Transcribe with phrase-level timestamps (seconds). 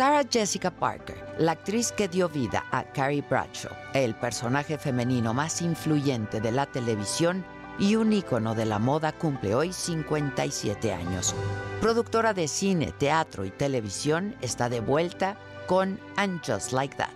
[0.00, 5.60] Sarah Jessica Parker, la actriz que dio vida a Carrie Bradshaw, el personaje femenino más
[5.60, 7.44] influyente de la televisión
[7.78, 11.34] y un ícono de la moda, cumple hoy 57 años.
[11.82, 17.10] Productora de cine, teatro y televisión, está de vuelta con And Just Like That,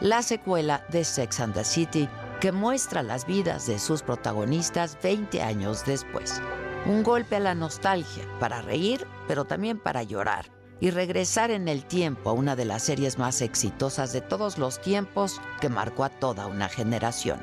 [0.00, 2.08] la secuela de Sex and the City
[2.40, 6.40] que muestra las vidas de sus protagonistas 20 años después.
[6.86, 11.84] Un golpe a la nostalgia, para reír, pero también para llorar y regresar en el
[11.84, 16.08] tiempo a una de las series más exitosas de todos los tiempos que marcó a
[16.08, 17.40] toda una generación.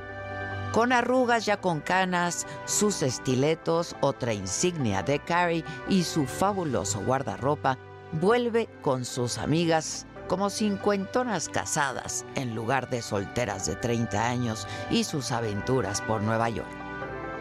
[0.72, 7.78] Con arrugas ya con canas, sus estiletos, otra insignia de Carrie y su fabuloso guardarropa,
[8.11, 15.03] vuelve con sus amigas como cincuentonas casadas en lugar de solteras de 30 años y
[15.03, 16.84] sus aventuras por Nueva York.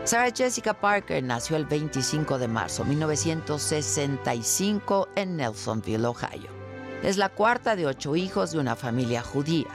[0.04, 6.50] Sarah Jessica Parker nació el 25 de marzo de 1965 en Nelsonville, Ohio.
[7.02, 9.68] Es la cuarta de ocho hijos de una familia judía.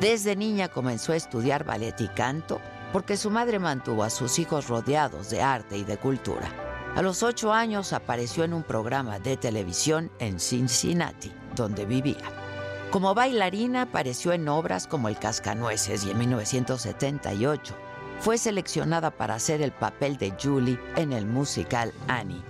[0.00, 2.60] Desde niña comenzó a estudiar ballet y canto
[2.92, 6.50] porque su madre mantuvo a sus hijos rodeados de arte y de cultura.
[6.96, 12.24] A los ocho años apareció en un programa de televisión en Cincinnati, donde vivía.
[12.90, 17.85] Como bailarina apareció en obras como El Cascanueces y en 1978
[18.20, 22.42] fue seleccionada para hacer el papel de Julie en el musical Annie.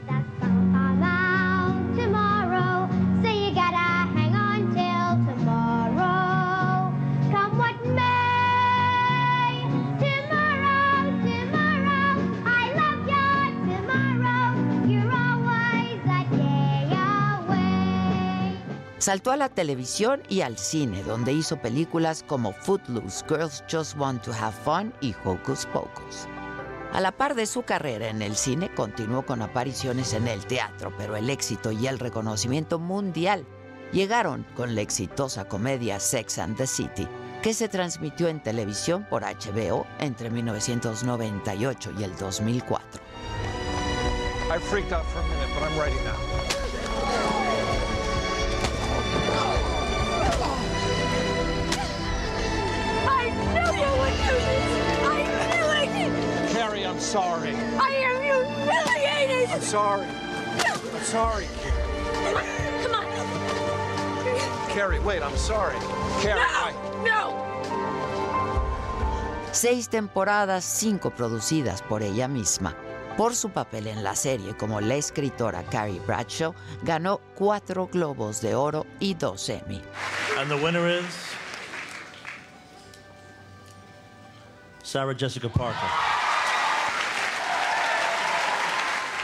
[19.06, 24.20] Saltó a la televisión y al cine, donde hizo películas como Footloose, Girls Just Want
[24.24, 26.26] to Have Fun y Hocus Pocus.
[26.92, 30.92] A la par de su carrera en el cine, continuó con apariciones en el teatro,
[30.98, 33.46] pero el éxito y el reconocimiento mundial
[33.92, 37.06] llegaron con la exitosa comedia Sex and the City,
[37.44, 43.00] que se transmitió en televisión por HBO entre 1998 y el 2004.
[44.50, 46.25] I freaked out for a minute, but I'm ready now.
[56.52, 57.54] Carrie, I'm sorry.
[57.78, 59.50] I am humiliated!
[59.50, 60.06] I'm sorry.
[60.06, 62.46] I'm sorry, Carrie.
[62.82, 63.04] Come on!
[64.70, 65.76] Carrie, wait, I'm sorry.
[66.22, 66.72] Carrie, I...
[67.04, 67.44] No!
[69.52, 72.74] Seis temporadas, cinco producidas por ella misma.
[73.16, 78.54] Por su papel en la serie como la escritora Carrie Bradshaw, ganó cuatro Globos de
[78.54, 79.80] Oro y dos Emmy.
[80.38, 81.35] And the winner is
[84.86, 85.90] Sarah Jessica Parker.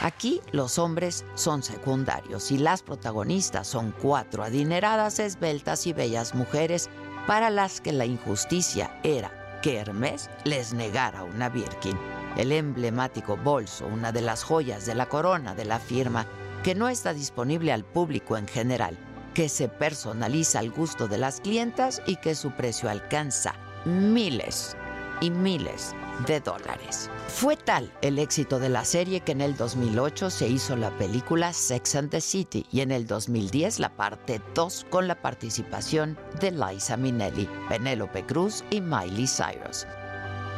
[0.01, 6.89] Aquí los hombres son secundarios y las protagonistas son cuatro adineradas, esbeltas y bellas mujeres
[7.27, 9.31] para las que la injusticia era
[9.61, 11.97] que Hermes les negara una Birkin,
[12.35, 16.27] el emblemático bolso, una de las joyas de la corona de la firma,
[16.61, 18.97] que no está disponible al público en general,
[19.33, 23.55] que se personaliza al gusto de las clientas y que su precio alcanza
[23.85, 24.75] miles
[25.21, 25.95] y miles
[26.27, 27.09] de dólares.
[27.27, 31.53] Fue tal el éxito de la serie que en el 2008 se hizo la película
[31.53, 36.51] Sex and the City y en el 2010 la parte 2 con la participación de
[36.51, 39.87] Liza Minnelli, Penélope Cruz y Miley Cyrus.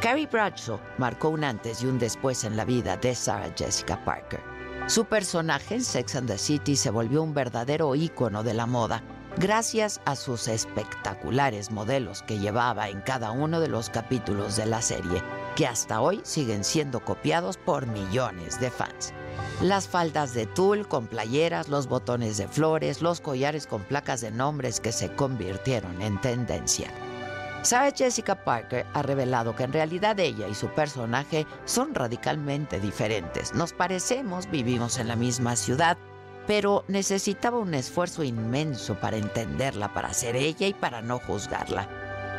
[0.00, 4.40] Carrie Bradshaw marcó un antes y un después en la vida de Sarah Jessica Parker.
[4.88, 9.02] Su personaje en Sex and the City se volvió un verdadero ícono de la moda
[9.38, 14.80] gracias a sus espectaculares modelos que llevaba en cada uno de los capítulos de la
[14.80, 15.22] serie,
[15.54, 19.12] que hasta hoy siguen siendo copiados por millones de fans.
[19.60, 24.30] Las faldas de tul con playeras, los botones de flores, los collares con placas de
[24.30, 26.90] nombres que se convirtieron en tendencia.
[27.62, 33.54] Sarah Jessica Parker ha revelado que en realidad ella y su personaje son radicalmente diferentes.
[33.54, 35.98] Nos parecemos, vivimos en la misma ciudad,
[36.46, 41.88] pero necesitaba un esfuerzo inmenso para entenderla, para ser ella y para no juzgarla.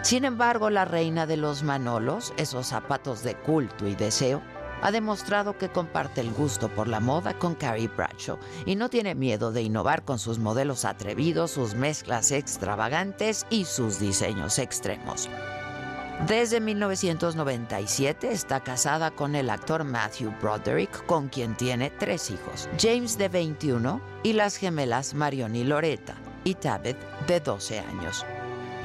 [0.04, 4.42] Sin embargo, la reina de los Manolos, esos zapatos de culto y deseo,
[4.82, 9.16] ha demostrado que comparte el gusto por la moda con Carrie Bradshaw y no tiene
[9.16, 15.30] miedo de innovar con sus modelos atrevidos, sus mezclas extravagantes y sus diseños extremos.
[16.26, 23.18] Desde 1997 está casada con el actor Matthew Broderick, con quien tiene tres hijos, James
[23.20, 26.98] de 21 y las gemelas Marion y Loretta, y Tabitha
[27.28, 28.26] de 12 años.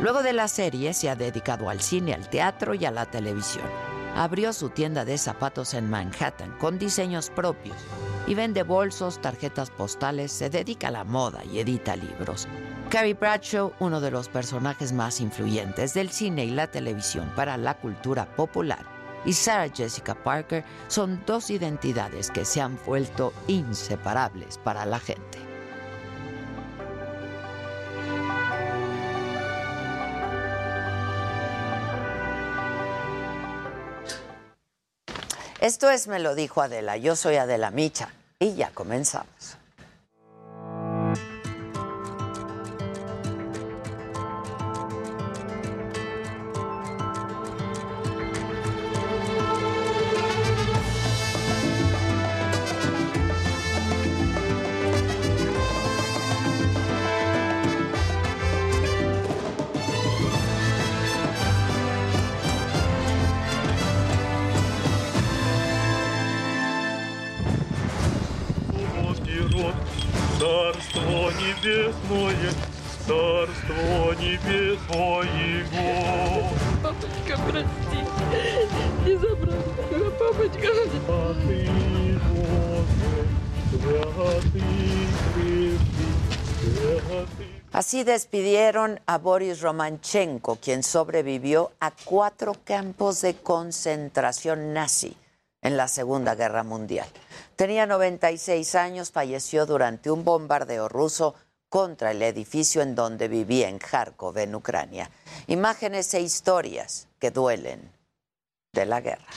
[0.01, 3.67] Luego de la serie se ha dedicado al cine, al teatro y a la televisión
[4.15, 7.77] abrió su tienda de zapatos en Manhattan con diseños propios
[8.27, 12.47] y vende bolsos, tarjetas postales, se dedica a la moda y edita libros.
[12.93, 17.73] Carrie Bradshaw, uno de los personajes más influyentes del cine y la televisión para la
[17.79, 18.85] cultura popular,
[19.25, 25.39] y Sarah Jessica Parker son dos identidades que se han vuelto inseparables para la gente.
[35.63, 39.62] Esto es Me lo dijo Adela, yo soy Adela Micha y ya comenzamos.
[87.93, 95.15] Así despidieron a Boris Romanchenko, quien sobrevivió a cuatro campos de concentración nazi
[95.61, 97.07] en la Segunda Guerra Mundial.
[97.55, 101.35] Tenía 96 años, falleció durante un bombardeo ruso
[101.69, 105.11] contra el edificio en donde vivía en Kharkov, en Ucrania.
[105.47, 107.93] Imágenes e historias que duelen
[108.73, 109.29] de la guerra.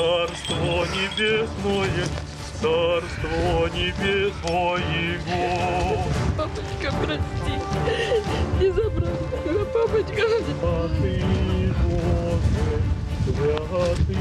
[0.00, 2.06] Царство небесное,
[2.54, 5.20] Царство небесное.
[6.38, 7.54] Папочка, прости,
[8.58, 10.22] не забрал тебя, папочка.
[10.46, 11.20] Святый
[11.84, 12.80] Боже,
[13.26, 14.16] святый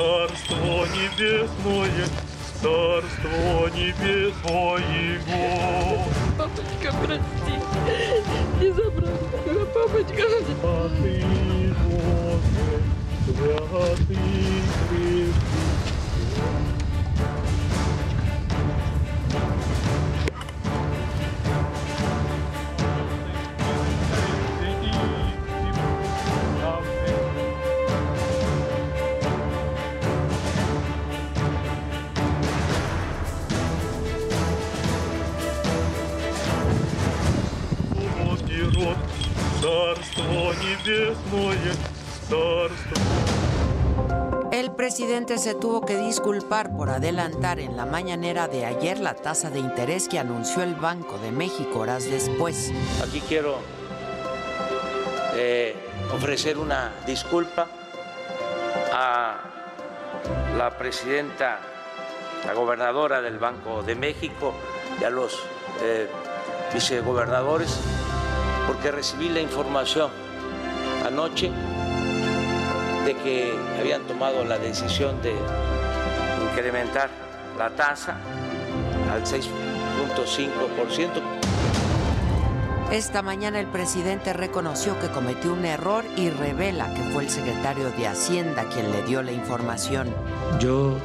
[0.00, 2.06] Царство небесное,
[2.62, 5.20] Царство небесное.
[6.38, 7.56] Папочка, прости,
[8.62, 10.24] не забрал тебя, папочка.
[10.46, 12.64] Святый Боже,
[13.26, 14.16] святый
[14.88, 15.49] крепкий,
[39.69, 41.73] Царство небесное,
[42.29, 43.35] Царство
[44.51, 49.49] El presidente se tuvo que disculpar por adelantar en la mañanera de ayer la tasa
[49.49, 52.71] de interés que anunció el Banco de México horas después.
[53.05, 53.57] Aquí quiero
[55.35, 55.75] eh,
[56.13, 57.67] ofrecer una disculpa
[58.93, 59.37] a
[60.57, 61.59] la presidenta,
[62.45, 64.53] la gobernadora del Banco de México
[65.01, 65.37] y a los
[65.81, 66.07] eh,
[66.73, 67.77] vicegobernadores,
[68.66, 70.10] porque recibí la información
[71.06, 71.50] anoche
[73.04, 75.34] de que habían tomado la decisión de
[76.50, 77.10] incrementar
[77.58, 78.16] la tasa
[79.12, 81.40] al 6.5%.
[82.92, 87.90] Esta mañana el presidente reconoció que cometió un error y revela que fue el secretario
[87.92, 90.12] de Hacienda quien le dio la información.
[90.58, 90.96] Yo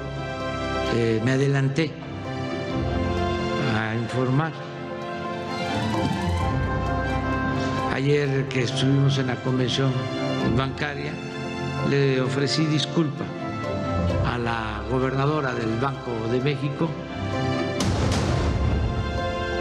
[0.96, 1.92] eh, me adelanté
[3.76, 4.52] a informar.
[7.96, 9.90] Ayer que estuvimos en la convención
[10.58, 11.14] bancaria,
[11.90, 13.24] le ofrecí disculpa
[14.26, 16.90] a la gobernadora del Banco de México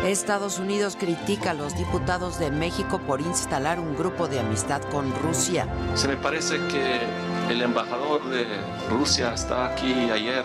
[0.05, 5.15] Estados Unidos critica a los diputados de México por instalar un grupo de amistad con
[5.23, 5.69] Rusia.
[5.95, 7.03] Se me parece que
[7.49, 8.47] el embajador de
[8.91, 10.45] Rusia estaba aquí ayer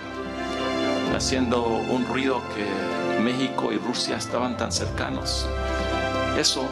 [1.15, 5.48] haciendo un ruido que México y Rusia estaban tan cercanos.
[6.38, 6.69] Eso,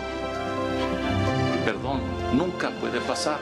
[2.38, 3.40] nunca puede pasar.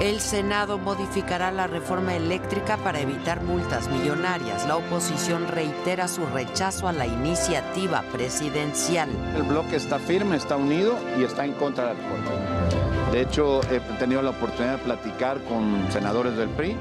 [0.00, 4.66] El Senado modificará la reforma eléctrica para evitar multas millonarias.
[4.66, 9.10] La oposición reitera su rechazo a la iniciativa presidencial.
[9.36, 13.12] El bloque está firme, está unido y está en contra de la reforma.
[13.12, 16.76] De hecho, he tenido la oportunidad de platicar con senadores del PRI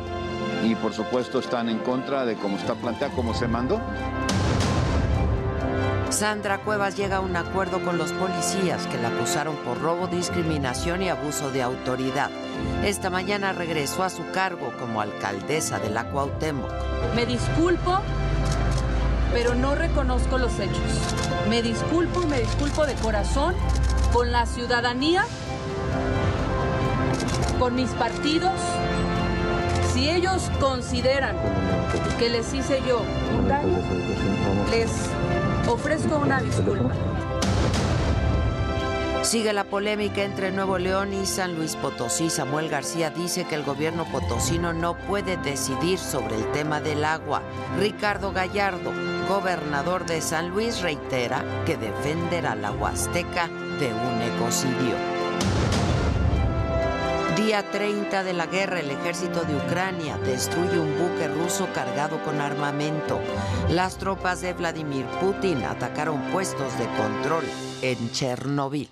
[0.63, 3.81] y por supuesto están en contra de cómo está planteada, cómo se mandó.
[6.11, 11.03] Sandra Cuevas llega a un acuerdo con los policías que la acusaron por robo, discriminación
[11.03, 12.31] y abuso de autoridad.
[12.83, 16.69] Esta mañana regresó a su cargo como alcaldesa de la Cuauhtémoc.
[17.15, 17.99] Me disculpo,
[19.33, 20.81] pero no reconozco los hechos.
[21.47, 23.53] Me disculpo me disculpo de corazón
[24.11, 25.25] con la ciudadanía,
[27.59, 28.59] con mis partidos.
[29.93, 31.35] Si ellos consideran
[32.17, 33.01] que les hice yo
[33.37, 33.79] un daño,
[34.71, 34.89] les
[35.67, 36.93] ofrezco una disculpa.
[39.21, 42.29] Sigue la polémica entre Nuevo León y San Luis Potosí.
[42.29, 47.43] Samuel García dice que el gobierno potosino no puede decidir sobre el tema del agua.
[47.77, 48.91] Ricardo Gallardo,
[49.27, 53.47] gobernador de San Luis, reitera que defenderá la Huasteca
[53.79, 55.18] de un ecocidio.
[57.46, 62.41] Día 30 de la guerra, el ejército de Ucrania destruye un buque ruso cargado con
[62.41, 63.17] armamento.
[63.69, 67.46] Las tropas de Vladimir Putin atacaron puestos de control
[67.81, 68.89] en Chernobyl.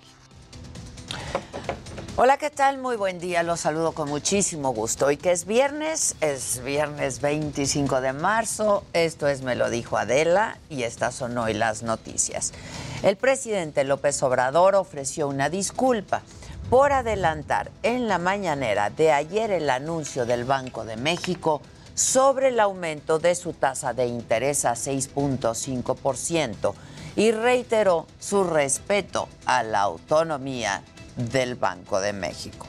[2.16, 2.78] Hola, ¿qué tal?
[2.78, 5.06] Muy buen día, los saludo con muchísimo gusto.
[5.06, 10.56] Hoy que es viernes, es viernes 25 de marzo, esto es Me lo dijo Adela
[10.70, 12.54] y estas son hoy las noticias.
[13.02, 16.22] El presidente López Obrador ofreció una disculpa
[16.70, 21.62] por adelantar en la mañanera de ayer el anuncio del Banco de México
[21.94, 26.74] sobre el aumento de su tasa de interés a 6.5%
[27.16, 30.82] y reiteró su respeto a la autonomía
[31.16, 32.66] del Banco de México.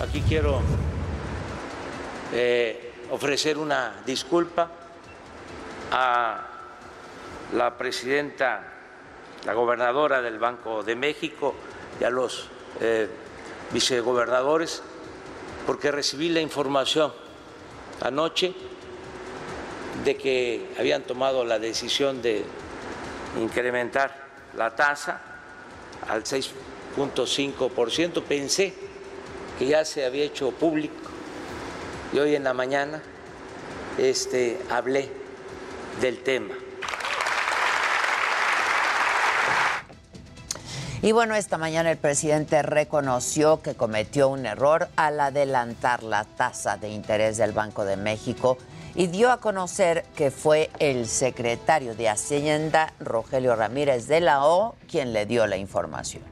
[0.00, 0.60] Aquí quiero
[2.32, 4.70] eh, ofrecer una disculpa
[5.90, 6.46] a
[7.52, 8.62] la presidenta,
[9.44, 11.56] la gobernadora del Banco de México
[12.00, 12.48] y a los
[12.80, 13.08] eh,
[13.72, 14.82] vicegobernadores,
[15.66, 17.12] porque recibí la información
[18.00, 18.54] anoche
[20.04, 22.44] de que habían tomado la decisión de
[23.38, 25.20] incrementar la tasa
[26.08, 28.22] al 6.5%.
[28.22, 28.74] Pensé
[29.58, 30.94] que ya se había hecho público
[32.12, 33.02] y hoy en la mañana
[33.98, 35.10] este, hablé
[36.00, 36.54] del tema.
[41.02, 46.76] Y bueno, esta mañana el presidente reconoció que cometió un error al adelantar la tasa
[46.76, 48.58] de interés del Banco de México
[48.94, 54.76] y dio a conocer que fue el secretario de Hacienda, Rogelio Ramírez de la O,
[54.90, 56.22] quien le dio la información.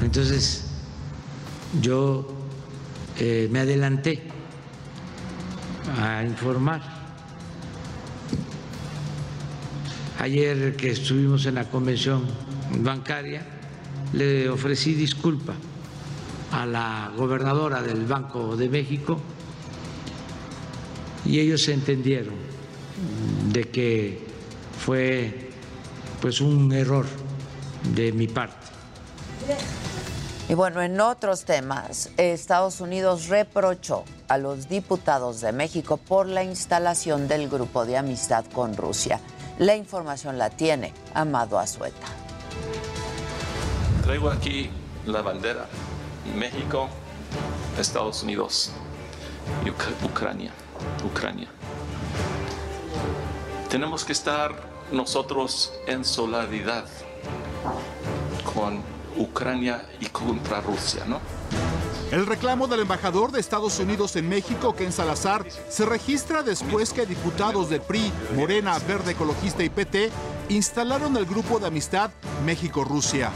[0.00, 0.66] Entonces,
[1.80, 2.28] yo
[3.18, 4.22] eh, me adelanté
[5.98, 6.93] a informar.
[10.20, 12.24] Ayer que estuvimos en la convención
[12.78, 13.42] bancaria,
[14.12, 15.54] le ofrecí disculpa
[16.52, 19.20] a la gobernadora del Banco de México
[21.24, 22.34] y ellos entendieron
[23.52, 24.26] de que
[24.78, 25.50] fue
[26.20, 27.06] pues un error
[27.94, 28.66] de mi parte.
[30.48, 36.44] Y bueno, en otros temas, Estados Unidos reprochó a los diputados de México por la
[36.44, 39.20] instalación del grupo de amistad con Rusia.
[39.58, 42.08] La información la tiene Amado Azueta.
[44.02, 44.68] Traigo aquí
[45.06, 45.66] la bandera.
[46.34, 46.88] México,
[47.78, 48.72] Estados Unidos
[49.64, 49.70] y
[50.04, 50.50] Ucrania.
[51.04, 51.48] Ucrania.
[53.70, 54.54] Tenemos que estar
[54.90, 56.86] nosotros en solidaridad
[58.52, 58.82] con
[59.16, 61.20] Ucrania y contra Rusia, ¿no?
[62.12, 67.06] El reclamo del embajador de Estados Unidos en México, Ken Salazar, se registra después que
[67.06, 70.10] diputados de PRI, Morena, Verde Ecologista y PT
[70.48, 72.10] instalaron el grupo de amistad
[72.44, 73.30] México-Rusia.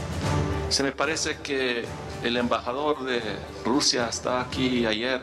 [0.69, 1.85] Se me parece que
[2.23, 3.21] el embajador de
[3.65, 5.21] Rusia estaba aquí ayer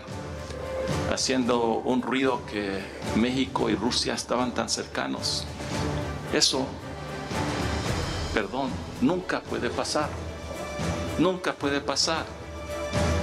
[1.13, 2.81] haciendo un ruido que
[3.15, 5.47] México y Rusia estaban tan cercanos.
[6.33, 6.67] Eso,
[8.35, 10.11] perdón, nunca puede pasar.
[11.19, 12.27] Nunca puede pasar.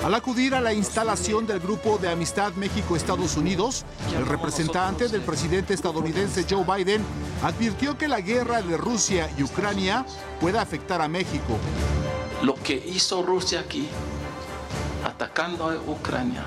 [0.03, 5.74] Al acudir a la instalación del grupo de amistad México-Estados Unidos, el representante del presidente
[5.74, 7.01] estadounidense Joe Biden
[7.41, 10.05] advirtió que la guerra de Rusia y Ucrania
[10.41, 11.57] puede afectar a México.
[12.41, 13.88] Lo que hizo Rusia aquí,
[15.05, 16.43] atacando a Ucrania,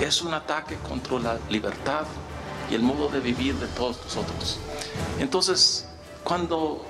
[0.00, 2.06] es un ataque contra la libertad
[2.70, 4.58] y el modo de vivir de todos nosotros.
[5.18, 5.86] Entonces,
[6.22, 6.86] cuando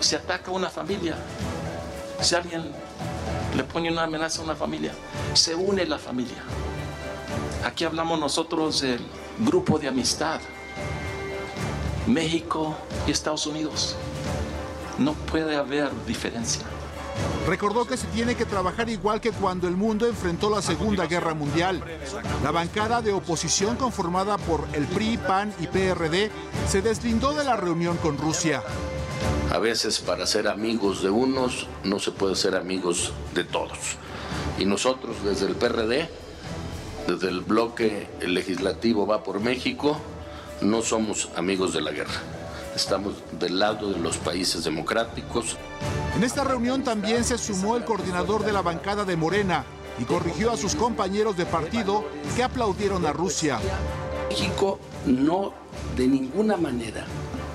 [0.00, 1.14] se ataca a una familia,
[2.20, 2.64] si alguien
[3.56, 4.92] le pone una amenaza a una familia,
[5.32, 6.42] se une la familia.
[7.64, 9.00] Aquí hablamos nosotros del
[9.38, 10.40] grupo de amistad,
[12.06, 13.96] México y Estados Unidos.
[14.98, 16.62] No puede haber diferencia.
[17.46, 21.32] Recordó que se tiene que trabajar igual que cuando el mundo enfrentó la Segunda Guerra
[21.32, 21.82] Mundial.
[22.42, 26.30] La bancada de oposición conformada por el PRI, PAN y PRD
[26.68, 28.62] se deslindó de la reunión con Rusia.
[29.52, 33.96] A veces para ser amigos de unos no se puede ser amigos de todos.
[34.58, 36.08] Y nosotros desde el PRD,
[37.06, 39.98] desde el bloque legislativo Va por México,
[40.60, 42.20] no somos amigos de la guerra.
[42.74, 45.56] Estamos del lado de los países democráticos.
[46.14, 49.64] En esta reunión también se sumó el coordinador de la bancada de Morena
[49.98, 52.04] y corrigió a sus compañeros de partido
[52.34, 53.58] que aplaudieron a Rusia.
[54.28, 55.52] México no
[55.96, 57.04] de ninguna manera,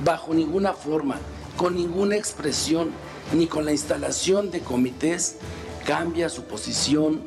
[0.04, 1.20] bajo ninguna forma,
[1.58, 2.92] con ninguna expresión,
[3.34, 5.38] ni con la instalación de comités,
[5.86, 7.22] cambia su posición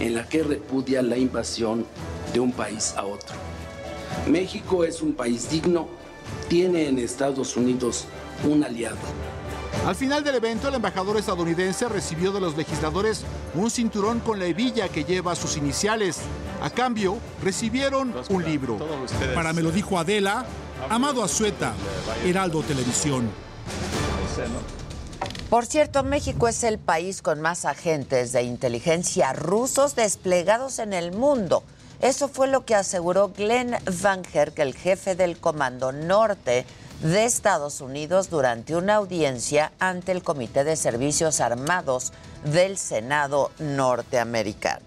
[0.00, 1.86] en la que repudia la invasión
[2.32, 3.34] de un país a otro.
[4.26, 5.88] México es un país digno,
[6.48, 8.06] tiene en Estados Unidos
[8.44, 8.96] un aliado.
[9.86, 14.46] Al final del evento, el embajador estadounidense recibió de los legisladores un cinturón con la
[14.46, 16.18] hebilla que lleva sus iniciales.
[16.62, 18.78] A cambio, recibieron un libro.
[19.34, 20.44] Para me lo dijo Adela,
[20.90, 21.74] Amado Azueta,
[22.24, 23.30] Heraldo Televisión.
[25.50, 31.12] Por cierto, México es el país con más agentes de inteligencia rusos desplegados en el
[31.12, 31.62] mundo.
[32.00, 36.66] Eso fue lo que aseguró Glenn Van Herk, el jefe del Comando Norte
[37.02, 42.12] de Estados Unidos, durante una audiencia ante el Comité de Servicios Armados
[42.44, 44.86] del Senado norteamericano.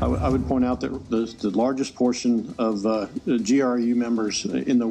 [0.00, 4.86] I, would point out that the, largest portion of uh, GRU members in the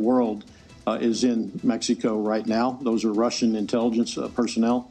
[0.95, 2.79] is in Mexico right now.
[2.81, 4.89] Those are Russian intelligence uh, personnel,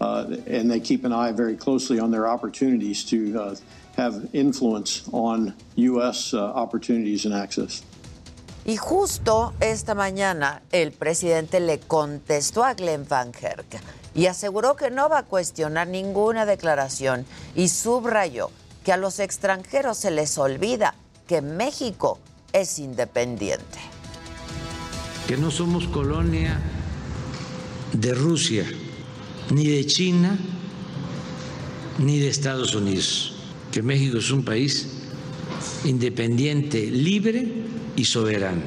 [0.00, 3.56] uh, and they keep an eye very closely on their opportunities to uh,
[3.96, 6.32] have influence on U.S.
[6.32, 7.82] uh, opportunities and access.
[8.66, 13.78] Y justo esta mañana el presidente le contestó a Glenn Van Herk
[14.14, 18.50] y aseguró que no va a cuestionar ninguna declaración y subrayó
[18.82, 20.94] que a los extranjeros se les olvida
[21.26, 22.18] que México
[22.54, 23.93] es independiente.
[25.26, 26.60] Que no somos colonia
[27.92, 28.66] de Rusia,
[29.50, 30.38] ni de China,
[31.98, 33.34] ni de Estados Unidos,
[33.72, 34.88] que México es un país
[35.84, 37.46] independiente, libre
[37.96, 38.62] y soberano.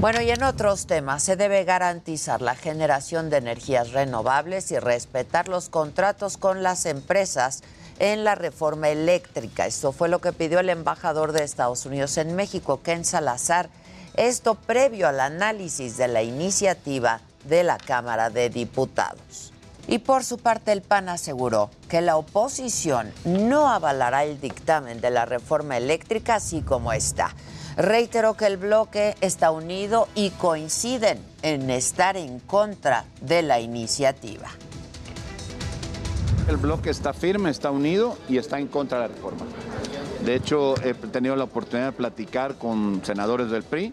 [0.00, 5.48] Bueno, y en otros temas, se debe garantizar la generación de energías renovables y respetar
[5.48, 7.62] los contratos con las empresas
[8.00, 9.66] en la reforma eléctrica.
[9.66, 13.70] Esto fue lo que pidió el embajador de Estados Unidos en México, Ken Salazar.
[14.16, 19.52] Esto previo al análisis de la iniciativa de la Cámara de Diputados.
[19.88, 25.10] Y por su parte, el PAN aseguró que la oposición no avalará el dictamen de
[25.10, 27.34] la reforma eléctrica así como está.
[27.76, 34.48] Reiteró que el bloque está unido y coinciden en estar en contra de la iniciativa.
[36.48, 39.46] El bloque está firme, está unido y está en contra de la reforma.
[40.24, 43.92] De hecho, he tenido la oportunidad de platicar con senadores del PRI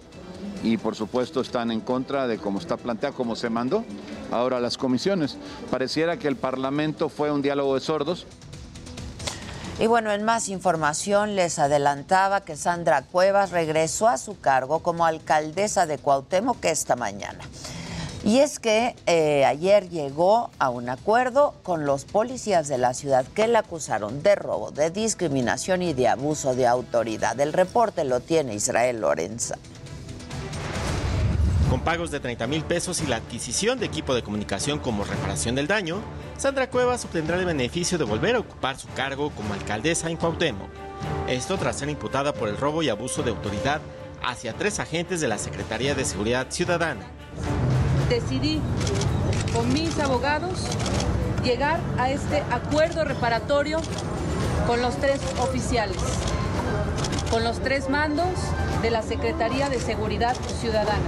[0.63, 3.83] y por supuesto están en contra de cómo está planteado, cómo se mandó
[4.31, 5.37] ahora a las comisiones.
[5.71, 8.27] Pareciera que el Parlamento fue un diálogo de sordos.
[9.79, 15.05] Y bueno, en más información les adelantaba que Sandra Cuevas regresó a su cargo como
[15.05, 17.39] alcaldesa de Cuauhtémoc esta mañana.
[18.25, 23.25] Y es que eh, ayer llegó a un acuerdo con los policías de la ciudad
[23.25, 27.39] que la acusaron de robo, de discriminación y de abuso de autoridad.
[27.39, 29.55] El reporte lo tiene Israel Lorenza.
[31.69, 35.55] Con pagos de 30 mil pesos y la adquisición de equipo de comunicación como reparación
[35.55, 36.01] del daño,
[36.35, 40.69] Sandra Cuevas obtendrá el beneficio de volver a ocupar su cargo como alcaldesa en Cuauhtémoc.
[41.27, 43.81] Esto tras ser imputada por el robo y abuso de autoridad
[44.23, 47.05] hacia tres agentes de la Secretaría de Seguridad Ciudadana.
[48.09, 48.59] Decidí
[49.53, 50.67] con mis abogados
[51.43, 53.79] llegar a este acuerdo reparatorio
[54.65, 55.97] con los tres oficiales,
[57.29, 58.27] con los tres mandos
[58.81, 61.03] de la Secretaría de Seguridad Ciudadana.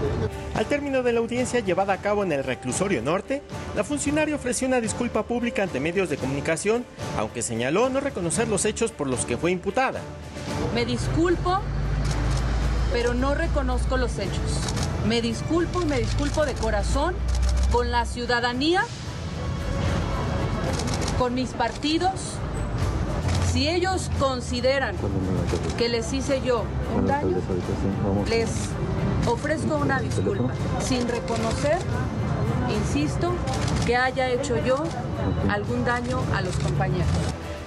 [0.54, 3.42] Al término de la audiencia llevada a cabo en el reclusorio norte,
[3.76, 6.86] la funcionaria ofreció una disculpa pública ante medios de comunicación,
[7.18, 10.02] aunque señaló no reconocer los hechos por los que fue imputada.
[10.76, 11.62] Me disculpo,
[12.92, 14.62] pero no reconozco los hechos.
[15.08, 17.16] Me disculpo y me disculpo de corazón
[17.72, 18.84] con la ciudadanía,
[21.18, 22.38] con mis partidos.
[23.52, 24.96] Si ellos consideran
[25.78, 26.64] que les hice yo
[26.96, 27.38] un daño,
[28.30, 28.50] les
[29.28, 31.78] ofrezco una disculpa, sin reconocer,
[32.74, 33.34] insisto,
[33.86, 34.84] que haya hecho yo
[35.50, 37.08] algún daño a los compañeros.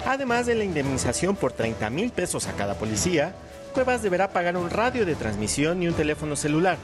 [0.07, 3.33] Además de la indemnización por 30 mil pesos a cada policía,
[3.75, 6.77] Cuevas deberá pagar un radio de transmisión y un teléfono celular.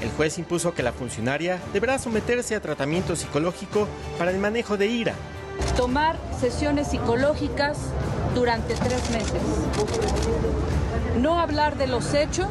[0.00, 4.86] El juez impuso que la funcionaria deberá someterse a tratamiento psicológico para el manejo de
[4.86, 5.12] ira.
[5.76, 7.76] Tomar sesiones psicológicas
[8.34, 9.42] durante tres meses.
[11.20, 12.48] No hablar de los hechos.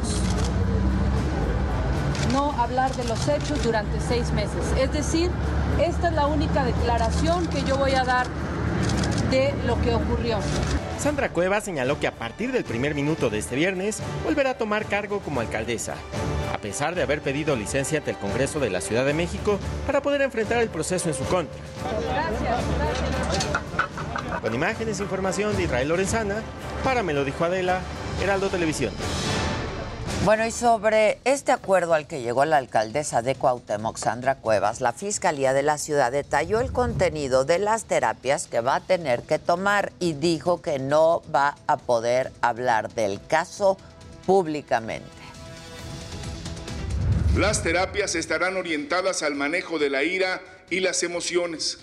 [2.32, 4.64] No hablar de los hechos durante seis meses.
[4.78, 5.28] Es decir,
[5.82, 8.28] esta es la única declaración que yo voy a dar
[9.30, 10.38] de lo que ocurrió.
[10.98, 14.86] Sandra Cuevas señaló que a partir del primer minuto de este viernes volverá a tomar
[14.86, 15.94] cargo como alcaldesa,
[16.52, 20.02] a pesar de haber pedido licencia ante el Congreso de la Ciudad de México para
[20.02, 21.60] poder enfrentar el proceso en su contra.
[24.40, 26.36] Con imágenes e información de Israel Lorenzana,
[26.82, 27.80] para Me lo dijo Adela,
[28.22, 28.92] Heraldo Televisión.
[30.28, 34.92] Bueno, y sobre este acuerdo al que llegó la alcaldesa de Cuauhtémoc, Sandra Cuevas, la
[34.92, 39.38] Fiscalía de la ciudad detalló el contenido de las terapias que va a tener que
[39.38, 43.78] tomar y dijo que no va a poder hablar del caso
[44.26, 45.08] públicamente.
[47.34, 51.78] Las terapias estarán orientadas al manejo de la ira y las emociones.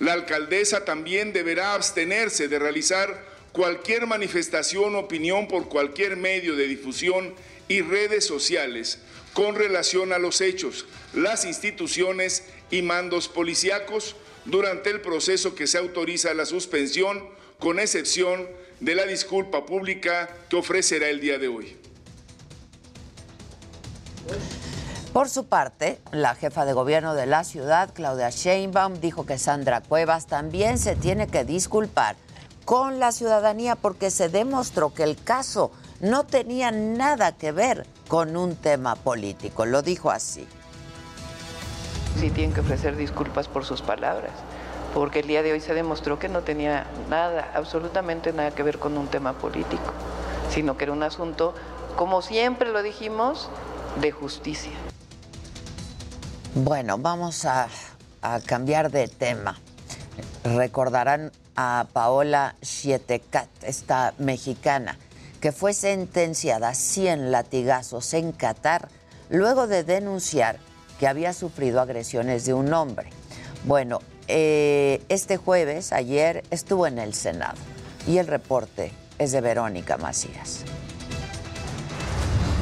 [0.00, 6.66] La alcaldesa también deberá abstenerse de realizar cualquier manifestación o opinión por cualquier medio de
[6.66, 7.32] difusión
[7.68, 8.98] y redes sociales
[9.32, 15.78] con relación a los hechos, las instituciones y mandos policíacos durante el proceso que se
[15.78, 18.48] autoriza la suspensión, con excepción
[18.80, 21.76] de la disculpa pública que ofrecerá el día de hoy.
[25.12, 29.80] Por su parte, la jefa de gobierno de la ciudad, Claudia Sheinbaum, dijo que Sandra
[29.80, 32.16] Cuevas también se tiene que disculpar
[32.64, 35.70] con la ciudadanía porque se demostró que el caso
[36.04, 39.64] no tenía nada que ver con un tema político.
[39.64, 40.46] Lo dijo así.
[42.20, 44.32] Sí, tienen que ofrecer disculpas por sus palabras,
[44.92, 48.78] porque el día de hoy se demostró que no tenía nada, absolutamente nada que ver
[48.78, 49.92] con un tema político,
[50.50, 51.54] sino que era un asunto,
[51.96, 53.48] como siempre lo dijimos,
[54.00, 54.72] de justicia.
[56.54, 57.68] Bueno, vamos a,
[58.22, 59.58] a cambiar de tema.
[60.44, 64.98] Recordarán a Paola Chietecat, esta mexicana,
[65.44, 68.88] que fue sentenciada a 100 latigazos en Qatar
[69.28, 70.58] luego de denunciar
[70.98, 73.10] que había sufrido agresiones de un hombre.
[73.64, 77.58] Bueno, eh, este jueves, ayer, estuvo en el Senado
[78.06, 80.64] y el reporte es de Verónica Macías.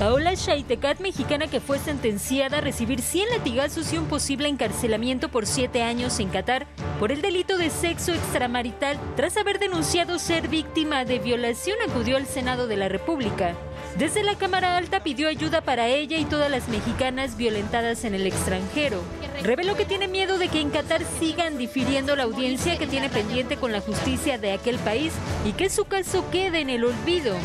[0.02, 5.46] Paola Shaitecat, mexicana que fue sentenciada a recibir 100 latigazos y un posible encarcelamiento por
[5.46, 6.66] 7 años en Qatar
[6.98, 12.26] por el delito de sexo extramarital tras haber denunciado ser víctima de violación, acudió al
[12.26, 13.54] Senado de la República.
[13.96, 18.26] Desde la Cámara Alta pidió ayuda para ella y todas las mexicanas violentadas en el
[18.26, 19.00] extranjero.
[19.44, 23.56] Reveló que tiene miedo de que en Qatar sigan difiriendo la audiencia que tiene pendiente
[23.56, 25.12] con la justicia de aquel país
[25.44, 27.36] y que su caso quede en el olvido.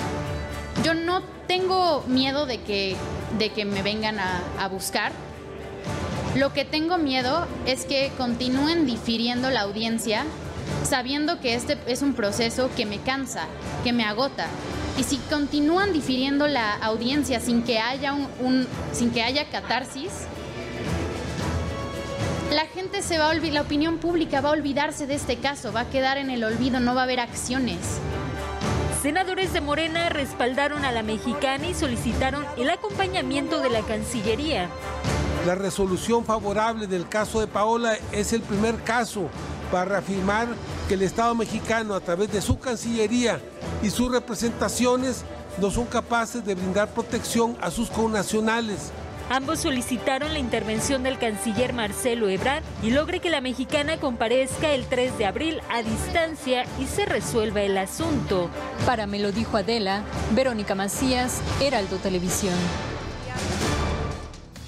[0.88, 2.96] Yo no tengo miedo de que,
[3.38, 5.12] de que me vengan a, buscar.
[6.34, 10.24] Lo que tengo miedo es que continúen difiriendo la audiencia
[10.86, 13.48] sabiendo que este es un proceso que me cansa,
[13.84, 14.48] que me agota.
[14.98, 20.12] Y si continúan difiriendo la audiencia sin que haya un- sin que haya catarsis,
[22.54, 25.74] la gente se va a olvidar, la opinión pública va a olvidarse de este caso,
[25.74, 28.00] va a quedar en el olvido, no va a haber acciones.
[29.02, 34.70] Senadores de Morena respaldaron a la mexicana y solicitaron el acompañamiento de la Cancillería.
[35.46, 39.30] La resolución favorable del caso de Paola es el primer caso
[39.72, 40.48] para reafirmar
[40.88, 43.40] que el Estado mexicano, a través de su Cancillería
[43.84, 45.24] y sus representaciones,
[45.60, 48.92] no son capaces de brindar protección a sus connacionales.
[49.30, 54.86] Ambos solicitaron la intervención del canciller Marcelo Ebrard y logre que la mexicana comparezca el
[54.86, 58.50] 3 de abril a distancia y se resuelva el asunto.
[58.86, 62.54] Para me lo dijo Adela, Verónica Macías, Heraldo Televisión.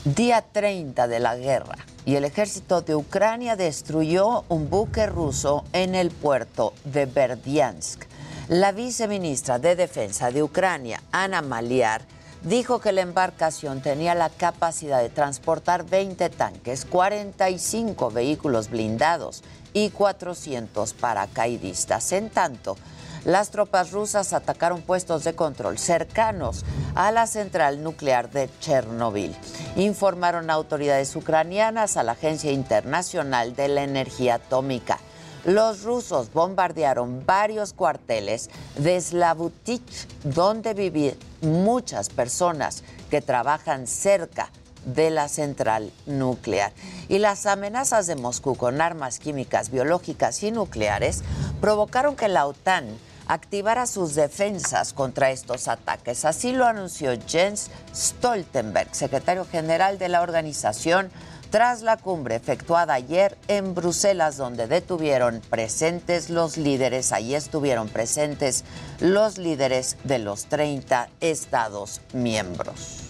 [0.03, 5.95] Día 30 de la guerra y el ejército de Ucrania destruyó un buque ruso en
[5.95, 8.03] el puerto de Berdiansk.
[8.49, 12.01] La viceministra de Defensa de Ucrania, Ana Maliar,
[12.43, 19.89] dijo que la embarcación tenía la capacidad de transportar 20 tanques, 45 vehículos blindados y
[19.89, 22.11] 400 paracaidistas.
[22.11, 22.77] En tanto,
[23.25, 26.63] las tropas rusas atacaron puestos de control cercanos
[26.95, 29.35] a la central nuclear de Chernobyl.
[29.75, 34.99] Informaron autoridades ucranianas a la Agencia Internacional de la Energía Atómica.
[35.45, 44.49] Los rusos bombardearon varios cuarteles de Slavutich, donde viven muchas personas que trabajan cerca
[44.85, 46.73] de la central nuclear.
[47.07, 51.23] Y las amenazas de Moscú con armas químicas, biológicas y nucleares
[51.61, 52.85] provocaron que la OTAN
[53.27, 56.25] activara sus defensas contra estos ataques.
[56.25, 61.11] Así lo anunció Jens Stoltenberg, secretario general de la organización,
[61.49, 68.63] tras la cumbre efectuada ayer en Bruselas, donde detuvieron presentes los líderes, ahí estuvieron presentes
[68.99, 73.08] los líderes de los 30 Estados miembros.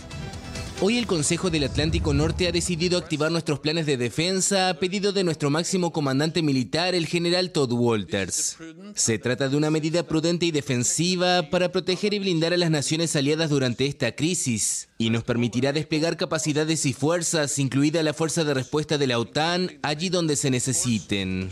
[0.81, 5.11] Hoy el Consejo del Atlántico Norte ha decidido activar nuestros planes de defensa a pedido
[5.11, 8.55] de nuestro máximo comandante militar, el general Todd Walters.
[8.95, 13.13] Se trata de una medida prudente y defensiva para proteger y blindar a las naciones
[13.17, 18.53] aliadas durante esta crisis y nos permitirá desplegar capacidades y fuerzas, incluida la fuerza de
[18.53, 21.49] respuesta de la OTAN, allí donde se necesiten.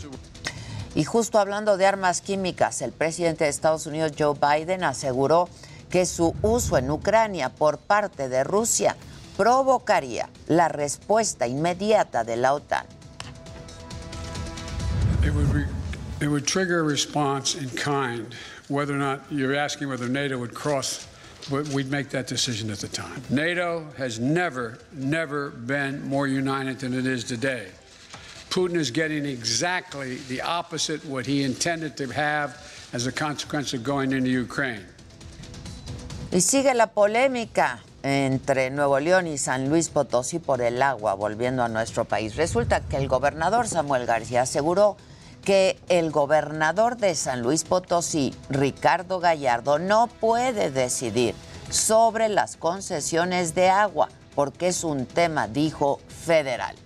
[0.94, 5.50] Y justo hablando de armas químicas, el presidente de Estados Unidos, Joe Biden, aseguró
[5.90, 8.96] que su uso en Ucrania por parte de Rusia
[9.38, 12.84] provocaría la respuesta inmediata de la OTAN.
[15.22, 15.66] It would, re-
[16.20, 18.34] it would trigger a response in kind.
[18.68, 21.06] Whether or not you're asking whether NATO would cross,
[21.50, 23.22] we'd make that decision at the time.
[23.30, 27.68] NATO has never, never been more united than it is today.
[28.50, 32.56] Putin is getting exactly the opposite what he intended to have
[32.92, 34.84] as a consequence of going into Ukraine.
[36.32, 41.62] Y sigue la polémica entre Nuevo León y San Luis Potosí por el agua volviendo
[41.62, 42.36] a nuestro país.
[42.36, 44.96] Resulta que el gobernador Samuel García aseguró
[45.44, 51.34] que el gobernador de San Luis Potosí, Ricardo Gallardo, no puede decidir
[51.70, 56.76] sobre las concesiones de agua porque es un tema, dijo, federal.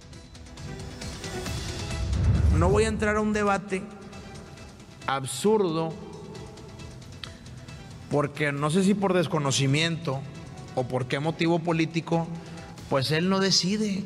[2.56, 3.82] No voy a entrar a un debate
[5.06, 5.92] absurdo
[8.10, 10.20] porque no sé si por desconocimiento
[10.74, 12.26] o por qué motivo político,
[12.88, 14.04] pues él no decide.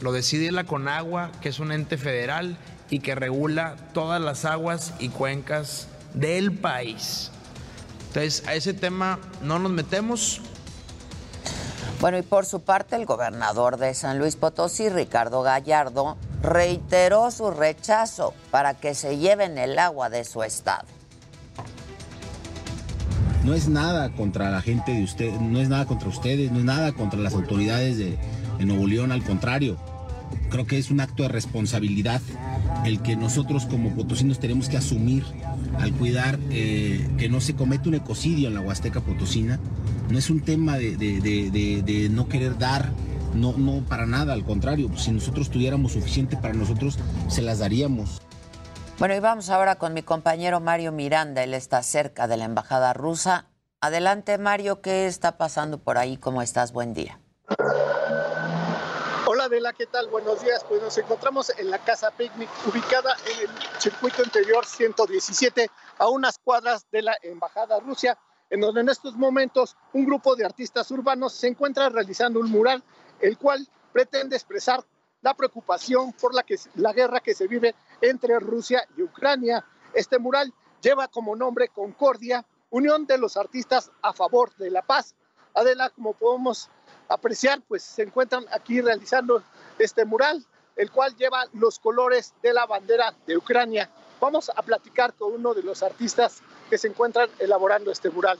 [0.00, 2.56] Lo decide la Conagua, que es un ente federal
[2.90, 7.30] y que regula todas las aguas y cuencas del país.
[8.08, 10.40] Entonces, a ese tema no nos metemos.
[12.00, 17.50] Bueno, y por su parte, el gobernador de San Luis Potosí, Ricardo Gallardo, reiteró su
[17.50, 20.84] rechazo para que se lleven el agua de su estado.
[23.44, 26.64] No es nada contra la gente de usted, no es nada contra ustedes, no es
[26.64, 28.16] nada contra las autoridades de,
[28.58, 29.76] de Nuevo León, al contrario.
[30.48, 32.20] Creo que es un acto de responsabilidad
[32.84, 35.24] el que nosotros como potosinos tenemos que asumir
[35.78, 39.58] al cuidar eh, que no se cometa un ecocidio en la Huasteca Potosina.
[40.10, 42.92] No es un tema de, no querer dar,
[43.34, 44.90] no para nada, al contrario.
[44.96, 48.20] Si nosotros tuviéramos suficiente para nosotros, se las daríamos.
[48.98, 51.42] Bueno, y vamos ahora con mi compañero Mario Miranda.
[51.42, 53.46] Él está cerca de la embajada rusa.
[53.80, 56.16] Adelante, Mario, ¿qué está pasando por ahí?
[56.16, 56.72] ¿Cómo estás?
[56.72, 57.18] Buen día.
[59.26, 60.08] Hola Adela, ¿qué tal?
[60.08, 60.64] Buenos días.
[60.68, 66.38] Pues nos encontramos en la Casa Picnic, ubicada en el circuito interior 117, a unas
[66.38, 68.16] cuadras de la Embajada Rusia,
[68.50, 72.84] en donde en estos momentos un grupo de artistas urbanos se encuentra realizando un mural,
[73.20, 74.84] el cual pretende expresar
[75.22, 79.64] la preocupación por la, que, la guerra que se vive entre Rusia y Ucrania.
[79.94, 85.14] Este mural lleva como nombre Concordia, Unión de los Artistas a favor de la paz.
[85.54, 86.68] Adela, como podemos
[87.08, 89.42] apreciar, pues se encuentran aquí realizando
[89.78, 90.44] este mural,
[90.76, 93.90] el cual lleva los colores de la bandera de Ucrania.
[94.20, 98.38] Vamos a platicar con uno de los artistas que se encuentran elaborando este mural.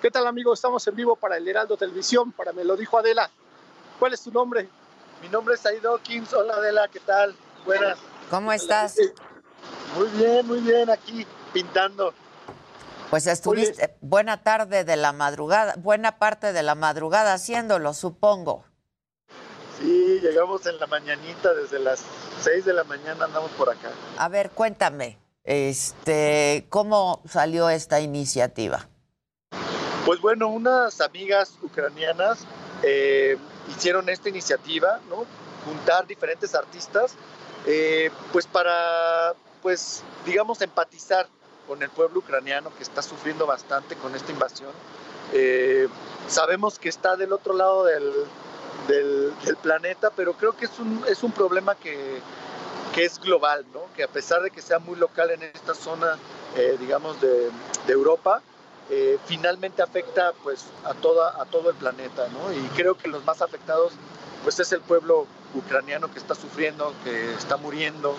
[0.00, 0.54] ¿Qué tal, amigo?
[0.54, 3.30] Estamos en vivo para el Heraldo Televisión, para Me lo dijo Adela.
[3.98, 4.68] ¿Cuál es tu nombre?
[5.24, 6.34] Mi nombre es Aido Kings.
[6.34, 7.34] Hola Adela, ¿qué tal?
[7.64, 7.96] Buenas.
[8.28, 8.96] ¿Cómo estás?
[9.96, 12.12] Muy bien, muy bien, aquí pintando.
[13.08, 18.66] Pues estuviste buena tarde de la madrugada, buena parte de la madrugada haciéndolo, supongo.
[19.80, 22.04] Sí, llegamos en la mañanita, desde las
[22.42, 23.92] 6 de la mañana andamos por acá.
[24.18, 28.88] A ver, cuéntame, este, ¿cómo salió esta iniciativa?
[30.04, 32.46] Pues bueno, unas amigas ucranianas
[32.82, 33.38] eh,
[33.70, 35.00] hicieron esta iniciativa.
[35.64, 37.14] Juntar diferentes artistas,
[37.66, 41.26] eh, pues para, pues, digamos, empatizar
[41.66, 44.70] con el pueblo ucraniano que está sufriendo bastante con esta invasión.
[45.32, 45.88] Eh,
[46.28, 48.12] sabemos que está del otro lado del,
[49.62, 52.20] planeta, pero creo que es un, es un problema que,
[52.94, 53.80] que, es global, ¿no?
[53.96, 56.18] que a pesar de que sea muy local en esta zona,
[56.56, 57.50] eh, digamos, de
[57.88, 58.42] Europa,
[58.90, 62.28] eh, finalmente afecta pues, a, toda, a todo el planeta.
[62.28, 62.52] ¿no?
[62.52, 63.92] Y creo que los más afectados
[64.42, 68.16] pues, es el pueblo ucraniano que está sufriendo, que está muriendo.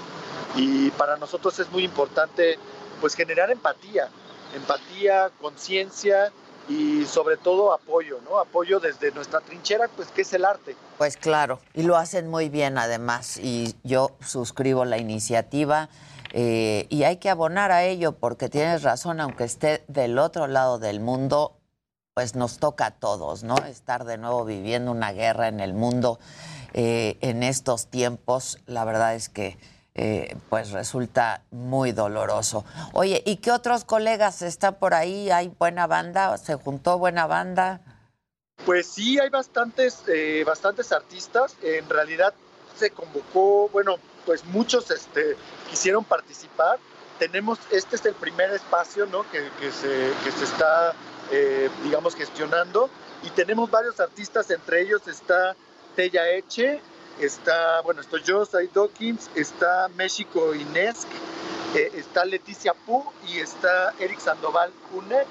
[0.56, 2.58] Y para nosotros es muy importante
[3.02, 4.10] pues, generar empatía,
[4.56, 6.32] empatía, conciencia
[6.68, 8.40] y sobre todo apoyo, ¿no?
[8.40, 10.76] Apoyo desde nuestra trinchera, pues que es el arte.
[10.98, 15.90] Pues claro, y lo hacen muy bien además, y yo suscribo la iniciativa.
[16.38, 20.80] Eh, y hay que abonar a ello porque tienes razón, aunque esté del otro lado
[20.80, 21.56] del mundo,
[22.14, 23.56] pues nos toca a todos, ¿no?
[23.56, 26.20] Estar de nuevo viviendo una guerra en el mundo
[26.74, 29.58] eh, en estos tiempos, la verdad es que
[29.94, 32.66] eh, pues resulta muy doloroso.
[32.92, 35.32] Oye, ¿y qué otros colegas están por ahí?
[35.32, 36.38] ¿Hay buena banda?
[36.38, 37.80] ¿Se juntó buena banda?
[38.66, 41.56] Pues sí, hay bastantes, eh, bastantes artistas.
[41.62, 42.34] En realidad
[42.76, 45.36] se convocó, bueno, pues muchos este,
[45.70, 46.80] quisieron participar.
[47.20, 50.12] Tenemos, este es el primer espacio que, se,
[50.44, 50.94] está,
[51.32, 52.90] eh, digamos, gestionando.
[53.24, 55.56] Y tenemos varios artistas, entre ellos está
[55.96, 56.82] Tella Eche,
[57.20, 61.08] está, bueno, estoy yo, Sai Dawkins, está México Inés,
[61.74, 65.24] eh, está Leticia Pu y está Eric Sandoval Une.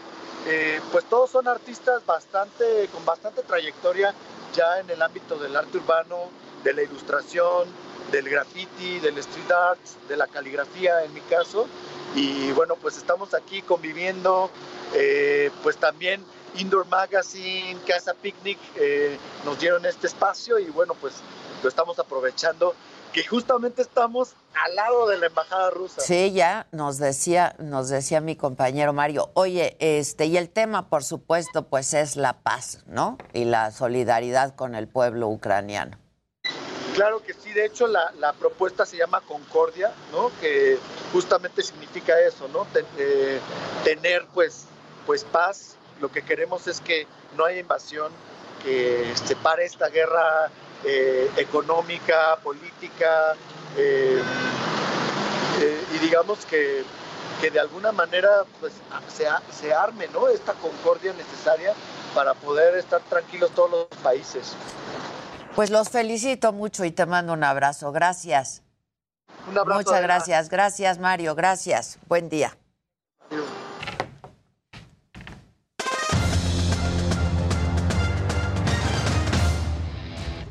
[0.47, 4.15] Eh, pues todos son artistas bastante, con bastante trayectoria
[4.55, 6.29] ya en el ámbito del arte urbano,
[6.63, 7.69] de la ilustración,
[8.15, 11.67] del graffiti, del street art, de la caligrafía en mi caso.
[12.15, 14.51] Y bueno, pues estamos aquí conviviendo,
[14.95, 16.25] eh, pues también
[16.57, 18.59] Indoor Magazine, Casa Picnic
[19.45, 21.15] nos dieron este espacio y bueno, pues
[21.61, 22.77] lo estamos aprovechando,
[23.13, 26.01] que justamente estamos al lado de la embajada rusa.
[26.01, 29.31] Sí, ya nos decía, nos decía mi compañero Mario.
[29.35, 33.19] Oye, este, y el tema, por supuesto, pues es la paz, ¿no?
[33.33, 36.04] Y la solidaridad con el pueblo ucraniano.
[36.95, 40.31] Claro que sí, de hecho la, propuesta se llama Concordia, ¿no?
[40.41, 40.79] Que
[41.13, 42.67] justamente significa eso, ¿no?
[42.99, 43.41] Eh,
[43.83, 44.67] tener pues,
[45.05, 45.77] pues paz.
[46.01, 48.13] Lo que queremos es que no haya invasión,
[48.63, 50.51] que se pare esta guerra
[50.85, 53.35] eh, económica, política,
[53.77, 54.23] eh,
[55.95, 56.85] y digamos que,
[57.41, 58.73] que, de alguna manera pues,
[59.09, 60.29] se, se arme ¿no?
[60.29, 61.75] esta concordia necesaria
[62.15, 64.55] para poder estar tranquilos todos los países.
[65.55, 67.93] Pues los felicito mucho y te mando un abrazo.
[67.93, 68.63] Gracias.
[69.49, 69.83] Un abrazo.
[69.83, 70.49] Muchas gracias.
[70.49, 71.35] Gracias, Mario.
[71.37, 71.99] Gracias.
[72.09, 72.57] Buen día.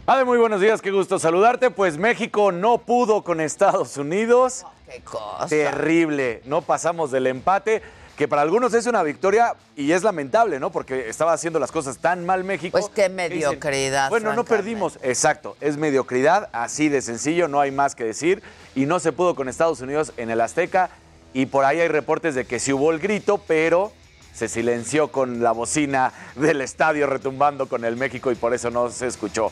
[0.05, 1.71] Ade, muy buenos días, qué gusto saludarte.
[1.71, 4.65] Pues México no pudo con Estados Unidos.
[4.85, 5.47] qué cosa.
[5.47, 7.81] Terrible, no pasamos del empate,
[8.17, 10.71] que para algunos es una victoria y es lamentable, ¿no?
[10.71, 12.77] Porque estaba haciendo las cosas tan mal México.
[12.77, 14.09] Pues qué mediocridad.
[14.09, 18.43] bueno, no perdimos, exacto, es mediocridad, así de sencillo, no hay más que decir.
[18.75, 20.89] Y no se pudo con Estados Unidos en el Azteca.
[21.33, 23.91] Y por ahí hay reportes de que sí hubo el grito, pero
[24.33, 28.89] se silenció con la bocina del estadio retumbando con el México y por eso no
[28.89, 29.51] se escuchó.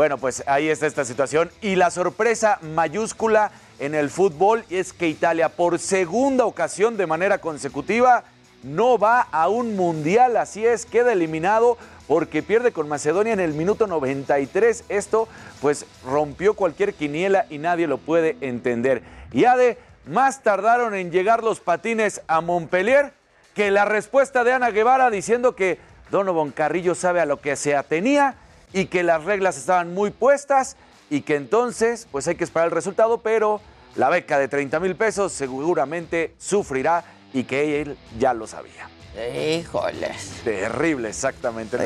[0.00, 1.50] Bueno, pues ahí está esta situación.
[1.60, 7.36] Y la sorpresa mayúscula en el fútbol es que Italia por segunda ocasión de manera
[7.36, 8.24] consecutiva
[8.62, 10.38] no va a un mundial.
[10.38, 11.76] Así es, queda eliminado
[12.08, 14.84] porque pierde con Macedonia en el minuto 93.
[14.88, 15.28] Esto
[15.60, 19.02] pues rompió cualquier quiniela y nadie lo puede entender.
[19.32, 23.12] Y Ade, más tardaron en llegar los patines a Montpellier
[23.52, 25.78] que la respuesta de Ana Guevara diciendo que
[26.10, 28.36] Donovan Carrillo sabe a lo que se atenía
[28.72, 30.76] y que las reglas estaban muy puestas
[31.08, 33.60] y que entonces pues hay que esperar el resultado, pero
[33.96, 38.88] la beca de 30 mil pesos seguramente sufrirá y que él ya lo sabía.
[39.34, 40.12] Híjole.
[40.44, 41.76] Terrible, exactamente.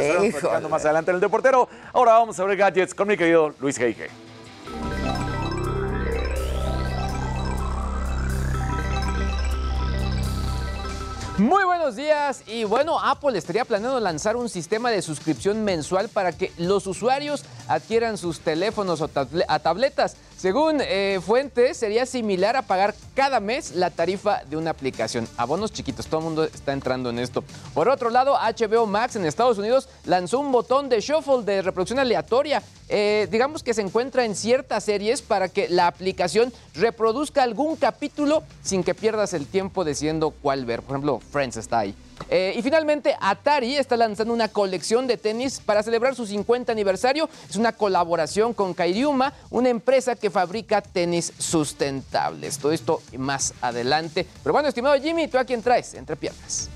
[0.60, 1.68] Lo más adelante en el Deportero.
[1.92, 4.08] Ahora vamos a ver gadgets con mi querido Luis Geige.
[11.38, 12.44] Muy buenos días.
[12.46, 17.42] Y bueno, Apple estaría planeando lanzar un sistema de suscripción mensual para que los usuarios
[17.66, 23.88] adquieran sus teléfonos o tabletas Según eh, fuentes, sería similar a pagar cada mes la
[23.88, 25.26] tarifa de una aplicación.
[25.38, 27.42] Abonos chiquitos, todo el mundo está entrando en esto.
[27.72, 31.98] Por otro lado, HBO Max en Estados Unidos lanzó un botón de shuffle de reproducción
[31.98, 32.62] aleatoria.
[32.90, 38.42] Eh, digamos que se encuentra en ciertas series para que la aplicación reproduzca algún capítulo
[38.62, 40.82] sin que pierdas el tiempo decidiendo cuál ver.
[40.82, 41.94] Por ejemplo, Friends está ahí.
[42.30, 47.28] Eh, y finalmente, Atari está lanzando una colección de tenis para celebrar su 50 aniversario.
[47.48, 52.58] Es una colaboración con Kairiuma, una empresa que fabrica tenis sustentables.
[52.58, 54.26] Todo esto más adelante.
[54.42, 55.94] Pero bueno, estimado Jimmy, ¿tú a quién traes?
[55.94, 56.68] Entre piernas.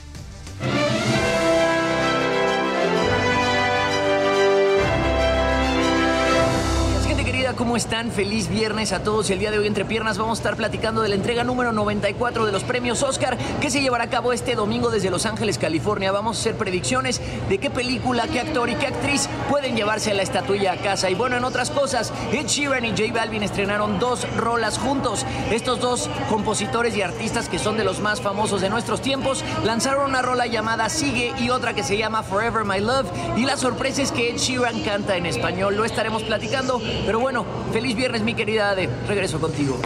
[7.58, 8.12] ¿Cómo están?
[8.12, 9.28] Feliz viernes a todos.
[9.30, 12.46] El día de hoy, entre piernas, vamos a estar platicando de la entrega número 94
[12.46, 16.12] de los premios Oscar que se llevará a cabo este domingo desde Los Ángeles, California.
[16.12, 20.22] Vamos a hacer predicciones de qué película, qué actor y qué actriz pueden llevarse la
[20.22, 21.10] estatuilla a casa.
[21.10, 25.26] Y bueno, en otras cosas, Ed Sheeran y J Balvin estrenaron dos rolas juntos.
[25.50, 30.10] Estos dos compositores y artistas que son de los más famosos de nuestros tiempos lanzaron
[30.10, 33.10] una rola llamada Sigue y otra que se llama Forever My Love.
[33.36, 35.74] Y la sorpresa es que Ed Sheeran canta en español.
[35.76, 36.80] Lo estaremos platicando.
[37.04, 38.88] Pero bueno, feliz viernes, mi querida Ade.
[39.06, 39.78] Regreso contigo.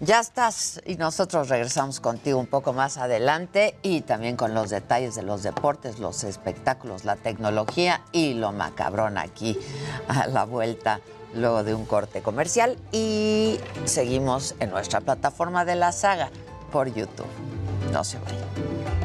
[0.00, 5.16] Ya estás y nosotros regresamos contigo un poco más adelante y también con los detalles
[5.16, 9.58] de los deportes, los espectáculos, la tecnología y lo macabrón aquí
[10.06, 11.00] a la vuelta
[11.34, 16.30] luego de un corte comercial y seguimos en nuestra plataforma de la saga
[16.70, 17.26] por YouTube.
[17.92, 18.97] No se vayan.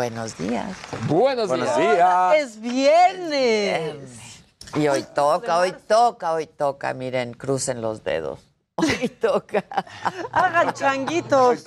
[0.00, 0.78] Buenos días.
[1.08, 2.34] Buenos, Buenos días.
[2.38, 3.96] Es viernes.
[4.74, 6.94] Y hoy toca, hoy toca, hoy toca.
[6.94, 8.40] Miren, crucen los dedos.
[8.76, 9.62] Hoy toca.
[10.32, 11.62] Hagan changuitos.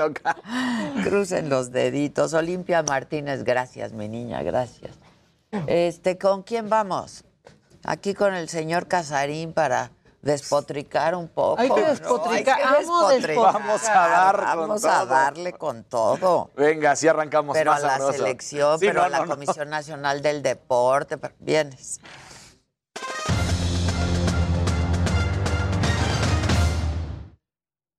[1.04, 2.34] Crucen los deditos.
[2.34, 4.96] Olimpia Martínez, gracias, mi niña, gracias.
[5.68, 7.26] Este, ¿con quién vamos?
[7.84, 9.92] Aquí con el señor Casarín para
[10.24, 11.62] despotricar un poco.
[11.62, 11.88] Hay que ¿no?
[11.88, 12.58] despotricar.
[12.58, 13.54] Hay que Amo despotricar.
[13.54, 15.06] Vamos a dar con Vamos a todo.
[15.06, 16.50] darle con todo.
[16.56, 18.14] Venga, así arrancamos Pero a la sabroso.
[18.14, 19.34] selección, Sí, pero no, a la no, no.
[19.36, 21.18] Comisión Nacional del Deporte.
[21.18, 22.00] pero- Vienes.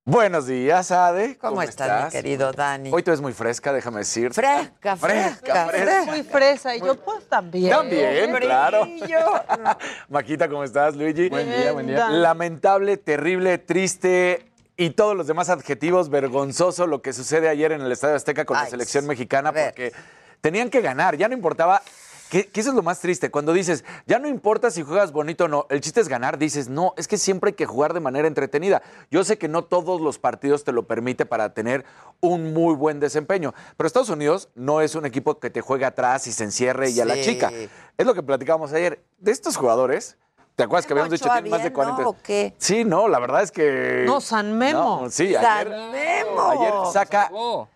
[0.07, 1.35] Buenos días, Ade.
[1.39, 2.91] ¿Cómo, estás, mi querido Dani?
[2.93, 4.31] Hoy te ves muy fresca, déjame decir.
[4.31, 6.05] Fresca, Fresca, fresca, fresca.
[6.05, 6.75] Muy fresa.
[6.75, 7.71] Y yo, pues también.
[7.71, 8.45] También, Brillo.
[8.45, 8.87] claro.
[10.09, 11.27] Maquita, ¿cómo estás, Luigi?
[11.29, 12.07] Buen día, buen día.
[12.11, 14.45] Lamentable, terrible, triste
[14.77, 18.57] y todos los demás adjetivos, vergonzoso lo que sucede ayer en el Estadio Azteca con
[18.57, 19.91] la selección mexicana porque
[20.39, 21.81] tenían que ganar, ya no importaba.
[22.29, 25.45] Que, que eso es lo más triste, cuando dices, ya no importa si juegas bonito
[25.45, 27.99] o no, el chiste es ganar, dices, no, es que siempre hay que jugar de
[27.99, 28.81] manera entretenida.
[29.11, 31.85] Yo sé que no todos los partidos te lo permite para tener
[32.21, 36.25] un muy buen desempeño, pero Estados Unidos no es un equipo que te juegue atrás
[36.27, 37.51] y se encierre y a la chica.
[37.97, 39.03] Es lo que platicábamos ayer.
[39.19, 40.17] De estos jugadores,
[40.55, 41.95] ¿te acuerdas que habíamos dicho tienen más de bien, ¿no?
[41.95, 42.09] 40?
[42.09, 42.55] ¿O qué?
[42.57, 44.03] Sí, no, la verdad es que.
[44.05, 45.01] No, San Memo.
[45.03, 46.49] No, sí, San ayer, Memo.
[46.49, 47.31] ayer saca,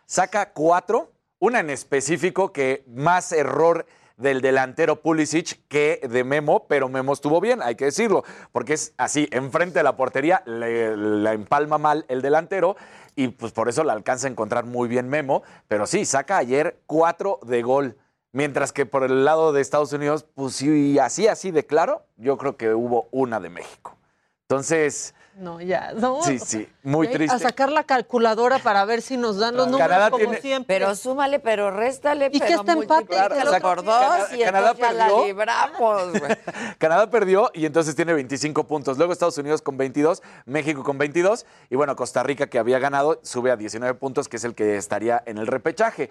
[0.05, 3.85] saca cuatro, una en específico que más error
[4.19, 8.93] del delantero Pulisic que de Memo, pero Memo estuvo bien, hay que decirlo, porque es
[8.97, 12.75] así, enfrente de la portería, le, empalma mal el delantero
[13.15, 16.79] y pues por eso la alcanza a encontrar muy bien Memo, pero sí, saca ayer
[16.85, 17.97] cuatro de gol.
[18.31, 22.37] Mientras que por el lado de Estados Unidos, pues sí, así, así de claro, yo
[22.37, 23.97] creo que hubo una de México.
[24.43, 25.93] Entonces, No, ya.
[25.95, 26.21] No.
[26.21, 27.33] sí, sí, muy triste.
[27.33, 30.75] A sacar la calculadora para ver si nos dan los números Canadá como tiene- siempre.
[30.79, 33.15] Pero súmale, pero réstale, ¿Y pero qué está empate?
[33.15, 35.25] multiplícalo O sea, por dos Canadá- y Canadá entonces ya la perdió.
[35.25, 36.31] libramos, güey.
[36.77, 38.97] Canadá perdió y entonces tiene 25 puntos.
[38.97, 43.21] Luego Estados Unidos con 22, México con 22 y bueno, Costa Rica que había ganado
[43.23, 46.09] sube a 19 puntos, que es el que estaría en el repechaje.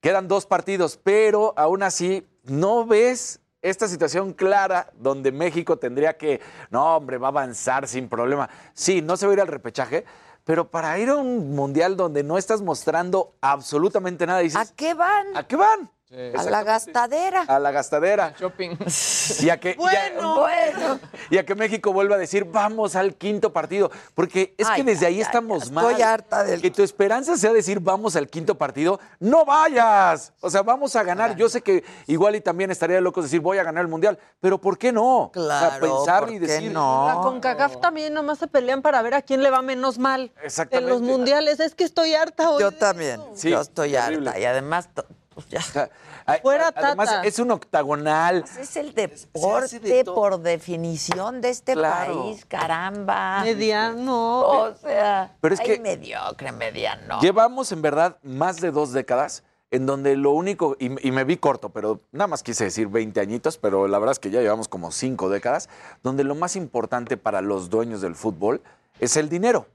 [0.00, 3.40] Quedan dos partidos, pero aún así no ves
[3.70, 6.40] esta situación clara donde México tendría que,
[6.70, 8.48] no, hombre, va a avanzar sin problema.
[8.74, 10.04] Sí, no se va a ir al repechaje,
[10.44, 14.94] pero para ir a un mundial donde no estás mostrando absolutamente nada, dices, ¿A qué
[14.94, 15.36] van?
[15.36, 15.90] ¿a qué van?
[16.36, 17.42] A la gastadera.
[17.48, 18.32] A la gastadera.
[18.38, 18.76] Shopping.
[19.40, 20.34] Y a que, y a- Bueno.
[20.46, 21.00] Bueno.
[21.30, 23.90] y a que México vuelva a decir, vamos al quinto partido.
[24.14, 25.86] Porque es Ay, que desde ay, ahí ay, estamos ya mal.
[25.90, 29.00] estoy harta del- Que tu esperanza sea decir, vamos al quinto partido.
[29.18, 30.32] ¡No vayas!
[30.40, 31.34] O sea, vamos a ganar.
[31.36, 34.18] Yo sé que igual y también estaría loco decir, voy a ganar el mundial.
[34.40, 35.30] Pero ¿por qué no?
[35.32, 36.70] Claro, O sea, pensar ¿por y qué decir.
[36.72, 37.08] no?
[37.08, 40.32] La CONCACAF también nomás se pelean para ver a quién le va menos mal.
[40.42, 40.84] Exactamente.
[40.84, 41.58] En los mundiales.
[41.58, 42.60] Es que estoy harta hoy.
[42.62, 43.20] Yo también.
[43.34, 44.28] Sí, yo estoy terrible.
[44.30, 44.40] harta.
[44.40, 44.88] Y además,
[45.36, 45.58] pues ya.
[45.60, 45.90] O sea,
[46.24, 47.22] ay, Fuera Además, Tata.
[47.28, 48.42] es un octagonal.
[48.58, 52.22] Es el de deporte por definición de este Claro.
[52.22, 53.42] país, caramba.
[53.44, 54.40] Mediano.
[54.40, 57.20] O sea, Pero es hay que- mediocre, mediano.
[57.20, 61.36] Llevamos en verdad más de dos décadas en donde lo único, y, y me vi
[61.36, 64.68] corto, pero nada más quise decir 20 añitos, pero la verdad es que ya llevamos
[64.68, 65.68] como cinco décadas,
[66.02, 68.62] donde lo más importante para los dueños del fútbol
[69.00, 69.66] es el dinero.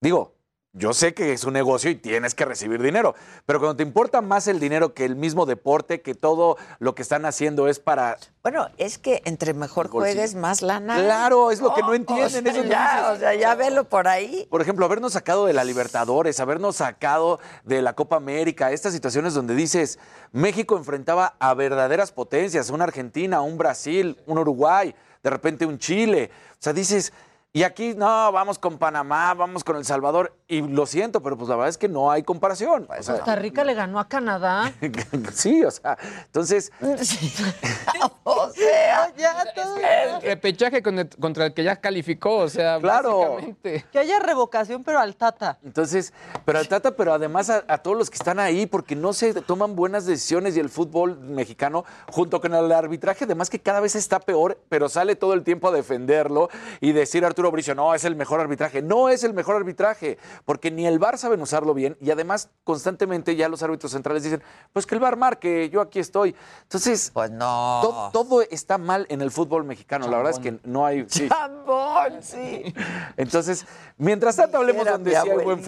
[0.00, 0.32] Digo,
[0.78, 3.14] yo sé que es un negocio y tienes que recibir dinero,
[3.46, 7.00] pero cuando te importa más el dinero que el mismo deporte, que todo lo que
[7.00, 8.18] están haciendo es para...
[8.42, 10.96] Bueno, es que entre mejor juegues, más lana.
[10.96, 12.30] Claro, es lo que no O entienden.
[12.30, 14.46] sea, eso ya, o sea, ya velo por ahí.
[14.50, 19.32] Por ejemplo, habernos sacado de la Libertadores, habernos sacado de la Copa América, estas situaciones
[19.32, 19.98] donde dices,
[20.32, 26.30] México enfrentaba a verdaderas potencias, una Argentina, un Brasil, un Uruguay, de repente un Chile.
[26.52, 27.12] O sea, dices,
[27.56, 31.48] y aquí no, vamos con Panamá, vamos con El Salvador, y lo siento, pero pues
[31.48, 32.86] la verdad es que no hay comparación.
[32.86, 34.70] O sea, Costa Rica le ganó a Canadá.
[35.32, 35.96] sí, o sea,
[36.26, 36.70] entonces,
[38.24, 39.76] o sea, ya todo.
[39.78, 43.20] El repechaje con el- contra el que ya calificó, o sea, Claro.
[43.20, 43.86] básicamente.
[43.90, 45.58] Que haya revocación, pero al Tata.
[45.64, 46.12] Entonces,
[46.44, 49.32] pero al Tata, pero además a, a todos los que están ahí, porque no se
[49.32, 53.94] toman buenas decisiones y el fútbol mexicano, junto con el arbitraje, además que cada vez
[53.96, 56.50] está peor, pero sale todo el tiempo a defenderlo
[56.80, 58.82] y decir a Arturo Bricio, no, es el mejor arbitraje.
[58.82, 63.36] No es el mejor arbitraje, porque ni el VAR saben usarlo bien y además constantemente
[63.36, 64.42] ya los árbitros centrales dicen,
[64.72, 66.34] pues que el VAR marque, yo aquí estoy.
[66.62, 67.80] Entonces, pues no.
[67.82, 70.08] to- todo, está mal en el fútbol mexicano.
[70.08, 71.04] La verdad es que no hay...
[71.08, 71.28] sí.
[71.28, 72.74] Chambón, sí.
[73.16, 73.64] Entonces,
[73.96, 75.62] mientras tanto hablemos Dijera donde sí hay buen abuelita.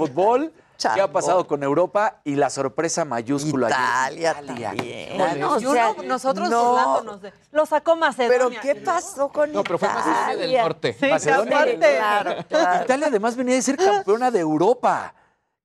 [0.78, 2.20] Fútbol, ¿qué ha pasado con Europa?
[2.24, 4.46] Y la sorpresa mayúscula Italia ayer.
[4.46, 5.14] también.
[5.14, 5.40] Híjole.
[5.40, 7.18] No, o sea, nosotros no.
[7.18, 7.32] de.
[7.52, 8.38] Lo sacó Macedonia.
[8.38, 10.62] Pero ¿qué pasó con No, pero fue Macedonia del Italia?
[10.62, 10.96] Norte.
[10.98, 11.78] Sí, Macedonia.
[11.78, 12.84] Claro, claro.
[12.84, 15.14] Italia además venía de ser campeona de Europa.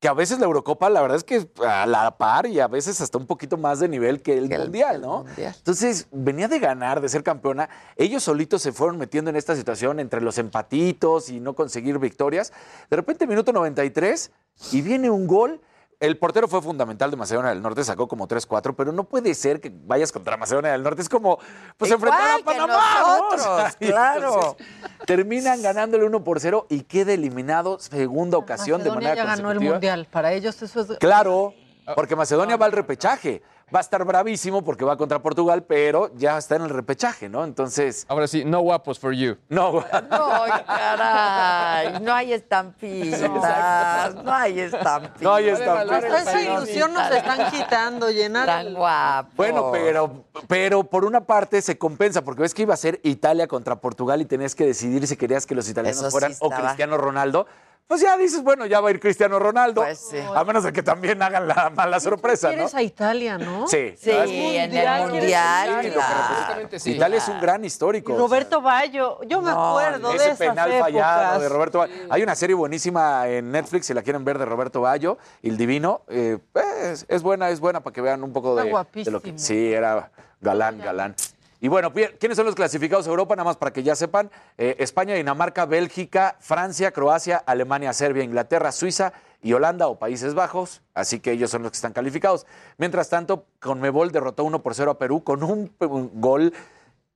[0.03, 2.99] Que a veces la Eurocopa, la verdad es que a la par y a veces
[2.99, 5.23] hasta un poquito más de nivel que el Que Mundial, el ¿no?
[5.23, 5.55] Mundial.
[5.57, 7.69] Entonces, venía de ganar, de ser campeona.
[7.95, 12.51] Ellos solitos se fueron metiendo en esta situación entre los empatitos y no conseguir victorias.
[12.89, 14.31] De repente, minuto 93,
[14.73, 15.61] y viene un gol.
[15.99, 19.61] El portero fue fundamental de Macedonia del Norte, sacó como 3-4, pero no puede ser
[19.61, 21.01] que vayas contra Macedonia del Norte.
[21.01, 21.37] Es como,
[21.77, 23.27] pues, Igual enfrentar a que Panamá, ¿no?
[23.33, 24.27] O sea, nosotros, claro.
[24.57, 24.67] entonces,
[25.05, 29.51] terminan ganándole 1 por 0 y queda eliminado segunda ocasión de Macedonia manera ya ganó
[29.51, 29.73] el consecutiva.
[29.73, 30.07] mundial.
[30.11, 30.97] Para ellos eso es.
[30.99, 31.53] Claro,
[31.95, 33.41] porque Macedonia va al repechaje.
[33.73, 37.43] Va a estar bravísimo porque va contra Portugal, pero ya está en el repechaje, ¿no?
[37.43, 39.37] Entonces, Ahora sí, no guapos for you.
[39.49, 39.83] no.
[40.13, 45.21] No, caray, no hay estampitas, no hay estampitas.
[45.21, 46.03] No hay estampitas.
[46.03, 48.45] Esa ilusión nos están quitando, llenar.
[48.45, 49.29] Tan guapo.
[49.35, 53.47] Bueno, pero, pero por una parte se compensa, porque ves que iba a ser Italia
[53.47, 56.49] contra Portugal y tenías que decidir si querías que los italianos Eso sí fueran o.
[56.49, 57.47] Cristiano Ronaldo.
[57.85, 59.81] Pues ya dices, bueno, ya va a ir Cristiano Ronaldo.
[59.81, 60.17] Pues sí.
[60.33, 62.53] A menos de que también hagan la mala sorpresa, ¿no?
[62.55, 63.67] Quieres a Italia, ¿no?
[63.67, 63.93] Sí.
[63.99, 65.69] Sí, en el ¿quieres mundial.
[65.69, 65.93] Italia?
[65.93, 66.27] claro.
[66.33, 66.91] Precisamente sí.
[66.93, 68.13] Italia es un gran histórico.
[68.13, 70.91] Y Roberto Bayo, yo me No, acuerdo de Ese penal épocas.
[70.91, 71.93] fallado de Roberto Bayo.
[72.09, 76.01] Hay una serie buenísima en Netflix, si la quieren ver, de Roberto Bayo, El Divino.
[76.07, 76.39] Eh,
[76.83, 78.69] es, es buena, es buena para que vean un poco de, de
[79.11, 79.31] lo que...
[79.31, 79.37] guapísimo.
[79.37, 80.09] Sí, era
[80.41, 81.15] galán, galán.
[81.63, 83.37] Y bueno, ¿quiénes son los clasificados a Europa?
[83.37, 84.29] Nada más para que ya sepan.
[84.57, 90.81] Eh, España, Dinamarca, Bélgica, Francia, Croacia, Alemania, Serbia, Inglaterra, Suiza y Holanda o Países Bajos.
[90.93, 92.45] Así que ellos son los que están calificados.
[92.77, 96.53] Mientras tanto, Conmebol derrotó 1 por 0 a Perú con un, gol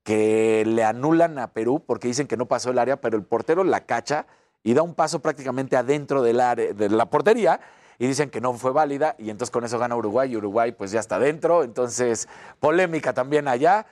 [0.04, 3.66] que le anulan a Perú porque dicen que no pasó el área, pero el portero
[3.66, 4.28] la cacha
[4.64, 7.60] y da un paso prácticamente adentro de la portería
[8.00, 10.92] y dicen que no fue válida y entonces con eso gana Uruguay y Uruguay pues
[10.92, 12.28] ya está dentro, entonces
[12.60, 13.86] polémica también allá.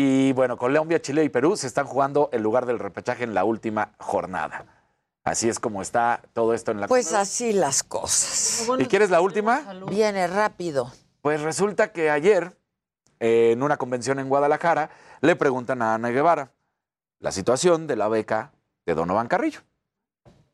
[0.00, 3.42] Y bueno, Colombia, Chile y Perú se están jugando el lugar del repechaje en la
[3.42, 4.64] última jornada.
[5.24, 8.68] Así es como está todo esto en la Pues así las cosas.
[8.78, 9.60] ¿Y quieres la última?
[9.90, 10.92] Viene rápido.
[11.20, 12.56] Pues resulta que ayer,
[13.18, 14.90] eh, en una convención en Guadalajara,
[15.20, 16.52] le preguntan a Ana Guevara
[17.18, 18.52] la situación de la beca
[18.86, 19.62] de Donovan Carrillo.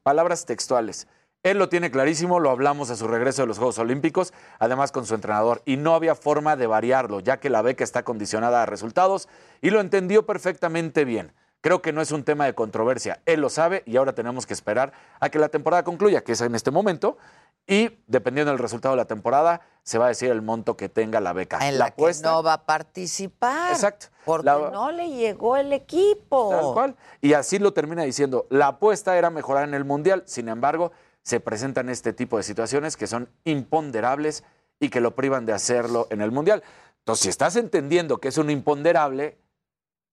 [0.03, 1.07] Palabras textuales.
[1.45, 5.05] Él lo tiene clarísimo, lo hablamos a su regreso de los Juegos Olímpicos, además con
[5.05, 8.67] su entrenador, y no había forma de variarlo, ya que la beca está condicionada a
[8.67, 9.29] resultados,
[9.61, 11.35] y lo entendió perfectamente bien.
[11.61, 14.55] Creo que no es un tema de controversia, él lo sabe y ahora tenemos que
[14.55, 17.19] esperar a que la temporada concluya, que es en este momento,
[17.67, 21.21] y dependiendo del resultado de la temporada, se va a decir el monto que tenga
[21.21, 21.67] la beca.
[21.67, 23.71] En la, que no va a participar.
[23.73, 24.07] Exacto.
[24.25, 26.51] Porque La- no le llegó el equipo.
[26.51, 26.97] Tal cual.
[27.21, 28.47] Y así lo termina diciendo.
[28.51, 30.23] La apuesta era mejorar en el Mundial.
[30.27, 30.93] Sin embargo,
[31.25, 34.45] se presentan este tipo de situaciones que son imponderables
[34.79, 36.62] y que lo privan de hacerlo en el Mundial.
[36.99, 39.39] Entonces, si estás entendiendo que es un imponderable,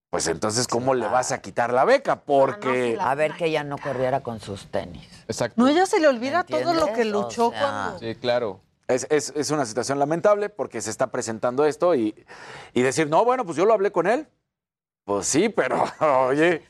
[0.10, 2.22] pues entonces, ¿cómo le vas a quitar la beca?
[2.22, 2.98] Porque...
[3.00, 5.08] A ver que ella no corriera con sus tenis.
[5.28, 5.62] Exacto.
[5.62, 8.00] No, ella se le olvida todo lo que O luchó sea, cuando.
[8.00, 8.62] Sí, claro.
[8.88, 12.26] Es, es- es una situación lamentable porque se está presentando esto y,
[12.74, 14.28] y decir, no, bueno, pues yo lo hablé con él.
[15.06, 15.84] Pues sí, pero
[16.28, 16.62] oye.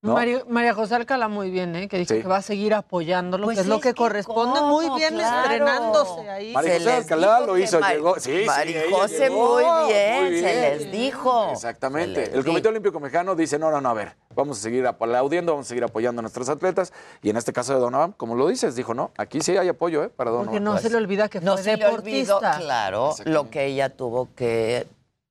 [0.00, 0.14] ¿No?
[0.14, 1.88] María, María José Alcalá muy bien, ¿eh?
[1.88, 2.22] que dijo Sí.
[2.22, 5.14] que va a seguir apoyándolo, Pues que es lo que que corresponde cómo, muy bien
[5.14, 5.40] claro.
[5.40, 6.52] estrenándose ahí.
[6.52, 8.14] María Se José Alcalá lo hizo, llegó.
[8.20, 11.50] Sí, sí, María José llegó, muy bien, muy se les dijo.
[11.50, 12.26] Exactamente.
[12.26, 12.68] Les El Comité.
[12.68, 15.82] Olímpico Mexicano dice, no, no, no, a ver, vamos a seguir aplaudiendo, vamos a seguir
[15.84, 16.92] apoyando a nuestros atletas.
[17.22, 20.04] Y en este caso de Donovan, como lo dices, dijo, no, aquí sí hay apoyo
[20.04, 20.10] ¿eh?
[20.10, 20.46] para Donovan.
[20.50, 22.58] Porque no se le olvida que No fue se le olvidó, deportista.
[22.64, 24.86] claro, lo que ella tuvo que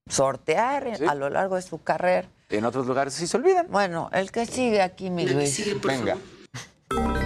[0.09, 1.05] sortear Sí.
[1.07, 2.28] a lo largo de su carrera.
[2.49, 3.67] En otros lugares sí se olvidan.
[3.69, 5.81] Bueno, el que sigue aquí, mi Luis.
[5.81, 6.15] Venga.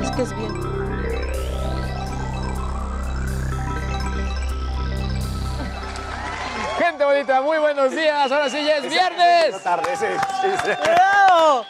[0.02, 0.52] Es que es bien.
[6.80, 8.32] Gente bonita, muy buenos días.
[8.32, 9.62] Ahora sí ya es viernes.
[9.64, 10.06] tarde, sí,
[10.84, 11.66] ¡Bravo!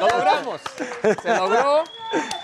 [0.00, 0.60] Lo logramos.
[1.22, 1.84] Se logró.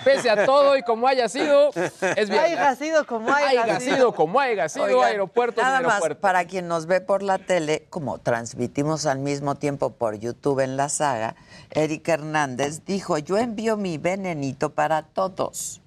[0.03, 2.77] Pese a todo y como haya sido, es Haya viernes.
[2.77, 6.21] sido como haya, Haya sido como haya sido, Oigan, aeropuerto sin Nada más, aeropuerto.
[6.21, 10.77] para quien nos ve por la tele, como transmitimos al mismo tiempo por YouTube en
[10.77, 11.35] la saga,
[11.71, 15.81] Eric Hernández dijo, yo envío mi venenito para todos.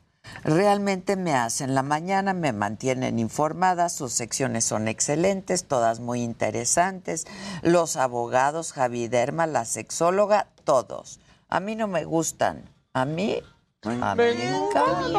[0.45, 7.27] Realmente me hacen la mañana, me mantienen informada, sus secciones son excelentes, todas muy interesantes.
[7.63, 11.19] Los abogados, Javi Derma, la sexóloga, todos.
[11.49, 12.69] A mí no me gustan.
[12.93, 13.43] A mí,
[13.83, 15.15] a mí me encantan.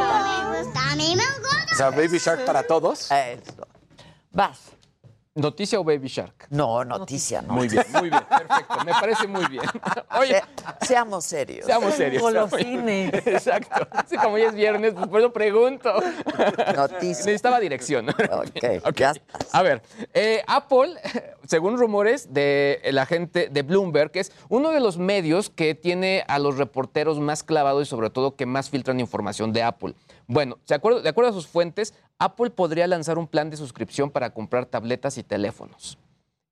[1.71, 3.09] O sea, Baby Shark para todos.
[3.11, 3.67] Eso.
[4.31, 4.59] Vas.
[5.35, 6.47] ¿Noticia o Baby Shark?
[6.49, 7.53] No, noticia, no.
[7.53, 8.83] Muy bien, muy bien, perfecto.
[8.83, 9.63] Me parece muy bien.
[10.19, 10.41] Oye,
[10.79, 11.65] Se- seamos serios.
[11.65, 12.21] seamos serios.
[12.21, 13.13] Golosines.
[13.27, 13.87] Exacto.
[13.91, 15.93] Así como ya es viernes, pues por eso pregunto.
[16.75, 17.25] Noticia.
[17.25, 18.09] Necesitaba dirección.
[18.09, 18.97] Ok, Ok.
[18.97, 19.13] ya
[19.53, 20.95] A ver, eh, Apple,
[21.47, 26.39] según rumores de la gente de Bloomberg, es uno de los medios que tiene a
[26.39, 29.93] los reporteros más clavados y sobre todo que más filtran información de Apple.
[30.27, 34.11] Bueno, de acuerdo, de acuerdo a sus fuentes, Apple podría lanzar un plan de suscripción
[34.11, 35.97] para comprar tabletas y teléfonos.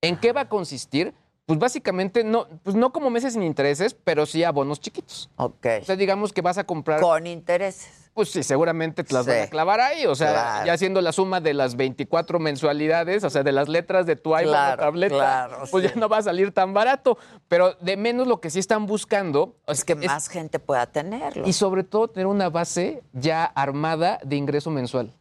[0.02, 1.14] ¿En qué va a consistir?
[1.46, 5.30] Pues básicamente no, pues no como meses sin intereses, pero sí a bonos chiquitos.
[5.38, 5.66] Ok.
[5.82, 7.00] O sea, digamos que vas a comprar.
[7.00, 8.10] Con intereses.
[8.14, 9.32] Pues sí, seguramente te las Sí.
[9.32, 10.06] van a clavar ahí.
[10.08, 10.66] O sea, Claro.
[10.66, 14.36] ya haciendo la suma de las 24 mensualidades, o sea, de las letras de tu
[14.36, 15.92] iPhone Claro, o tableta, claro, pues sí.
[15.94, 17.18] ya no va a salir tan barato.
[17.48, 21.48] Pero de menos lo que sí están buscando Es que más gente pueda tenerlo.
[21.48, 25.14] y sobre todo tener una base ya armada de ingreso mensual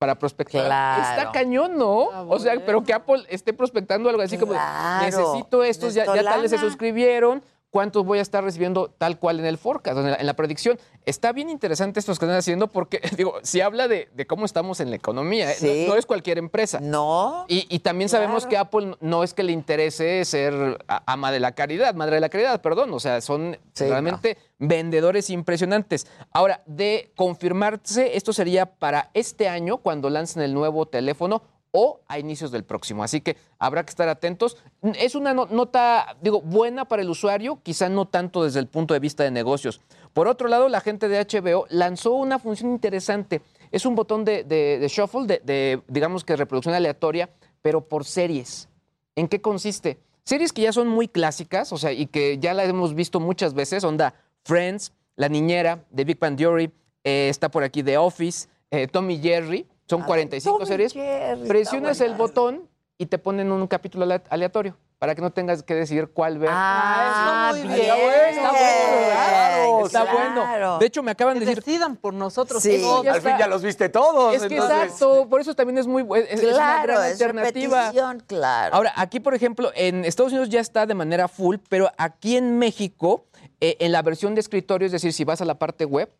[0.00, 0.64] para prospectar.
[0.64, 1.02] Claro.
[1.02, 2.08] Está cañón, ¿no?
[2.26, 4.54] O sea, pero que Apple esté prospectando algo así como,
[5.02, 9.46] necesito estos, ya, ya tales se suscribieron, ¿cuántos voy a estar recibiendo tal cual en
[9.46, 10.78] el forecast, en la, en la predicción?
[11.06, 14.80] Está bien interesante esto que están haciendo porque, digo, si habla de, de cómo estamos
[14.80, 15.86] en la economía, ¿eh?
[15.88, 16.78] No- es cualquier empresa.
[16.80, 17.44] No.
[17.48, 21.52] Y, y también sabemos que Apple no es que le interese ser ama de la
[21.52, 22.92] caridad, madre de la caridad, perdón.
[22.92, 26.06] O sea, son Sí, realmente vendedores impresionantes.
[26.32, 31.42] Ahora, de confirmarse, esto sería para este año, cuando lancen el nuevo teléfono
[31.72, 33.02] o a inicios del próximo.
[33.04, 34.56] Así que habrá que estar atentos.
[34.98, 38.94] Es una no- nota, digo, buena para el usuario, quizá no tanto desde el punto
[38.94, 39.80] de vista de negocios.
[40.12, 43.42] Por otro lado, la gente de HBO lanzó una función interesante.
[43.70, 47.30] Es un botón de, de- de shuffle, de, de, digamos que reproducción aleatoria,
[47.62, 48.68] pero por series.
[49.14, 49.98] ¿En qué consiste?
[50.24, 53.54] Series que ya son muy clásicas, o sea, y que ya las hemos visto muchas
[53.54, 54.14] veces, onda
[54.44, 56.70] Friends, La Niñera, The Big Bang Theory,
[57.04, 60.92] eh, está por aquí The Office, eh, Tommy Jerry, son 45 Tommy series.
[60.92, 62.68] Jerry, está Presionas el botón
[62.98, 66.50] y te ponen un capítulo ale- aleatorio para que no tengas que decidir cuál ver.
[66.52, 67.80] Ah, eso muy bien.
[67.80, 70.18] Está bueno, está bueno, claro, está Claro.
[70.50, 70.78] bueno.
[70.78, 72.62] De hecho, me acaban Que de decir, decidan por nosotros.
[72.62, 72.84] Sí.
[72.84, 73.20] Al está.
[73.30, 74.34] fin ya los viste todos.
[74.34, 77.12] es que entonces- exacto, por eso también es muy es, es una Claro, gran es
[77.12, 77.78] alternativa.
[77.86, 78.74] repetición, claro.
[78.74, 82.58] Ahora, aquí, por ejemplo, en Estados Unidos ya está de manera full, pero aquí en
[82.58, 83.24] México,
[83.62, 86.10] eh, en la versión de escritorio, es decir, si vas a la parte web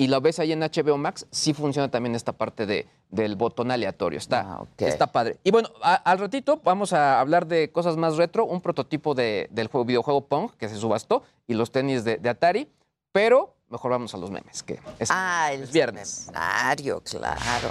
[0.00, 3.70] y lo ves ahí en HBO Max, sí funciona también esta parte de, del botón
[3.70, 4.18] aleatorio.
[4.18, 5.36] Está, Ah, está padre.
[5.44, 9.48] Y bueno, a- al ratito vamos a hablar de cosas más retro, un prototipo de-
[9.50, 12.66] del juego, videojuego Pong que se subastó y los tenis de, de Atari,
[13.12, 16.20] pero mejor vamos a los memes, que es, ah, el es viernes.
[16.22, 17.68] escenario, claro.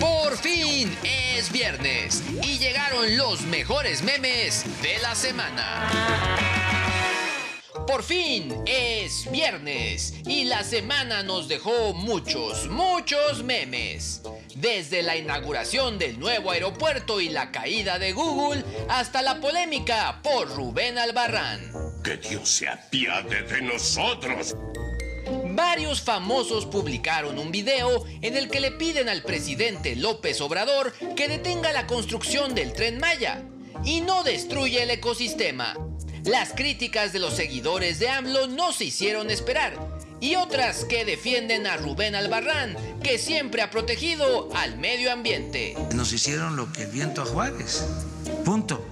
[0.00, 5.88] Por fin es viernes y llegaron los mejores memes de la semana.
[7.74, 14.22] Por fin es viernes y la semana nos dejó muchos, muchos memes.
[14.54, 20.48] Desde la inauguración del nuevo aeropuerto y la caída de Google hasta la polémica por
[20.54, 21.72] Rubén Albarrán.
[22.02, 24.54] Que Dios se apiade de nosotros.
[25.46, 31.28] Varios famosos publicaron un video en el que le piden al presidente López Obrador que
[31.28, 33.42] detenga la construcción del tren Maya
[33.84, 35.74] y no destruya el ecosistema.
[36.24, 39.74] Las críticas de los seguidores de AMLO no se hicieron esperar
[40.20, 45.76] y otras que defienden a Rubén Albarrán, que siempre ha protegido al medio ambiente.
[45.94, 47.84] Nos hicieron lo que el viento a Juárez.
[48.42, 48.82] Punto.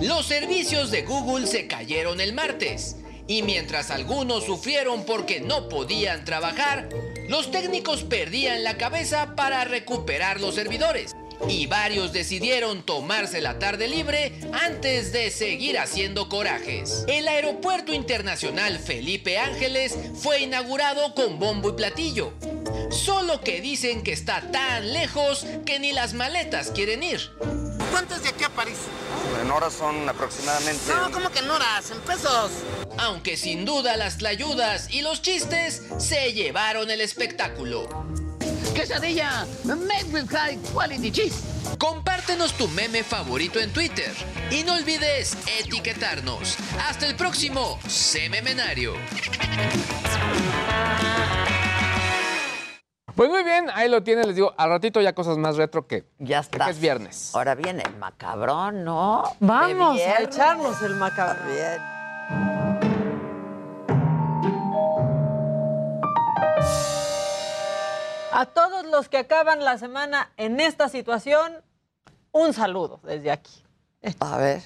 [0.00, 2.96] Los servicios de Google se cayeron el martes.
[3.26, 6.88] Y mientras algunos sufrieron porque no podían trabajar,
[7.28, 11.14] los técnicos perdían la cabeza para recuperar los servidores.
[11.48, 17.04] Y varios decidieron tomarse la tarde libre antes de seguir haciendo corajes.
[17.08, 22.32] El Aeropuerto Internacional Felipe Ángeles fue inaugurado con bombo y platillo.
[22.90, 27.30] Solo que dicen que está tan lejos que ni las maletas quieren ir.
[27.90, 28.78] ¿Cuánto es de aquí a París?
[29.42, 30.80] En horas son aproximadamente.
[30.88, 31.90] No, ¿cómo que en horas?
[31.90, 32.52] En pesos.
[32.98, 37.88] Aunque sin duda las tlayudas y los chistes se llevaron el espectáculo.
[38.74, 41.42] Quesadilla, made with high quality cheese.
[41.78, 44.12] Compártenos tu meme favorito en Twitter
[44.50, 46.56] y no olvides etiquetarnos.
[46.88, 48.94] Hasta el próximo Sememenario.
[53.14, 56.04] Pues muy bien, ahí lo tienen, les digo, al ratito ya cosas más retro que
[56.18, 56.64] ya está.
[56.64, 57.34] Que es viernes.
[57.34, 59.24] Ahora viene el macabrón, ¿no?
[59.40, 61.46] Vamos a echarnos el macabrón.
[61.52, 62.69] Bien.
[68.32, 71.52] A todos los que acaban la semana en esta situación,
[72.32, 73.64] un saludo desde aquí.
[74.20, 74.62] A ver.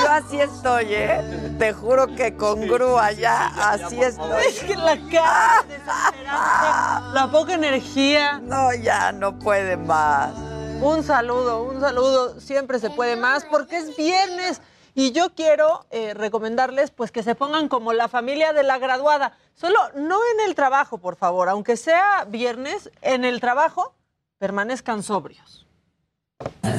[0.00, 1.54] Yo así estoy, ¿eh?
[1.58, 4.44] Te juro que con grúa ya, así estoy.
[4.46, 8.38] Es que la cara de desesperanza, la poca energía.
[8.42, 10.34] No, ya no puede más.
[10.80, 12.40] Un saludo, un saludo.
[12.40, 14.60] Siempre se puede más porque es viernes.
[14.98, 19.36] Y yo quiero eh, recomendarles pues que se pongan como la familia de la graduada.
[19.54, 21.50] Solo no en el trabajo, por favor.
[21.50, 23.94] Aunque sea viernes, en el trabajo
[24.38, 25.66] permanezcan sobrios.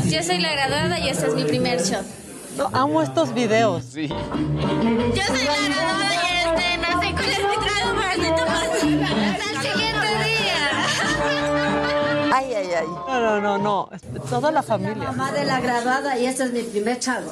[0.06, 2.04] Yo soy la graduada y este es mi primer shot.
[2.58, 3.86] No, amo estos videos.
[3.86, 4.08] Sí.
[4.08, 8.66] Yo soy la graduada y este no sé cuál es mi trago para este tomar
[8.66, 10.58] hasta el siguiente día.
[12.34, 12.88] Ay, ay, ay.
[12.88, 13.90] No, no, no, no.
[14.28, 15.04] Toda la familia.
[15.12, 17.32] Mamá de la graduada y este es mi primer chago.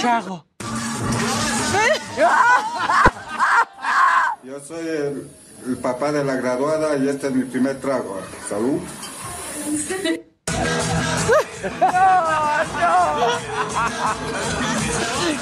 [0.00, 0.46] Chago.
[4.42, 5.30] Yo soy el,
[5.66, 8.20] el papá de la graduada y este es mi primer trago.
[8.48, 8.80] Salud.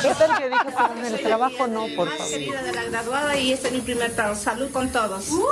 [0.03, 2.31] ¿Qué tal que dije pero en el trabajo no, por Más favor?
[2.33, 4.35] querida de la graduada y este es mi primer trago.
[4.35, 5.25] Salud con todos.
[5.25, 5.43] Soy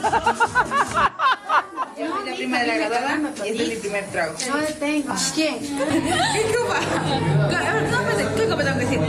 [0.00, 0.10] la
[2.40, 4.34] prima de la graduada y este es mi primer trago.
[4.48, 5.14] No tengo.
[5.34, 5.58] ¿Quién?
[5.60, 6.80] ¿Qué copa?
[7.90, 9.00] No, pues, ¿qué copa tengo que decir?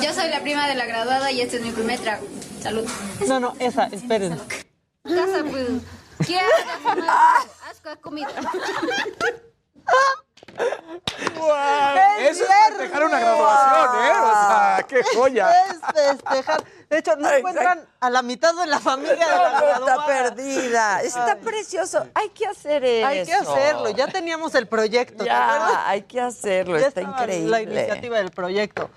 [0.00, 2.26] Yo soy la prima de la graduada y este es mi primer trago.
[2.60, 2.84] Salud.
[3.28, 4.36] No, no, esa, esperen.
[5.04, 5.68] Casa, pues.
[6.26, 6.44] ¿Quién
[7.70, 8.28] Asco comida.
[12.20, 14.12] Eso es festejar una graduación, ¿eh?
[14.20, 15.50] O sea, qué joya.
[15.66, 16.64] Es festejar.
[16.92, 21.02] De hecho, no encuentran a la mitad de la familia de la está perdida.
[21.02, 22.06] Está precioso.
[22.14, 23.06] Hay que hacer eso.
[23.06, 23.90] Hay que hacerlo.
[23.90, 25.24] Ya teníamos el proyecto.
[25.24, 25.80] ¿te Ya, acuerdas?
[25.86, 26.78] hay que hacerlo.
[26.78, 27.50] Ya está increíble.
[27.50, 28.90] La iniciativa del proyecto.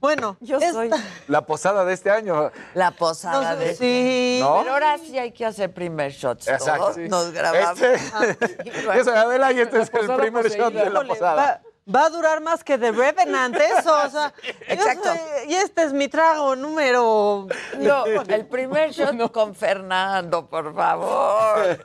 [0.00, 0.90] Bueno, Yo esta- soy
[1.28, 2.50] La posada de este año.
[2.74, 4.38] la posada No, de sí.
[4.42, 4.58] ¿No?
[4.60, 6.48] Pero ahora sí hay que hacer primer shots.
[6.48, 6.82] Exacto.
[6.82, 6.94] todos.
[6.96, 7.08] sí.
[7.08, 7.80] Nos grabamos.
[7.80, 11.34] Este, Y yo soy Adela y este es el primer shot de la posada.
[11.34, 11.60] Va,
[11.94, 15.08] va a durar más que The Revenant eso, o sea, yo Exacto.
[15.08, 17.46] soy- y este es mi trago número...
[17.78, 21.80] No, el primer shot con Fernando, por favor.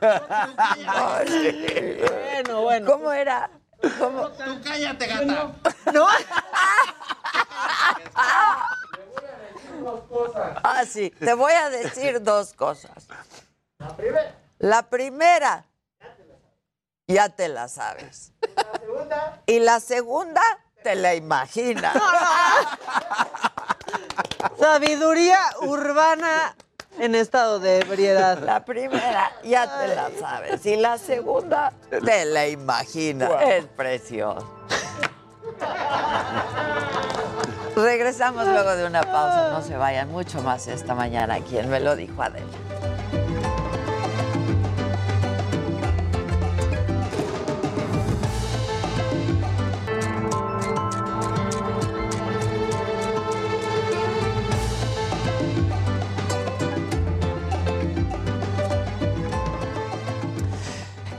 [0.86, 2.00] Ay,
[2.44, 2.90] Bueno, bueno.
[2.90, 3.50] ¿Cómo era?
[3.98, 4.28] ¿Cómo?
[4.30, 5.52] Tú cállate, gata.
[5.92, 6.06] ¿No?
[10.62, 11.10] Ah, sí.
[11.10, 13.06] Te voy a decir dos cosas.
[14.58, 15.66] La primera,
[17.06, 18.32] ya te la sabes.
[19.46, 20.42] Y la segunda,
[20.82, 21.96] te la imaginas.
[24.58, 26.56] Sabiduría urbana
[26.98, 28.38] en estado de ebriedad.
[28.38, 30.64] La primera, ya te la sabes.
[30.66, 33.30] Y la segunda, te la imaginas.
[33.42, 34.48] Es precioso.
[37.76, 39.50] Regresamos luego de una pausa.
[39.50, 41.40] No se vayan mucho más esta mañana.
[41.40, 42.46] Quien me lo dijo Adela.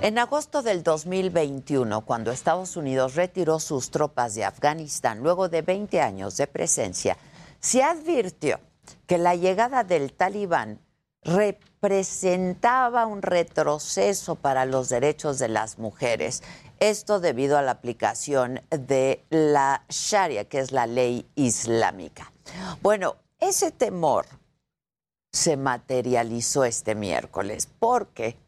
[0.06, 6.00] En agosto del 2021, cuando Estados Unidos retiró sus tropas de Afganistán luego de 20
[6.00, 7.18] años de presencia,
[7.60, 8.60] se advirtió
[9.08, 10.80] que la llegada del talibán
[11.24, 16.44] representaba un retroceso para los derechos de las mujeres.
[16.80, 22.32] Esto debido a la aplicación de la Sharia, que es la ley islámica.
[22.84, 24.28] Bueno, ese temor
[25.32, 28.45] se materializó este miércoles porque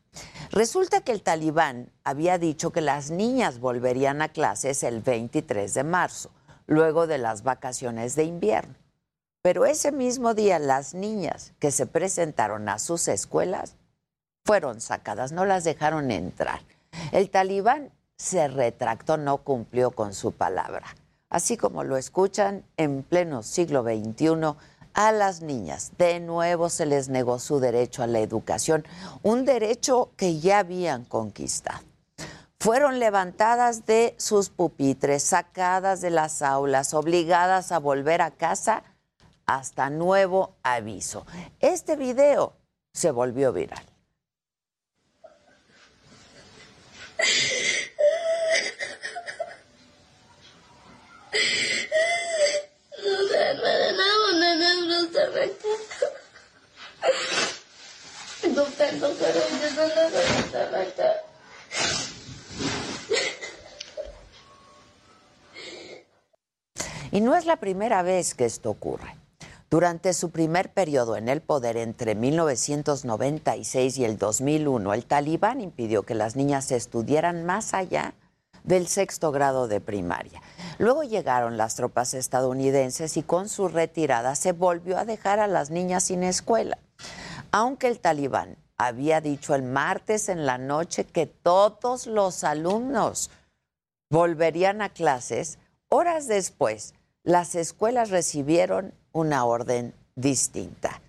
[0.52, 5.84] resulta que el talibán había dicho que las niñas volverían a clases el 23 de
[5.84, 6.32] marzo,
[6.66, 8.76] luego de las vacaciones de invierno.
[9.42, 13.76] Pero ese mismo día las niñas que se presentaron a sus escuelas
[14.46, 16.62] fueron sacadas, no las dejaron entrar.
[17.12, 20.88] El talibán se retractó, no cumplió con su palabra.
[21.30, 24.56] Así como lo escuchan, en pleno siglo XXI,
[24.98, 28.84] a las niñas de nuevo se les negó su derecho a la educación,
[29.22, 31.86] un derecho que ya habían conquistado.
[32.60, 38.84] Fueron levantadas de sus pupitres, sacadas de las aulas, obligadas a volver a casa
[39.46, 41.28] hasta nuevo aviso.
[41.60, 42.54] Este video
[42.92, 43.86] se volvió viral.
[67.12, 69.16] Y no es la primera vez que esto ocurre.
[69.70, 76.04] Durante su primer periodo en el poder entre 1996 y el 2001, el talibán impidió
[76.04, 78.14] que las niñas estudiaran más allá
[78.68, 80.42] del sexto grado de primaria.
[80.78, 85.72] Luego llegaron las tropas estadounidenses y con su retirada se volvió a dejar a las
[85.72, 86.78] niñas sin escuela.
[87.52, 93.32] Aunque el talibán había dicho el martes en la noche que todos los alumnos
[94.12, 95.58] volverían a clases,
[95.90, 96.94] horas después
[97.24, 101.02] las escuelas recibieron una orden distinta.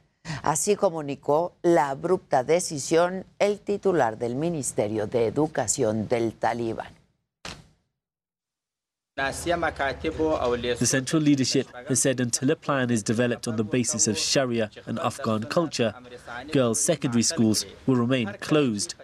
[0.43, 6.98] Así comunicó la abrupta decisión el titular del Ministerio de Educación del Talibán.
[9.19, 14.71] The central leadership has said until a plan is developed on the basis of Sharia
[14.87, 15.93] and Afghan culture,
[16.53, 18.95] girls' secondary schools will remain closed.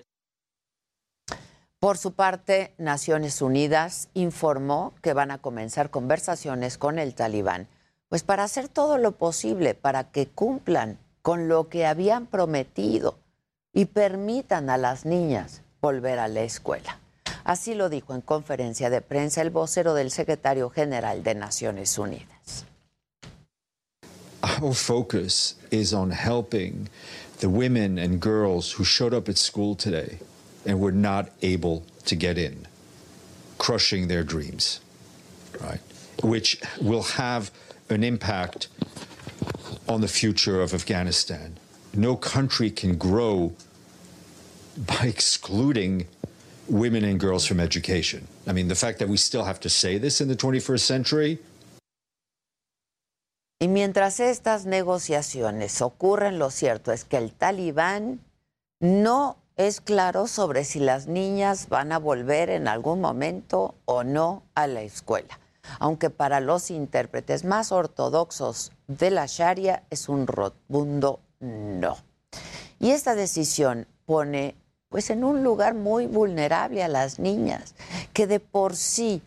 [1.80, 7.66] Por su parte, Naciones Unidas informó que van a comenzar conversaciones con el talibán
[8.08, 13.18] pues para hacer todo lo posible para que cumplan con lo que habían prometido
[13.72, 17.00] y permitan a las niñas volver a la escuela.
[17.45, 22.64] Así lo dijo en conferencia de prensa el vocero del secretario general de Naciones Unidas.
[24.42, 26.88] Our focus is on helping
[27.40, 30.18] the women and girls who showed up at school today
[30.64, 32.66] and were not able to get in,
[33.59, 34.80] crushing their dreams,
[35.61, 35.80] right?
[36.22, 37.51] Which will have
[37.90, 38.68] an impact
[39.86, 41.59] on the future of Afghanistan.
[41.92, 43.53] No country can grow
[44.76, 46.07] by excluding
[46.68, 48.26] women and girls from education.
[48.46, 51.38] I mean, the fact that we still have to say this in the 21st century.
[53.60, 58.20] Y mientras estas negociaciones ocurren, lo cierto es que el talibán
[58.80, 64.42] no es claro sobre si las niñas van a volver en algún momento o no
[64.54, 65.38] a la escuela
[65.78, 71.96] aunque para los intérpretes más ortodoxos de la Sharia es un rotundo no.
[72.80, 74.54] Y esta decisión pone
[74.95, 77.74] pues en un lugar muy vulnerable a las niñas
[78.12, 79.22] que de por sí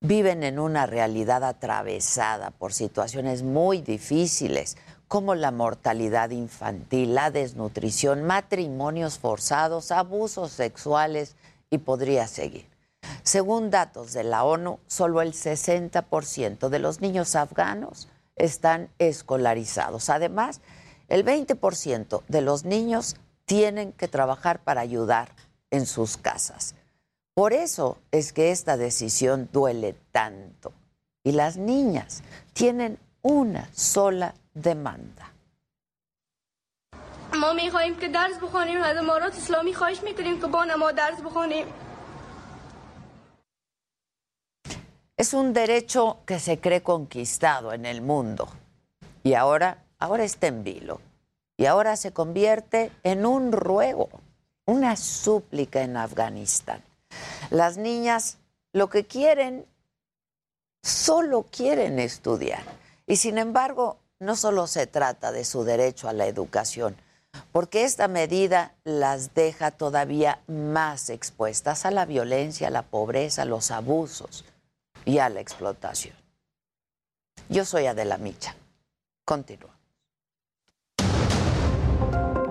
[0.00, 4.76] viven en una realidad atravesada por situaciones muy difíciles
[5.06, 11.36] como la mortalidad infantil, la desnutrición, matrimonios forzados, abusos sexuales
[11.70, 12.66] y podría seguir.
[13.22, 20.10] Según datos de la ONU, solo el 60% de los niños afganos están escolarizados.
[20.10, 20.60] Además,
[21.06, 23.14] el 20% de los niños
[23.48, 25.30] tienen que trabajar para ayudar
[25.70, 26.74] en sus casas.
[27.34, 30.72] Por eso es que esta decisión duele tanto.
[31.24, 32.22] Y las niñas
[32.52, 35.32] tienen una sola demanda.
[45.16, 48.46] Es un derecho que se cree conquistado en el mundo
[49.22, 51.00] y ahora, ahora está en vilo
[51.58, 54.08] y ahora se convierte en un ruego,
[54.64, 56.82] una súplica en Afganistán.
[57.50, 58.38] Las niñas
[58.72, 59.66] lo que quieren,
[60.82, 62.62] solo quieren estudiar
[63.06, 66.96] y sin embargo no solo se trata de su derecho a la educación,
[67.50, 73.46] porque esta medida las deja todavía más expuestas a la violencia, a la pobreza, a
[73.46, 74.44] los abusos
[75.04, 76.16] y a la explotación.
[77.48, 78.54] Yo soy Adela Micha.
[79.24, 79.77] Continúa.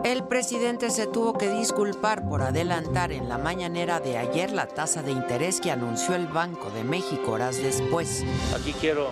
[0.08, 5.01] El presidente se tuvo que disculpar por adelantar en la mañanera de ayer la tasa
[5.01, 8.24] de interés que anunció el Banco de México horas después.
[8.58, 9.10] Aquí quiero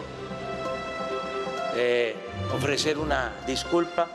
[1.76, 2.16] eh,
[2.56, 4.08] ofrecer una disculpa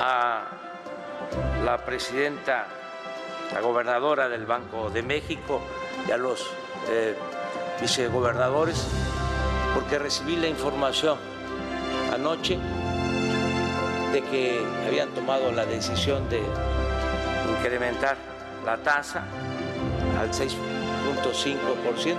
[0.00, 0.48] a
[1.64, 2.66] la presidenta,
[3.54, 5.60] la gobernadora del Banco de México
[6.08, 6.44] y a los
[6.90, 7.14] eh,
[7.80, 8.84] vicegobernadores
[9.76, 11.18] porque recibí la información
[12.12, 12.58] anoche
[14.12, 16.42] de que habían tomado la decisión de
[17.58, 18.16] incrementar
[18.64, 19.24] la tasa
[20.20, 22.16] al 6.5%.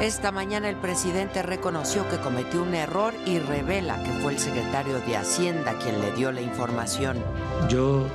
[0.00, 5.00] Esta mañana el presidente reconoció que cometió un error y revela que fue el secretario
[5.00, 7.22] de Hacienda quien le dio la información.
[7.68, 8.06] Yo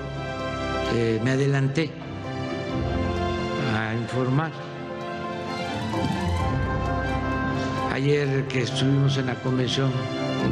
[0.93, 1.91] eh, me adelanté
[3.75, 4.51] a informar.
[7.91, 9.91] Ayer que estuvimos en la convención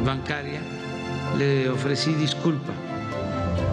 [0.04, 0.60] bancaria,
[1.36, 2.72] le ofrecí disculpa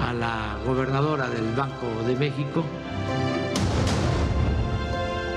[0.02, 2.64] a la gobernadora del Banco de México.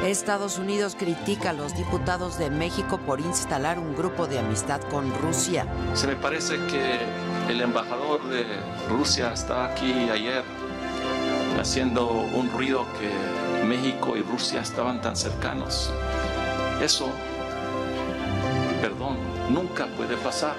[0.05, 5.13] Estados Unidos critica a los diputados de México por instalar un grupo de amistad con
[5.21, 5.67] Rusia.
[5.95, 6.99] Se me parece que
[7.53, 8.45] el embajador de
[8.89, 10.43] Rusia estaba aquí ayer
[11.61, 15.93] haciendo un ruido que México y Rusia estaban tan cercanos.
[16.83, 17.11] Eso,
[18.81, 19.17] perdón,
[19.51, 20.55] nunca puede pasar.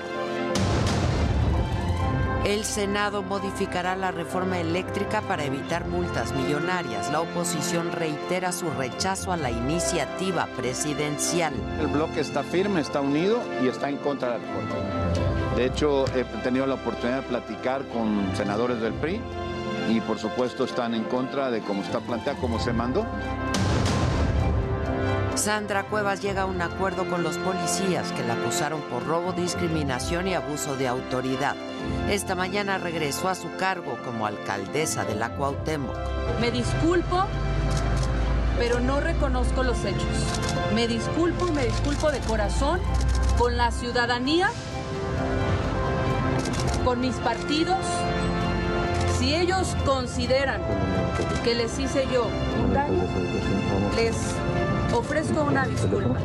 [2.50, 7.12] El Senado modificará la reforma eléctrica para evitar multas millonarias.
[7.12, 11.54] La oposición reitera su rechazo a la iniciativa presidencial.
[11.80, 15.56] El bloque está firme, está unido y está en contra de la reforma.
[15.56, 19.22] De hecho, he tenido la oportunidad de platicar con senadores del PRI
[19.88, 23.06] y por supuesto están en contra de cómo está planteada, cómo se mandó.
[25.36, 30.28] Sandra Cuevas llega a un acuerdo con los policías que la acusaron por robo, discriminación
[30.28, 31.56] y abuso de autoridad.
[32.10, 35.96] Esta mañana regresó a su cargo como alcaldesa de la Cuauhtémoc.
[36.42, 37.26] Me disculpo,
[38.58, 40.08] pero no reconozco los hechos.
[40.74, 42.80] Me disculpo me disculpo de corazón
[43.38, 44.50] con la ciudadanía,
[46.84, 47.86] con mis partidos.
[49.18, 50.62] Si ellos consideran
[51.44, 52.28] que les hice yo
[52.64, 53.04] un daño,
[53.96, 54.16] les
[54.94, 56.20] ofrezco una disculpa.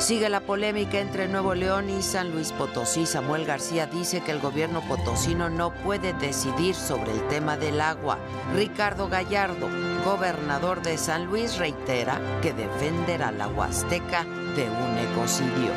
[0.00, 3.04] Sigue la polémica entre Nuevo León y San Luis Potosí.
[3.04, 8.18] Samuel García dice que el gobierno potosino no puede decidir sobre el tema del agua.
[8.54, 9.68] Ricardo Gallardo,
[10.02, 15.70] gobernador de San Luis, reitera que defenderá la Huasteca de un ecocidio.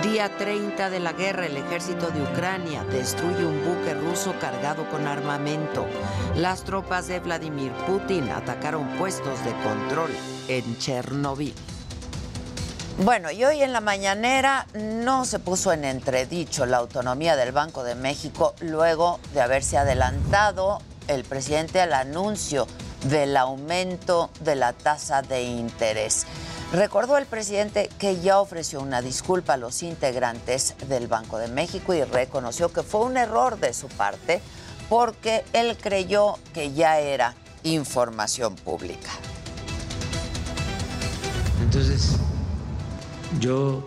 [0.00, 5.08] Día 30 de la guerra, el ejército de Ucrania destruye un buque ruso cargado con
[5.08, 5.86] armamento.
[6.36, 10.10] Las tropas de Vladimir Putin atacaron puestos de control
[10.46, 11.52] en Chernobyl.
[13.02, 17.82] Bueno, y hoy en la mañanera no se puso en entredicho la autonomía del Banco
[17.82, 22.66] de México luego de haberse adelantado el presidente al anuncio
[23.04, 26.26] del aumento de la tasa de interés.
[26.74, 31.94] Recordó el presidente que ya ofreció una disculpa a los integrantes del Banco de México
[31.94, 34.42] y reconoció que fue un error de su parte
[34.90, 39.08] porque él creyó que ya era información pública.
[41.62, 42.18] Entonces,
[43.38, 43.86] yo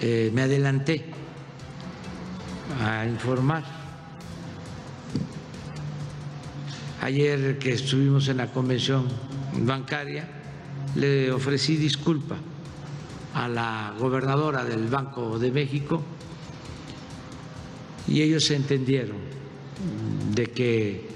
[0.00, 1.04] eh, me adelanté
[2.80, 3.64] a informar.
[7.00, 9.06] Ayer que estuvimos en la convención
[9.52, 10.28] bancaria,
[10.94, 12.36] le ofrecí disculpa
[13.34, 16.02] a la gobernadora del Banco de México
[18.06, 19.16] y ellos entendieron
[20.34, 21.08] de que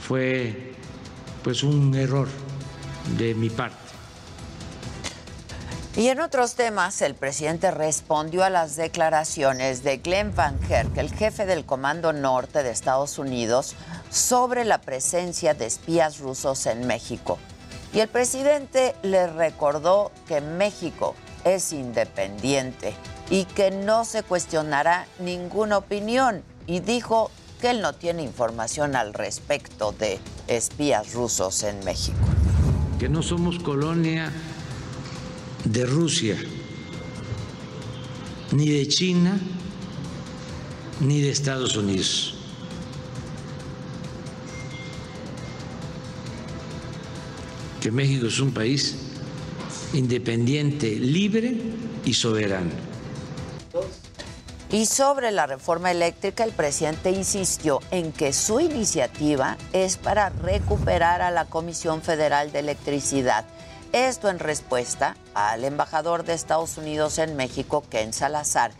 [0.00, 0.72] fue
[1.42, 2.28] pues un error
[3.18, 3.83] de mi parte.
[5.96, 11.14] Y en otros temas, el presidente respondió a las declaraciones de Glenn Van Herk, el
[11.14, 13.76] jefe del Comando Norte de Estados Unidos,
[14.10, 17.38] sobre la presencia de espías rusos en México.
[17.92, 21.14] Y el presidente le recordó que México
[21.44, 22.92] es independiente
[23.30, 27.30] y que no se cuestionará ninguna opinión y dijo
[27.60, 30.18] que él no tiene información al respecto de
[30.48, 32.18] espías rusos en México.
[32.98, 34.32] Que no somos colonia
[35.64, 36.36] de Rusia,
[38.52, 39.38] ni de China,
[41.00, 42.34] ni de Estados Unidos.
[47.80, 48.96] Que México es un país
[49.92, 51.54] independiente, libre
[52.04, 52.70] y soberano.
[54.70, 61.22] Y sobre la reforma eléctrica, el presidente insistió en que su iniciativa es para recuperar
[61.22, 63.44] a la Comisión Federal de Electricidad.
[63.94, 68.72] Esto en respuesta al embajador de Estados Unidos en México, Ken Salazar,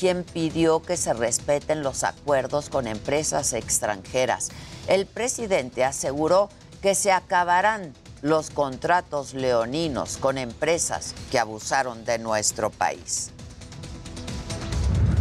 [0.00, 4.48] quien pidió que se respeten los acuerdos con empresas extranjeras.
[4.86, 6.48] El presidente aseguró
[6.80, 7.92] que se acabarán
[8.22, 13.30] los contratos leoninos con empresas que abusaron de nuestro país.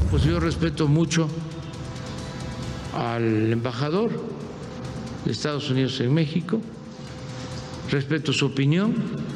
[0.10, 1.28] Pues yo respeto mucho
[2.96, 4.12] al embajador
[5.26, 6.62] de Estados Unidos en México,
[7.90, 9.31] respeto su opinión,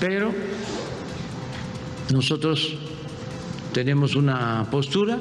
[0.00, 0.32] pero
[2.12, 2.74] nosotros
[3.72, 5.18] tenemos una postura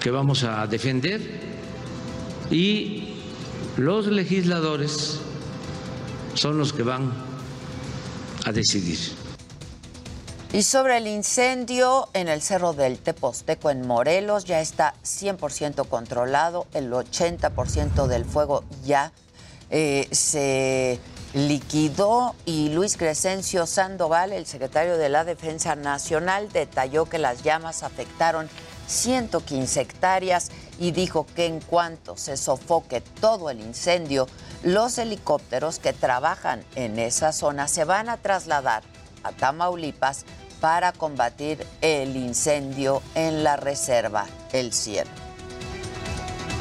[0.00, 1.20] que vamos a defender
[2.50, 3.14] y
[3.76, 5.20] los legisladores
[6.34, 7.12] son los que van
[8.44, 8.98] a decidir.
[10.52, 16.66] Y sobre el incendio en el Cerro del Teposteco en Morelos ya está 100% controlado,
[16.74, 19.12] el 80% del fuego ya
[19.70, 21.00] eh, se
[21.34, 27.82] liquidó y Luis Crescencio Sandoval, el secretario de la Defensa Nacional, detalló que las llamas
[27.82, 28.48] afectaron
[28.86, 34.26] 115 hectáreas y dijo que en cuanto se sofoque todo el incendio,
[34.62, 38.82] los helicópteros que trabajan en esa zona se van a trasladar
[39.22, 40.24] a Tamaulipas
[40.60, 45.31] para combatir el incendio en la reserva El Cielo.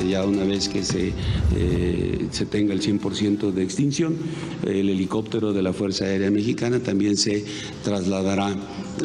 [0.07, 1.13] Ya una vez que se,
[1.55, 4.15] eh, se tenga el 100% de extinción,
[4.63, 7.45] el helicóptero de la Fuerza Aérea Mexicana también se
[7.83, 8.55] trasladará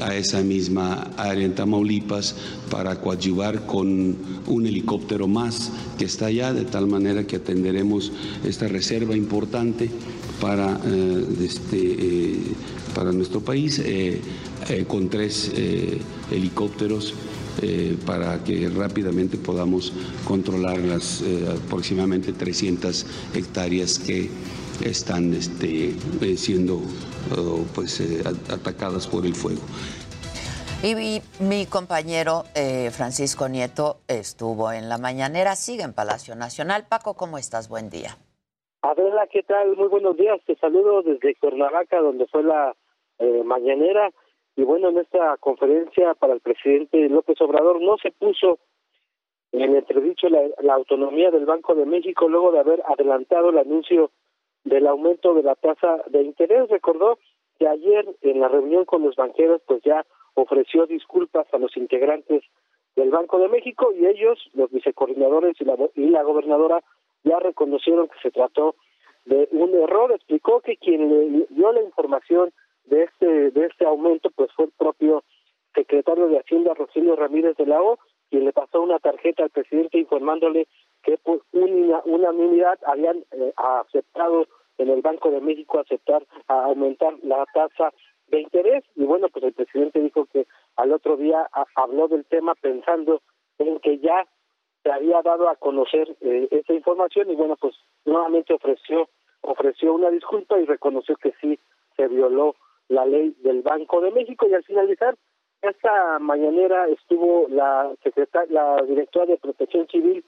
[0.02, 2.34] a esa misma área en Tamaulipas
[2.70, 4.16] para coadyuvar con
[4.46, 8.12] un helicóptero más que está allá, de tal manera que atenderemos
[8.44, 9.90] esta reserva importante
[10.40, 12.36] para, eh, este, eh,
[12.94, 13.82] para nuestro país
[14.88, 15.52] con tres
[16.30, 17.14] helicópteros
[17.62, 19.90] eh, para que rápidamente podamos
[20.28, 24.28] controlar las eh, aproximadamente 300 hectáreas que
[24.84, 26.82] están este, eh, siendo
[27.74, 28.02] pues,
[28.50, 29.62] atacadas por el fuego.
[30.82, 32.44] Y mi, compañero
[32.92, 36.84] Francisco Nieto estuvo en la mañanera, sigue en Palacio Nacional.
[36.86, 37.70] Paco, ¿cómo estás?
[37.70, 38.18] Buen día.
[38.82, 39.74] Adela, ¿qué tal?
[39.76, 40.38] Muy buenos días.
[40.46, 42.74] Te saludo desde Cuernavaca, donde fue la
[43.46, 44.10] mañanera.
[44.56, 48.58] Y bueno, en esta conferencia para el presidente López Obrador no se puso
[49.52, 54.10] en entredicho la, autonomía del Banco de México luego de haber adelantado el anuncio
[54.64, 56.68] del aumento de la tasa de interés.
[56.70, 57.18] Recordó
[57.58, 60.04] que ayer en la reunión con los banqueros pues ya
[60.34, 62.42] ofreció disculpas a los integrantes
[62.96, 66.82] del Banco de México y ellos, los vicecoordinadores y la, y la gobernadora,
[67.24, 68.74] ya reconocieron que se trató
[69.26, 70.12] de un error.
[70.12, 72.52] Explicó que quien le dio la información
[72.86, 75.24] de este de este aumento pues fue el propio
[75.74, 77.98] secretario de Hacienda Rogelio Ramírez de la O
[78.30, 80.66] quien le pasó una tarjeta al presidente informándole
[81.02, 84.46] que por una unanimidad habían eh, aceptado
[84.78, 87.92] en el Banco de México aceptar a aumentar la tasa
[88.28, 88.84] de interés.
[88.96, 93.22] Y bueno pues el presidente dijo que al otro día habló del tema pensando
[93.58, 94.26] en que ya
[94.82, 97.30] se había dado a conocer eh, esa información.
[97.30, 97.74] Y bueno pues
[98.04, 99.08] nuevamente ofreció
[99.42, 101.58] ofreció una disculpa y reconoció que sí
[101.96, 102.56] se violó
[102.88, 104.46] la ley del Banco de México.
[104.48, 105.16] Y al finalizar
[105.62, 110.24] esta mañanera estuvo la secretaria, la directora de Protección Civil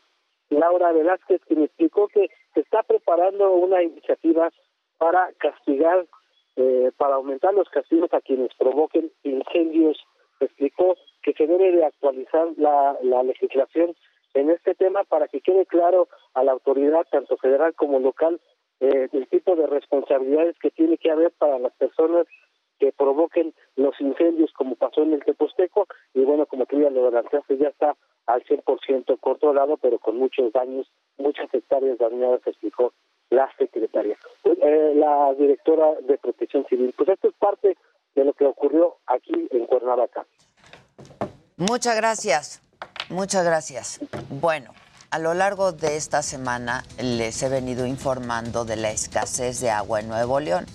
[0.50, 4.50] Laura Velázquez quien explicó que se está preparando una iniciativa
[4.96, 6.06] para castigar
[6.56, 9.98] eh, para aumentar los castigos a quienes provoquen incendios.
[10.40, 13.94] Explicó que se debe de actualizar la, la legislación
[14.34, 18.40] en este tema para que quede claro a la autoridad tanto federal como local
[18.80, 22.26] eh, el tipo de responsabilidades que tiene que haber para las personas
[22.78, 27.02] que provoquen los incendios como pasó en el Teposteco y bueno, como tú ya lo
[27.02, 32.92] adelantaste, ya está al 100% controlado, pero con muchos daños, muchas hectáreas dañadas, explicó
[33.30, 36.94] la secretaria, eh, la directora de Protección Civil.
[36.96, 37.76] Pues esto es parte
[38.14, 40.26] de lo que ocurrió aquí en Cuernavaca.
[41.56, 42.62] Muchas gracias,
[43.10, 44.00] muchas gracias.
[44.30, 44.72] Bueno,
[45.10, 50.00] a lo largo de esta semana les he venido informando de la escasez de agua
[50.00, 50.66] en Nuevo León.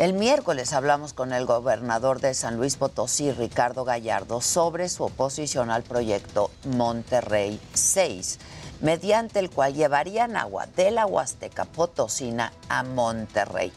[0.00, 5.70] El miércoles hablamos con el gobernador de San Luis Potosí, Ricardo Gallardo, sobre su oposición
[5.70, 8.38] al proyecto Monterrey 6,
[8.80, 13.74] mediante el cual llevarían agua de la Huasteca Potosina a Monterrey.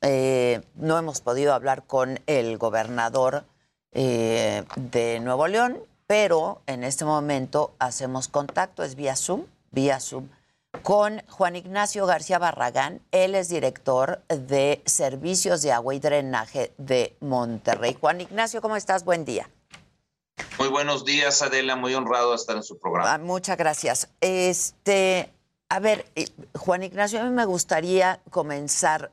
[0.00, 3.44] Eh, no hemos podido hablar con el gobernador
[3.90, 10.28] eh, de Nuevo León, pero en este momento hacemos contacto, es vía Zoom, vía Zoom
[10.82, 13.02] con Juan Ignacio García Barragán.
[13.10, 17.96] Él es director de Servicios de Agua y Drenaje de Monterrey.
[18.00, 19.04] Juan Ignacio, ¿cómo estás?
[19.04, 19.50] Buen día.
[20.58, 21.76] Muy buenos días, Adela.
[21.76, 23.14] Muy honrado de estar en su programa.
[23.14, 24.08] Ah, muchas gracias.
[24.20, 25.32] Este,
[25.68, 26.26] a ver, eh,
[26.56, 29.12] Juan Ignacio, a mí me gustaría comenzar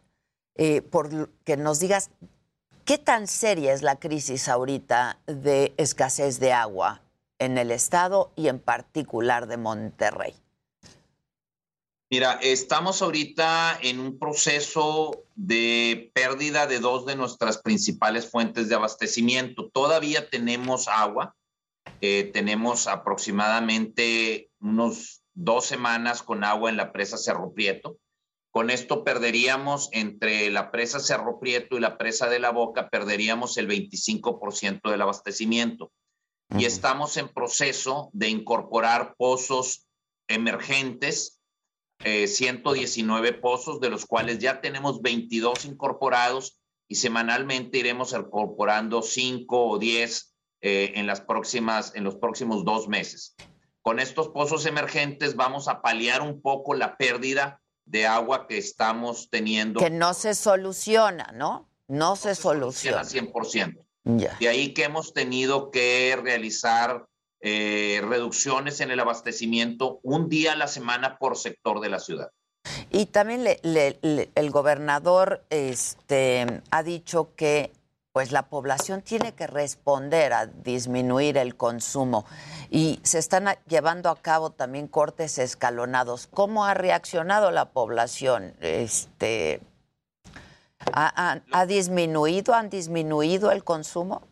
[0.55, 2.09] eh, por que nos digas
[2.85, 7.01] ¿Qué tan seria es la crisis ahorita de escasez de agua
[7.39, 10.35] en el estado y en particular de Monterrey?
[12.15, 18.75] Mira, estamos ahorita en un proceso de pérdida de dos de nuestras principales fuentes de
[18.75, 19.69] abastecimiento.
[19.69, 21.35] Todavía tenemos agua,
[21.99, 27.97] eh, tenemos aproximadamente unos dos semanas con agua en la presa Cerro Prieto.
[28.49, 33.57] Con esto perderíamos entre la presa Cerro Prieto y la presa de la Boca, perderíamos
[33.57, 35.91] el 25% del abastecimiento.
[36.57, 39.85] Y estamos en proceso de incorporar pozos
[40.29, 41.34] emergentes,
[42.03, 49.65] eh, 119 pozos, de los cuales ya tenemos 22 incorporados y semanalmente iremos incorporando 5
[49.67, 53.35] o 10 eh, en, las próximas, en los próximos dos meses.
[53.81, 59.29] Con estos pozos emergentes vamos a paliar un poco la pérdida de agua que estamos
[59.29, 59.79] teniendo.
[59.79, 61.69] Que no se soluciona, ¿no?
[61.87, 63.03] No, se, soluciona.
[63.03, 63.85] 100%.
[64.05, 67.07] De ahí que hemos tenido que realizar
[67.47, 72.31] eh, reducciones en el abastecimiento un día a la semana por sector de la ciudad.
[72.89, 77.71] Y también el gobernador este, ha dicho que
[78.13, 82.25] pues la población tiene que responder a disminuir el consumo
[82.71, 86.25] y se están llevando a cabo también cortes escalonados.
[86.33, 88.55] ¿Cómo ha reaccionado la población?
[88.59, 89.61] Este,
[90.93, 94.23] ¿ha, disminuido, han disminuido el consumo?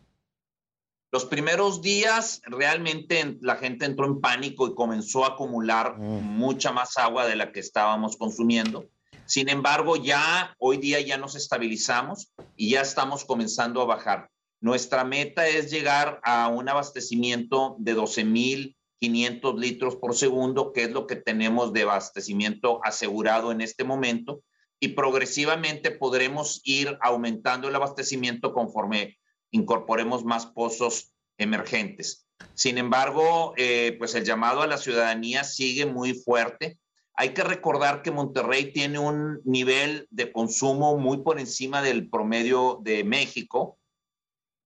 [1.14, 6.02] Los primeros días realmente la gente entró en pánico y comenzó a acumular mm.
[6.02, 8.88] mucha más agua de la que estábamos consumiendo.
[9.24, 14.28] Sin embargo, ya hoy día ya nos estabilizamos y ya estamos comenzando a bajar.
[14.60, 21.06] Nuestra meta es llegar a un abastecimiento de 12.500 litros por segundo, que es lo
[21.06, 24.42] que tenemos de abastecimiento asegurado en este momento,
[24.80, 29.16] y progresivamente podremos ir aumentando el abastecimiento conforme
[29.54, 32.26] incorporemos más pozos emergentes.
[32.54, 36.78] Sin embargo, eh, pues el llamado a la ciudadanía sigue muy fuerte
[37.16, 42.80] hay que recordar que Monterrey tiene un nivel de consumo muy por encima del promedio
[42.82, 43.78] de México.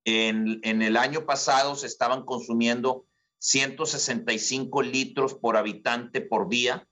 [0.05, 3.05] En, el año pasado se estaban consumiendo
[3.39, 6.89] 165 litros por habitante por día,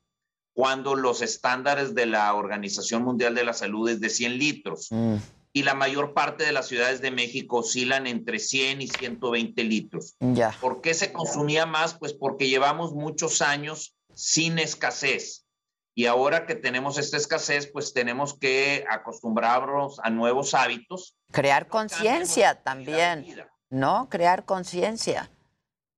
[0.52, 4.88] cuando los estándares de la Organización Mundial de la Salud es de 100 litros.
[4.90, 5.16] Mm.
[5.56, 10.14] Y la mayor parte de las ciudades de México oscilan entre 100 y 120 litros.
[10.60, 11.94] ¿Por qué se consumía más?
[11.94, 15.46] Pues porque llevamos muchos años sin escasez.
[15.94, 21.16] Y ahora que tenemos esta escasez, pues tenemos que acostumbrarnos a nuevos hábitos.
[21.32, 23.24] Crear conciencia también,
[23.70, 24.10] ¿no?
[24.10, 25.30] Crear conciencia.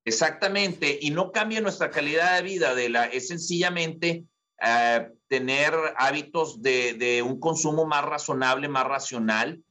[0.05, 4.25] Exactamente, y no cambia nuestra calidad de vida, de la, es sencillamente
[4.65, 9.63] eh, tener hábitos de, un consumo más razonable, más racional,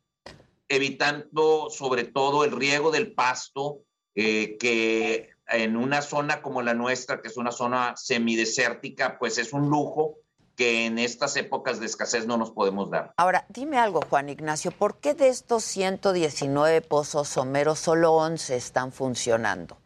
[0.67, 3.79] evitando sobre todo el riego del pasto,
[4.15, 9.53] eh, que en una zona como la nuestra, que es una zona semidesértica, pues es
[9.53, 10.17] un lujo
[10.55, 13.13] que en estas épocas de escasez no nos podemos dar.
[13.17, 18.91] Ahora, dime algo, Juan Ignacio, ¿por qué de estos 119 pozos someros solo 11 están
[18.91, 19.77] funcionando?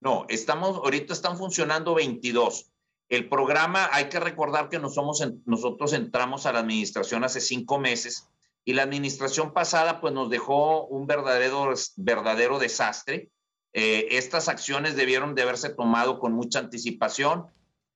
[0.00, 2.71] No, estamos, ahorita están funcionando 22.
[3.12, 8.28] El programa, hay que recordar que nosotros entramos a la administración hace cinco meses
[8.64, 13.30] y la administración pasada pues nos dejó un verdadero, verdadero desastre
[13.72, 17.46] eh, estas acciones debieron de haberse tomado con mucha anticipación,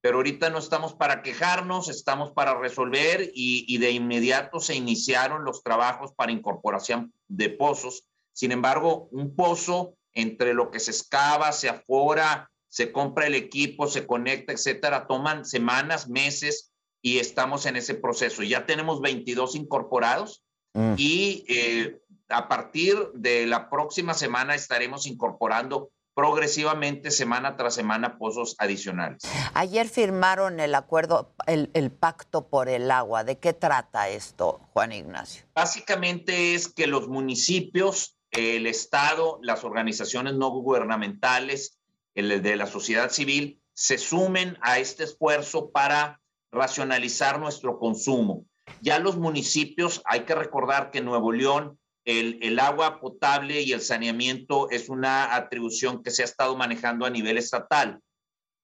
[0.00, 5.62] pero ahorita no estamos para quejarnos, estamos para resolver y, de inmediato se iniciaron los
[5.62, 8.08] trabajos para incorporación de pozos.
[8.32, 13.86] Sin embargo, un pozo entre lo que se excava, se afora, se compra el equipo,
[13.86, 16.72] se conecta, etcétera, toman semanas, meses
[17.02, 18.42] y estamos en ese proceso.
[18.42, 20.44] Ya tenemos 22 incorporados
[20.74, 20.94] mm.
[20.96, 28.56] y eh, a partir de la próxima semana estaremos incorporando progresivamente semana tras semana pozos
[28.58, 29.20] adicionales.
[29.52, 33.22] Ayer firmaron el acuerdo, el, pacto por el agua.
[33.22, 35.44] ¿De qué trata esto, Juan Ignacio?
[35.54, 41.75] Básicamente es que los municipios, el Estado, las organizaciones no gubernamentales,
[42.16, 46.20] el de la sociedad civil, se sumen a este esfuerzo para
[46.50, 48.44] racionalizar nuestro consumo.
[48.80, 54.70] Ya los municipios, hay que recordar que Nuevo León el, agua potable y el saneamiento
[54.70, 58.00] es una atribución que se ha estado manejando a nivel estatal.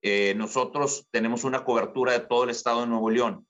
[0.01, 3.47] Eh, nosotros tenemos una cobertura de todo el estado de Nuevo León,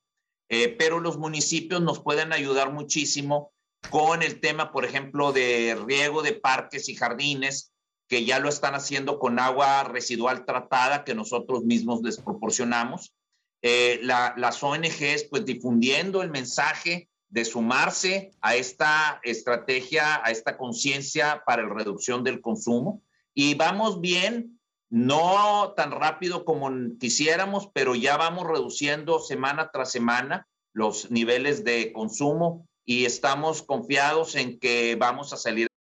[0.49, 3.53] eh, pero los municipios nos pueden ayudar muchísimo
[3.91, 7.72] con el tema, por ejemplo, de riego de parques y jardines,
[8.13, 13.15] que ya lo están haciendo con agua residual tratada que nosotros mismos les proporcionamos.
[13.63, 21.43] Eh, las ONGs, pues difundiendo el mensaje de sumarse a esta estrategia, a esta conciencia
[21.47, 23.03] para la reducción del consumo.
[23.33, 24.61] Y vamos bien,
[24.91, 26.71] no tan rápido como
[27.01, 34.35] quisiéramos, pero ya vamos reduciendo semana tras semana los niveles de consumo y estamos confiados
[34.35, 35.72] en que vamos a salir.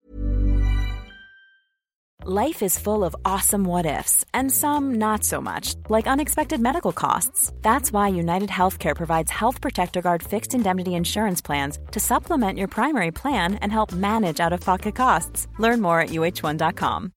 [2.24, 6.93] Life is full of awesome what ifs and some not so much, like unexpected medical
[6.93, 7.53] costs.
[7.62, 12.69] That's why United Healthcare provides Health Protector Guard fixed indemnity insurance plans to supplement your
[12.69, 15.49] primary plan and help manage out of pocket costs.
[15.59, 17.12] Learn more at uh1.com.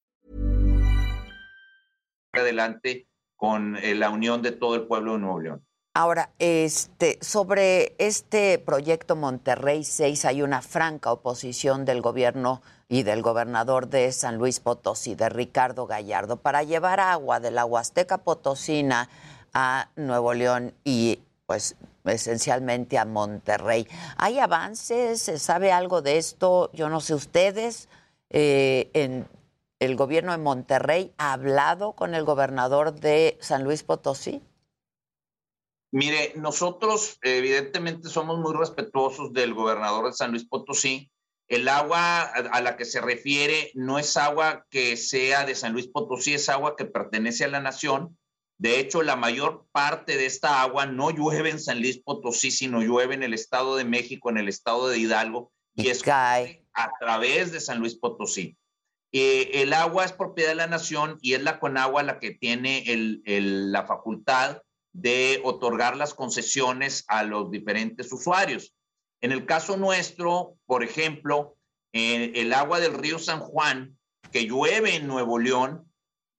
[2.34, 3.06] Adelante
[3.38, 5.65] con eh, la unión de todo el pueblo de Nuevo León.
[5.98, 13.22] Ahora, este, sobre este proyecto Monterrey 6 hay una franca oposición del gobierno y del
[13.22, 19.08] gobernador de San Luis Potosí, de Ricardo Gallardo, para llevar agua de la Huasteca Potosina
[19.54, 23.88] a Nuevo León y pues esencialmente a Monterrey.
[24.18, 25.22] ¿Hay avances?
[25.22, 26.72] ¿Se sabe algo de esto?
[26.74, 27.88] Yo no sé, ustedes
[28.32, 29.30] eh, en
[29.80, 34.44] el gobierno de Monterrey ha hablado con el gobernador de San Luis Potosí.
[35.96, 41.10] Mire, nosotros evidentemente somos muy respetuosos del gobernador de San Luis Potosí.
[41.48, 45.88] El agua a la que se refiere no es agua que sea de San Luis
[45.88, 48.18] Potosí, es agua que pertenece a la nación.
[48.58, 52.82] De hecho, la mayor parte de esta agua no llueve en San Luis Potosí, sino
[52.82, 57.54] llueve en el Estado de México, en el Estado de Hidalgo, y, es a través
[57.54, 58.58] de San Luis Potosí.
[59.14, 62.84] Eh, el agua es propiedad de la nación y es la Conagua la que tiene
[62.92, 64.62] el, la facultad
[64.96, 68.74] de otorgar las concesiones a los diferentes usuarios.
[69.22, 71.58] En el caso nuestro, por ejemplo,
[71.92, 73.98] el agua del río San Juan,
[74.32, 75.92] que llueve en Nuevo León,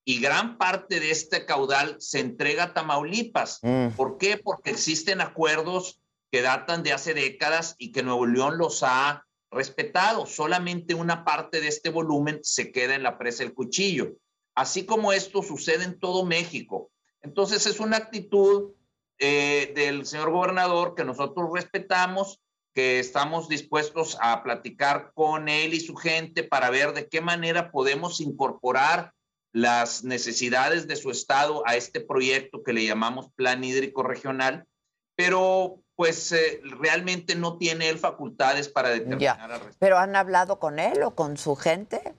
[0.06, 3.58] y gran parte de este caudal se entrega a Tamaulipas.
[3.62, 3.88] Mm.
[3.88, 4.38] ¿Por qué?
[4.38, 6.00] Porque existen acuerdos
[6.30, 10.24] que datan de hace décadas y que Nuevo León los ha respetado.
[10.24, 14.14] Solamente una parte de este volumen se queda en la presa del cuchillo.
[14.54, 16.90] Así como esto sucede en todo México.
[17.22, 18.72] Entonces es una actitud
[19.18, 22.40] eh, del señor gobernador que nosotros respetamos,
[22.74, 27.70] que estamos dispuestos a platicar con él y su gente para ver de qué manera
[27.70, 29.12] podemos incorporar
[29.52, 34.66] las necesidades de su estado a este proyecto que le llamamos Plan Hídrico Regional,
[35.14, 39.40] pero pues eh, realmente no tiene él facultades para determinar.
[39.40, 39.78] al respecto.
[39.80, 42.14] ¿Pero han hablado con él o con su gente?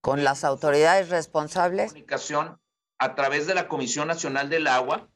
[0.00, 1.92] ¿Con las autoridades responsables?
[1.92, 2.58] Comunicación
[2.98, 5.08] a través de la Comisión Nacional del Agua.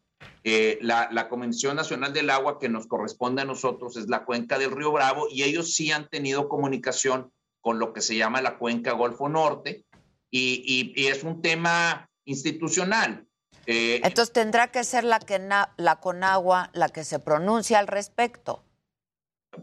[0.45, 4.59] eh, la, la Comisión Nacional del Agua que nos corresponde a nosotros es la cuenca
[4.59, 8.59] del Río Bravo y ellos sí han tenido comunicación con lo que se llama la
[8.59, 9.85] cuenca Golfo Norte
[10.31, 13.27] y, y- y es un tema institucional.
[13.67, 17.87] Eh, Entonces tendrá que ser la, que na- la Conagua la que se pronuncie al
[17.87, 18.65] respecto.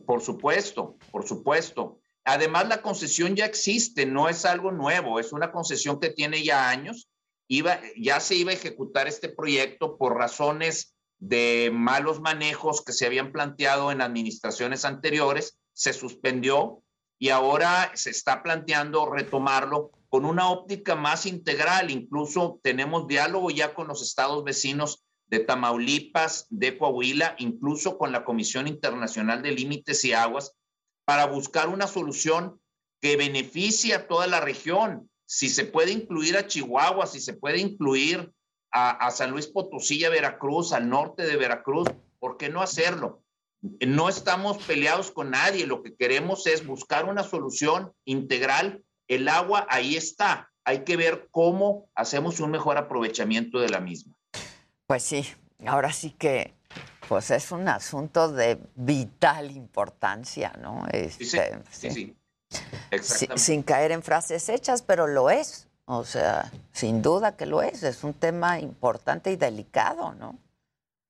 [0.06, 2.00] Por supuesto, por supuesto.
[2.24, 6.70] Además, la concesión ya existe, no es algo nuevo, es una concesión que tiene ya
[6.70, 7.08] años.
[7.47, 13.05] Iba, ya se iba a ejecutar este proyecto por razones de malos manejos que se
[13.05, 16.81] habían planteado en administraciones anteriores, se suspendió
[17.19, 21.91] y ahora se está planteando retomarlo con una óptica más integral.
[21.91, 28.23] Incluso tenemos diálogo ya con los estados vecinos de Tamaulipas, de Coahuila, incluso con la
[28.23, 30.55] Comisión Internacional de Límites y Aguas,
[31.05, 32.59] para buscar una solución
[33.01, 35.09] que beneficie a toda la región.
[35.26, 38.31] Si se puede incluir a Chihuahua, si se puede incluir
[38.72, 41.89] a, a San Luis Potosí, a Veracruz, al norte de Veracruz,
[42.19, 43.23] ¿por qué no hacerlo?
[43.61, 48.84] No estamos peleados con nadie, lo que queremos es buscar una solución integral.
[49.07, 54.15] El agua ahí está, hay que ver cómo hacemos un mejor aprovechamiento de la misma.
[54.88, 55.26] Pues sí,
[55.65, 56.53] ahora sí que
[57.07, 60.85] pues es un asunto de vital importancia, ¿no?
[60.91, 62.15] Sí, sí, Este, sí, sí,
[63.36, 65.68] sin caer en frases hechas, pero lo es.
[65.86, 67.84] O sea, sin duda que lo es.
[67.84, 70.40] Es un tema importante y delicado, ¿no?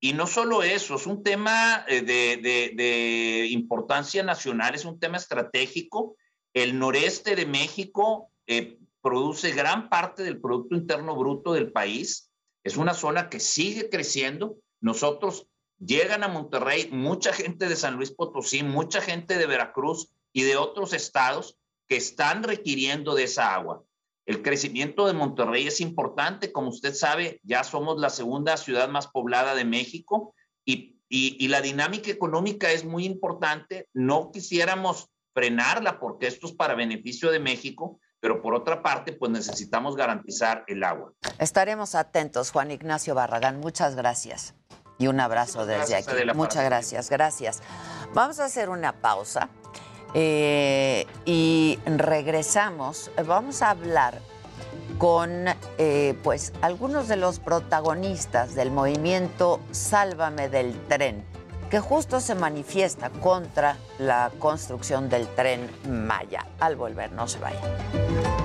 [0.01, 4.99] Y no solo eso, es un tema eh, de, de- de importancia nacional, es un
[4.99, 6.15] tema estratégico.
[6.53, 12.29] El noreste de México eh, produce gran parte del Producto Interno Bruto del país.
[12.63, 14.57] Es una zona que sigue creciendo.
[14.81, 15.47] Nosotros
[15.79, 20.57] llegan a Monterrey mucha gente de San Luis Potosí, mucha gente de Veracruz y de
[20.57, 21.57] otros estados
[21.87, 23.83] que están requiriendo de esa agua.
[24.25, 29.07] El crecimiento de Monterrey es importante, como usted sabe, ya somos la segunda ciudad más
[29.07, 30.33] poblada de México
[30.65, 33.87] y, y- y la dinámica económica es muy importante.
[33.93, 39.31] No quisiéramos frenarla porque esto es para beneficio de México, pero por otra parte, pues
[39.31, 41.13] necesitamos garantizar el agua.
[41.39, 43.59] Estaremos atentos, Juan Ignacio Barragán.
[43.61, 44.55] Muchas gracias.
[44.97, 46.09] Y un abrazo desde aquí.
[46.33, 47.61] Muchas gracias, gracias.
[48.13, 49.49] Vamos a hacer una pausa
[50.13, 53.11] eh, y regresamos.
[53.25, 54.21] Vamos a hablar
[54.97, 55.45] con
[55.77, 61.23] eh, pues algunos de los protagonistas del movimiento Sálvame del tren,
[61.69, 66.45] que justo se manifiesta contra la construcción del tren Maya.
[66.59, 68.44] Al volver, no se vayan.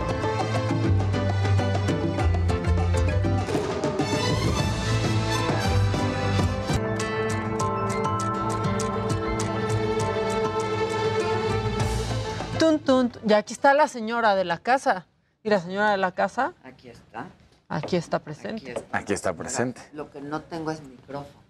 [13.11, 13.31] Tun, tun, tun.
[13.31, 15.07] Y aquí está la señora de la casa.
[15.43, 16.53] ¿Y la señora de la casa?
[16.65, 17.27] Aquí está.
[17.69, 18.75] Aquí está presente.
[18.93, 19.81] Aquí está presente.
[19.93, 21.41] Lo que no tengo es micrófono.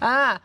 [0.00, 0.40] Ah,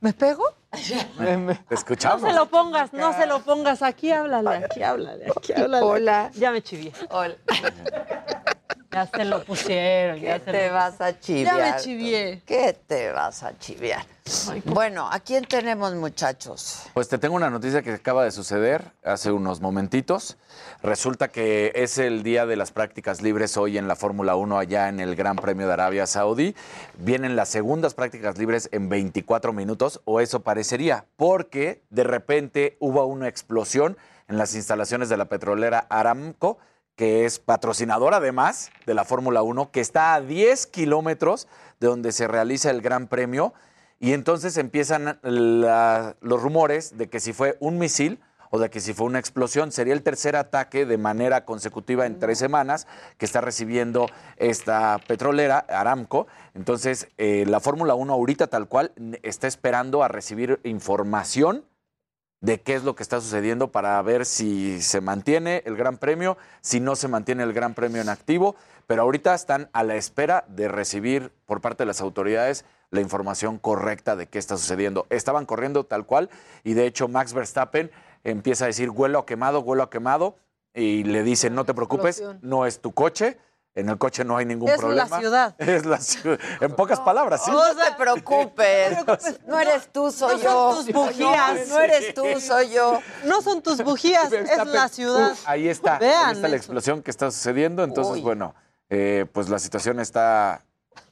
[0.00, 0.44] ¿me pego?
[0.70, 2.22] Te escuchamos.
[2.22, 3.82] No se lo pongas, no se lo pongas.
[3.82, 5.86] Aquí háblale, aquí háblale, aquí háblale.
[5.86, 6.30] Hola.
[6.34, 6.92] Ya me chivié.
[7.10, 7.36] Hola.
[8.96, 10.18] Ya se lo pusieron.
[10.18, 11.56] ¿Qué ya se te lo- vas a chiviar?
[11.58, 12.42] Ya me chivié.
[12.46, 14.06] ¿Qué te vas a chiviar?
[14.64, 16.84] Bueno, ¿a quién tenemos, muchachos?
[16.94, 20.38] Pues te tengo una noticia que acaba de suceder hace unos momentitos.
[20.82, 24.88] Resulta que es el día de las prácticas libres hoy en la Fórmula 1 allá
[24.88, 26.56] en el Gran Premio de Arabia Saudí.
[26.96, 33.04] Vienen las segundas prácticas libres en 24 minutos, o eso parecería, porque de repente hubo
[33.04, 33.98] una explosión
[34.28, 36.56] en las instalaciones de la petrolera Aramco
[36.96, 41.46] que es patrocinador además de la Fórmula 1, que está a 10 kilómetros
[41.78, 43.52] de donde se realiza el Gran Premio.
[44.00, 48.18] Y entonces empiezan los rumores de que si fue un misil
[48.50, 52.18] o de que si fue una explosión, sería el tercer ataque de manera consecutiva en
[52.18, 52.86] tres semanas
[53.18, 54.06] que está recibiendo
[54.36, 56.26] esta petrolera, Aramco.
[56.54, 58.92] Entonces, eh, la Fórmula 1 ahorita tal cual
[59.22, 61.64] está esperando a recibir información
[62.46, 66.38] de qué es lo que está sucediendo para ver si se mantiene el Gran Premio,
[66.60, 68.54] si no se mantiene el Gran Premio en activo,
[68.86, 73.58] pero ahorita están a la espera de recibir por parte de las autoridades la información
[73.58, 75.08] correcta de qué está sucediendo.
[75.10, 76.30] Estaban corriendo tal cual
[76.62, 77.90] y de hecho Max Verstappen
[78.22, 80.36] empieza a decir huelo a quemado, huelo a quemado
[80.72, 83.38] y le dicen no te preocupes, no es tu coche.
[83.76, 85.18] En el coche no hay ningún Es la problema.
[85.20, 85.54] ciudad.
[85.58, 86.40] Es la ciudad.
[86.62, 87.50] En pocas palabras, sí.
[87.50, 88.96] No te preocupes.
[89.46, 90.74] No eres tú, soy no yo.
[90.74, 91.68] son tus bujías.
[91.68, 93.00] No, no eres tú, soy yo.
[93.24, 95.32] No son tus bujías, es la ciudad.
[95.32, 97.84] uf, ahí está, Vean ahí está la explosión que está sucediendo.
[97.84, 98.22] Entonces, Uy.
[98.22, 98.54] bueno,
[98.88, 100.62] eh, pues la situación está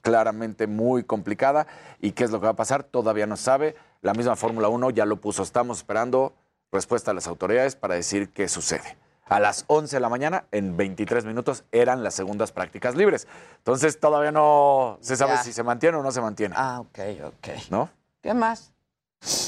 [0.01, 1.67] claramente muy complicada.
[2.01, 2.83] ¿Y qué es lo que va a pasar?
[2.83, 3.75] Todavía no se sabe.
[4.01, 5.43] La misma Fórmula 1 ya lo puso.
[5.43, 6.33] Estamos esperando
[6.71, 8.97] respuesta a las autoridades para decir qué sucede.
[9.27, 13.27] A las 11 de la mañana, en 23 minutos, eran las segundas prácticas libres.
[13.57, 15.43] Entonces, todavía no se sabe Ya.
[15.43, 16.53] si se mantiene o no se mantiene.
[16.57, 17.47] Ah, ok, ok.
[17.71, 17.89] ¿No?
[18.21, 18.71] ¿Qué más?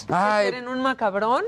[0.10, 1.44] Ay, ¿Quieren un macabrón?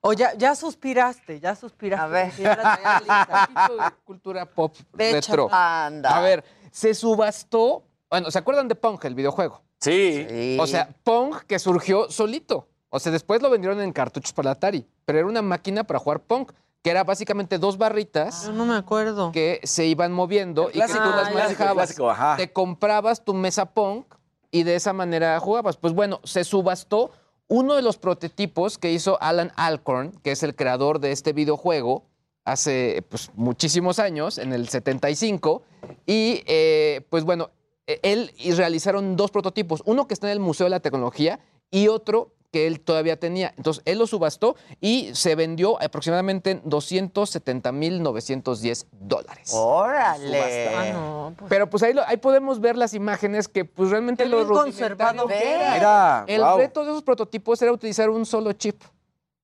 [0.00, 2.04] O ya, ya suspiraste, ya suspiraste.
[2.04, 2.32] A ver.
[2.38, 3.48] la lista.
[3.68, 5.48] De cultura pop Ve, retro.
[5.52, 6.16] Anda.
[6.16, 7.84] A ver, se subastó.
[8.10, 9.62] Bueno, ¿se acuerdan de Pong, el videojuego?
[9.78, 10.26] sí.
[10.28, 10.56] Sí.
[10.60, 12.66] O sea, Pong que surgió solito.
[12.90, 16.20] O sea, después lo vendieron en cartuchos para Atari, pero era una máquina para jugar
[16.20, 16.50] Pong,
[16.82, 19.32] que era básicamente dos barritas Yo no me acuerdo.
[19.32, 21.74] que se iban moviendo y que tú las Ah, manejabas.
[21.88, 22.36] clásico, ajá.
[22.36, 24.04] Te comprabas tu mesa Pong
[24.50, 25.76] y de esa manera jugabas.
[25.76, 27.10] Pues bueno, se subastó
[27.48, 32.04] uno de los prototipos que hizo Alan Alcorn, que es el creador de este videojuego,
[32.44, 35.62] hace pues, muchísimos años, en el 75.
[36.06, 37.50] Y eh, pues bueno,
[37.86, 41.40] eh, él y realizaron dos prototipos, uno que está en el Museo de la Tecnología
[41.70, 43.52] y otro que él todavía tenía.
[43.56, 49.50] Entonces, él lo subastó y se vendió aproximadamente en 270.910 dólares.
[49.54, 50.68] Órale.
[50.74, 51.48] Ah, no, pues.
[51.48, 54.48] Pero pues ahí, lo- ahí podemos ver las imágenes que pues realmente Qué lo bien
[54.48, 55.74] conservado que era.
[55.74, 56.58] Mira, El wow.
[56.58, 58.82] reto de esos prototipos era utilizar un solo chip,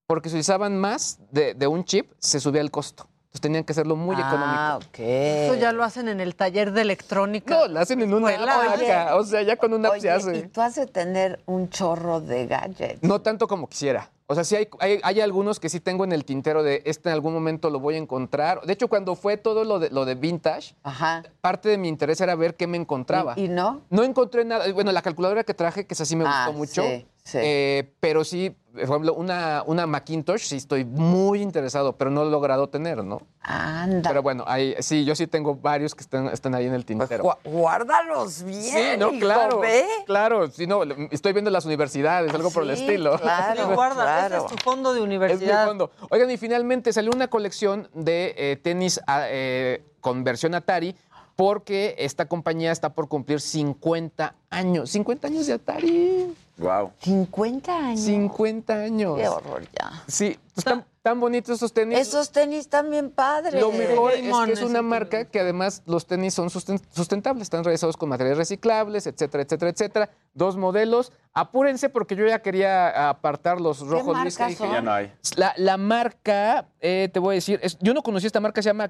[0.07, 3.09] porque si utilizaban más de, de un chip, se subía el costo.
[3.35, 4.89] Entonces tenían que hacerlo muy Ah, económico.
[4.90, 4.98] ok.
[5.01, 7.52] Eso ya lo hacen en el taller de electrónica.
[7.52, 10.36] No, lo hacen en una acá, O sea, ya con una app se hace.
[10.39, 13.02] y tú has de tener un chorro de gadgets.
[13.02, 14.12] No tanto como quisiera.
[14.27, 17.09] O sea, sí hay, hay, hay algunos que sí tengo en el tintero de este
[17.09, 18.61] en algún momento lo voy a encontrar.
[18.65, 21.24] De hecho, cuando fue todo lo de, lo de vintage, Ajá.
[21.40, 23.35] parte de mi interés era ver qué me encontraba.
[23.36, 23.82] ¿Y, y no?
[23.90, 24.73] No encontré nada.
[24.73, 26.82] Bueno, la calculadora que traje, que esa sí me Ah, gustó mucho.
[26.82, 27.39] sí, sí.
[27.41, 32.29] Eh, pero sí, por ejemplo, una, una Macintosh, sí estoy muy interesado, pero no lo
[32.29, 33.23] he logrado tener, ¿no?
[33.41, 34.09] Anda.
[34.11, 36.99] Pero bueno, ahí, sí, yo sí tengo varios que están, están ahí en el Pues
[36.99, 37.39] tintero.
[37.45, 38.63] guárdalos bien.
[38.63, 39.61] sí, no, claro.
[39.61, 39.85] ¿ve?
[40.07, 43.17] Claro, sí, no, estoy viendo las universidades, algo por el estilo.
[43.17, 44.37] Sí, Claro, guarda, claro.
[44.37, 45.67] ese es tu fondo de Es mi universidad.
[45.69, 45.91] fondo.
[46.11, 50.97] Oigan, y finalmente salió una colección de eh, tenis ah, eh, con versión Atari
[51.37, 54.91] porque esta compañía está por cumplir 50 años.
[54.91, 56.35] 50 años de Atari.
[56.57, 56.93] Wow.
[57.01, 58.01] 50 años.
[58.01, 59.17] 50 años.
[59.19, 59.91] Qué horror ya.
[60.07, 61.99] Sí, están tan bonitos esos tenis.
[61.99, 63.61] Esos tenis también padres.
[63.61, 67.65] Lo mejor es que es una marca que además los tenis son susten- sustentables, están
[67.65, 70.11] realizados con materiales reciclables, etcétera, etcétera, etcétera.
[70.33, 71.13] Dos modelos.
[71.33, 74.73] Apúrense porque yo ya quería apartar los rojos Luis, que marcas dije, son?
[74.73, 75.13] Ya no hay.
[75.37, 78.69] La, la marca, eh, te voy a decir, es- yo no conocía esta marca, se
[78.69, 78.89] llama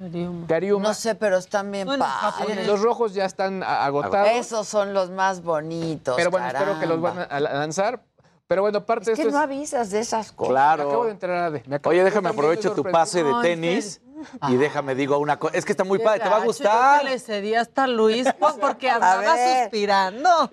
[0.00, 0.46] Cariuma.
[0.46, 0.88] Cariuma.
[0.88, 2.66] No sé, pero están bien padres.
[2.66, 4.30] Los rojos ya están agotados.
[4.32, 6.16] Esos son los más bonitos.
[6.16, 8.00] Pero bueno, espero que los van a, lanzar.
[8.46, 10.50] Pero bueno, parte Es de que esto no es- avisas de esas cosas.
[10.52, 10.88] Claro.
[10.88, 13.60] Acabo de entrar a de- me acabo- Oye, déjame aprovecho tu pase de No, en
[13.60, 14.00] tenis.
[14.48, 15.56] Y déjame digo una cosa.
[15.56, 17.00] Es que está muy Qué padre, te va a gacho, gustar.
[17.00, 19.64] Yo que le cedí hasta Luis pues, porque andaba ver.
[19.64, 20.50] suspirando.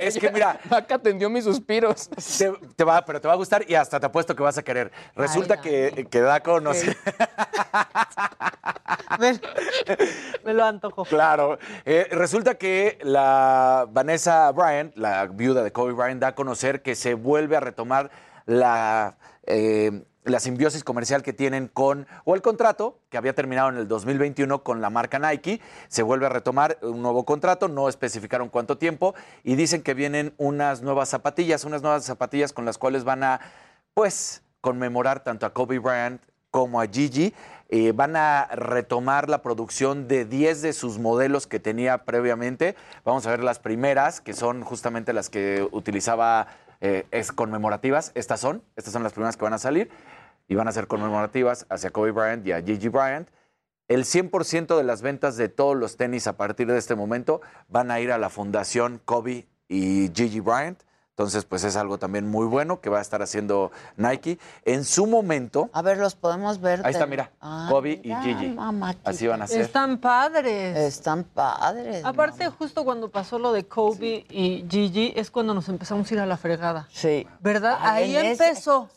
[0.00, 2.08] Es que mira, Acá atendió mis suspiros.
[2.38, 4.62] te, te va, pero te va a gustar y hasta te apuesto que vas a
[4.62, 4.90] querer.
[5.14, 6.96] Resulta que, que Daco no sé.
[9.18, 9.38] Me,
[10.44, 11.04] me lo antojo.
[11.04, 11.58] Claro.
[11.84, 16.94] Eh, resulta que la Vanessa Bryant, la viuda de Kobe Bryant, da a conocer que
[16.94, 18.10] se vuelve a retomar
[18.46, 19.16] la,
[19.46, 23.88] eh, la simbiosis comercial que tienen con, o el contrato que había terminado en el
[23.88, 25.60] 2021 con la marca Nike.
[25.88, 30.34] Se vuelve a retomar un nuevo contrato, no especificaron cuánto tiempo, y dicen que vienen
[30.38, 33.40] unas nuevas zapatillas, unas nuevas zapatillas con las cuales van a,
[33.94, 37.34] pues, conmemorar tanto a Kobe Bryant como a Gigi.
[37.68, 42.76] Eh, van a retomar la producción de 10 de sus modelos que tenía previamente.
[43.02, 46.48] Vamos a ver las primeras, que son justamente las que utilizaba
[46.82, 48.10] eh, es conmemorativas.
[48.16, 49.88] Estas son, estas son las primeras que van a salir
[50.48, 53.30] y van a ser conmemorativas hacia Kobe Bryant y a Gigi Bryant.
[53.86, 57.92] El 100% de las ventas de todos los tenis a partir de este momento van
[57.92, 60.82] a ir a la fundación Kobe y Gigi Bryant.
[61.22, 64.38] Entonces, pues es algo también muy bueno que va a estar haciendo Nike.
[64.64, 66.80] En su momento, A ver, los podemos ver.
[66.84, 68.48] ahí está, mira, Ah, Kobe mira, y Gigi.
[68.48, 69.10] mamáquita.
[69.10, 69.60] Así van a ser.
[69.60, 70.76] Están padres.
[70.76, 72.04] Están padres.
[72.04, 76.20] Aparte, justo cuando pasó lo de Kobe y Gigi, es cuando nos empezamos a ir
[76.20, 76.88] a la fregada.
[76.92, 77.26] Sí.
[77.40, 77.78] ¿Verdad?
[77.80, 78.88] Ahí empezó.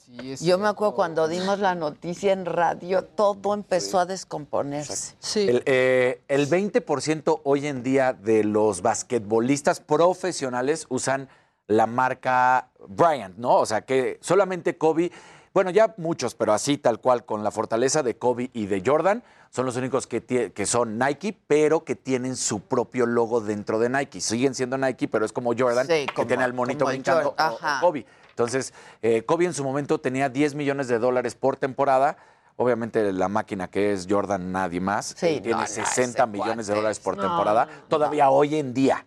[0.42, 5.16] Yo me acuerdo cuando dimos la noticia en radio, todo empezó a descomponerse.
[5.20, 5.48] Sí.
[5.48, 11.28] El, eh, el 20% hoy en día de los basquetbolistas profesionales usan
[11.68, 13.56] la marca Bryant, ¿no?
[13.56, 15.12] O sea que solamente Kobe,
[15.54, 19.24] bueno, ya muchos, pero así tal cual, con la fortaleza de Kobe y de Jordan,
[19.50, 20.22] son los únicos que,
[20.54, 24.20] que son Nike, pero que tienen su propio logo dentro de Nike.
[24.20, 27.58] Siguen siendo Nike, pero es como Jordan, Sí, que tiene al monito brincando, o-.
[27.80, 28.06] Kobe.
[28.30, 32.18] Entonces, eh, Kobe en su momento tenía 10 millones de dólares por temporada.
[32.58, 36.28] Obviamente la máquina que es Jordan nadie más Sí, eh, tiene no, no, 60 ese
[36.28, 37.68] millones de dólares por No, temporada.
[37.88, 39.06] Todavía hoy en día,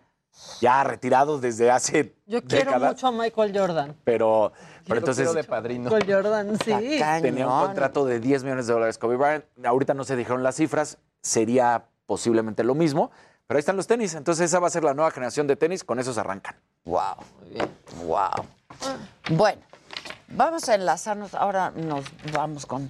[0.61, 3.95] ya retirados desde hace Yo quiero décadas, mucho a Michael Jordan.
[4.03, 4.51] pero,
[4.87, 5.89] pero entonces de padrino.
[5.89, 6.99] Michael Jordan, sí.
[7.21, 9.45] tenía un contrato de 10 millones de dólares Kobe Bryant.
[9.63, 13.11] Ahorita no se dijeron las cifras, sería posiblemente lo mismo,
[13.47, 14.15] pero ahí están los tenis.
[14.15, 16.55] Entonces esa va a ser la nueva generación de tenis, con esos arrancan.
[16.85, 17.15] Wow.
[18.05, 18.45] Wow.
[19.31, 19.61] Bueno,
[20.29, 21.33] vamos a enlazarnos.
[21.35, 22.89] Ahora nos vamos con,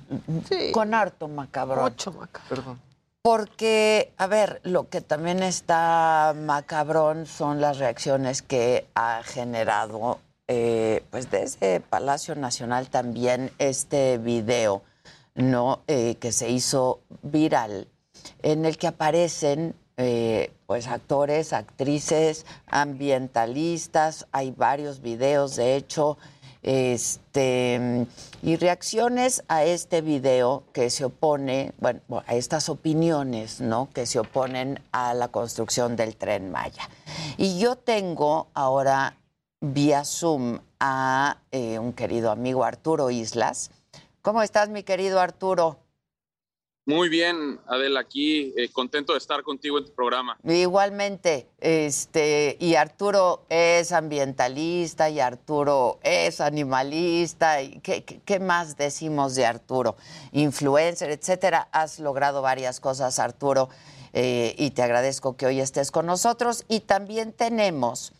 [0.73, 1.85] con harto macabrón.
[1.85, 2.41] Ocho, Maca.
[2.47, 2.80] Perdón.
[3.21, 11.03] Porque, a ver, lo que también está macabrón son las reacciones que ha generado, eh,
[11.09, 14.83] pues desde Palacio Nacional también este video,
[15.35, 15.81] ¿no?
[15.87, 17.89] Eh, que se hizo viral,
[18.41, 26.17] en el que aparecen, eh, pues, actores, actrices, ambientalistas, hay varios videos, de hecho,
[26.61, 28.06] este,
[28.41, 33.90] y reacciones a este video que se opone, bueno, a estas opiniones, ¿no?
[33.94, 36.90] Que se oponen a la construcción del tren Maya.
[37.38, 39.18] Y yo tengo ahora
[39.61, 43.72] vía Zoom a eh, un querido amigo Arturo Islas.
[44.22, 45.77] ¿Cómo estás, mi querido Arturo?
[46.90, 50.40] Muy bien, Adela, aquí eh, contento de estar contigo en tu programa.
[50.44, 57.61] Igualmente, este, y Arturo es ambientalista y Arturo es animalista.
[57.61, 59.98] Y ¿qué, más decimos de Arturo?
[60.32, 61.70] Influencer, etcétera.
[61.72, 63.70] Has logrado varias cosas, Arturo,
[64.14, 66.66] eh, y te agradezco que hoy estés con nosotros.
[66.68, 68.14] Y también tenemos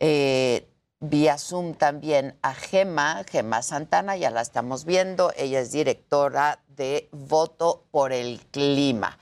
[0.00, 0.66] eh,
[0.98, 5.32] vía Zoom también a Gema, Gema Santana, ya la estamos viendo.
[5.36, 9.18] Ella es directora de Voto por el Clima.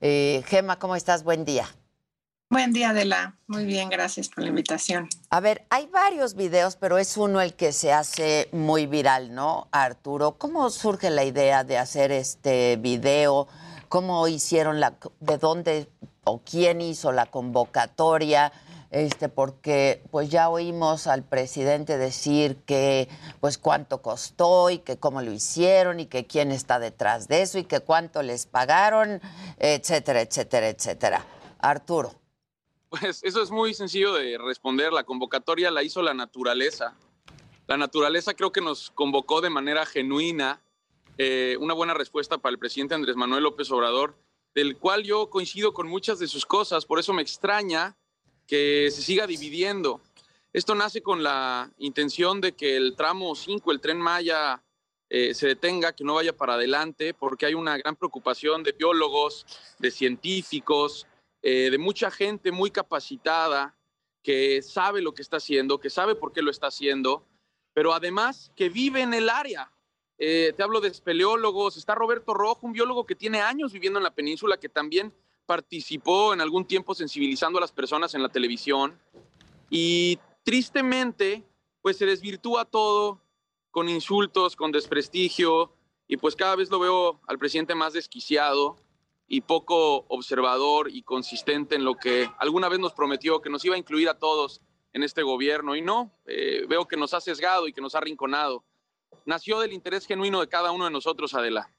[0.00, 1.22] Eh, Gema, ¿cómo estás?
[1.24, 1.68] Buen día.
[2.48, 3.36] Buen día, Adela.
[3.46, 5.08] Muy bien, gracias por la invitación.
[5.30, 9.68] A ver, hay varios videos, pero es uno el que se hace muy viral, ¿no,
[9.72, 10.32] Arturo?
[10.38, 13.48] ¿Cómo surge la idea de hacer este video?
[13.88, 15.88] ¿Cómo hicieron la, de dónde
[16.24, 18.52] o quién hizo la convocatoria?
[18.92, 23.08] Este, porque pues ya oímos al presidente decir que
[23.40, 27.58] pues cuánto costó y que cómo lo hicieron y que quién está detrás de eso
[27.58, 29.22] y que cuánto les pagaron,
[29.58, 31.24] etcétera, etcétera, etcétera.
[31.58, 32.12] Arturo.
[32.90, 34.92] Pues eso es muy sencillo de responder.
[34.92, 36.94] La convocatoria la hizo la naturaleza.
[37.66, 40.60] La naturaleza creo que nos convocó de manera genuina
[41.16, 44.18] eh, una buena respuesta para el presidente Andrés Manuel López Obrador,
[44.54, 47.96] del cual yo coincido con muchas de sus cosas, por eso me extraña
[48.46, 50.00] que se siga dividiendo.
[50.52, 54.62] Esto nace con la intención de que el tramo 5, el tren Maya,
[55.08, 59.46] eh, se detenga, que no vaya para adelante, porque hay una gran preocupación de biólogos,
[59.78, 61.06] de científicos,
[61.42, 63.76] eh, de mucha gente muy capacitada
[64.22, 67.26] que sabe lo que está haciendo, que sabe por qué lo está haciendo,
[67.74, 69.70] pero además que vive en el área.
[70.18, 74.04] Eh, te hablo de espeleólogos, está Roberto Rojo, un biólogo que tiene años viviendo en
[74.04, 75.12] la península, que también
[75.46, 78.98] participó en algún tiempo sensibilizando a las personas en la televisión.
[79.70, 81.44] Y tristemente,
[81.80, 83.20] pues se desvirtúa todo
[83.70, 85.72] con insultos, con desprestigio,
[86.06, 88.76] y pues cada vez lo veo al presidente más desquiciado
[89.26, 93.76] y poco observador y consistente en lo que alguna vez nos prometió, que nos iba
[93.76, 94.60] a incluir a todos
[94.92, 95.74] en este gobierno.
[95.74, 98.64] Y no, eh, veo que nos ha sesgado y que nos ha arrinconado
[99.24, 101.72] nació del interés genuino de cada uno de nosotros, Adela.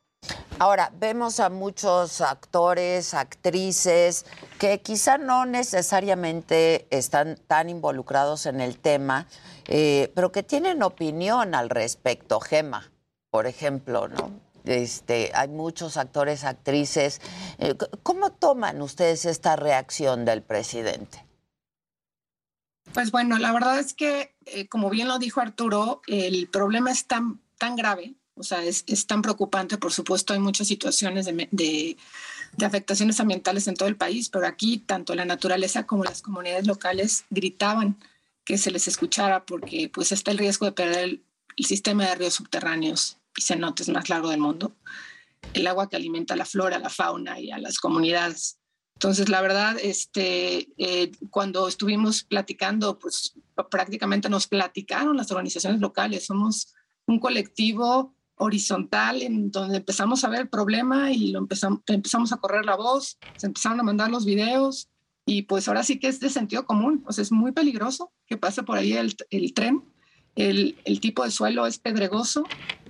[0.59, 4.25] Ahora, vemos a muchos actores, actrices,
[4.59, 9.27] que quizá no necesariamente están tan involucrados en el tema,
[9.67, 12.39] eh, pero que tienen opinión al respecto.
[12.39, 12.91] Gema,
[13.31, 14.31] por ejemplo, ¿no?
[14.63, 17.19] Este, hay muchos actores, actrices.
[17.57, 21.25] Eh, ¿Cómo toman ustedes esta reacción del presidente?
[22.93, 27.07] Pues bueno, la verdad es que, eh, como bien lo dijo Arturo, el problema es
[27.07, 29.77] tan, tan grave, o sea, es, tan preocupante.
[29.77, 31.97] Por supuesto, hay muchas situaciones de, de,
[32.65, 37.25] afectaciones ambientales en todo el país, pero aquí tanto la naturaleza como las comunidades locales
[37.29, 37.97] gritaban
[38.45, 41.23] que se les escuchara porque pues está el riesgo de perder el,
[41.55, 44.75] el sistema de ríos subterráneos y cenotes más largo del mundo,
[45.53, 48.57] el agua que alimenta a la flora, a la fauna y a las comunidades.
[48.95, 53.33] Entonces, la verdad, este, eh, cuando estuvimos platicando, pues
[53.69, 56.25] prácticamente nos platicaron las organizaciones locales.
[56.25, 56.73] Somos
[57.05, 62.37] un colectivo horizontal en donde empezamos a ver el problema y lo empezamos, empezamos a
[62.37, 64.89] correr la voz, se empezaron a mandar los videos
[65.25, 68.63] y pues ahora sí que es de sentido común, pues es muy peligroso que pase
[68.63, 69.15] por ahí el,
[69.53, 69.83] tren,
[70.35, 72.43] el, tipo de suelo es pedregoso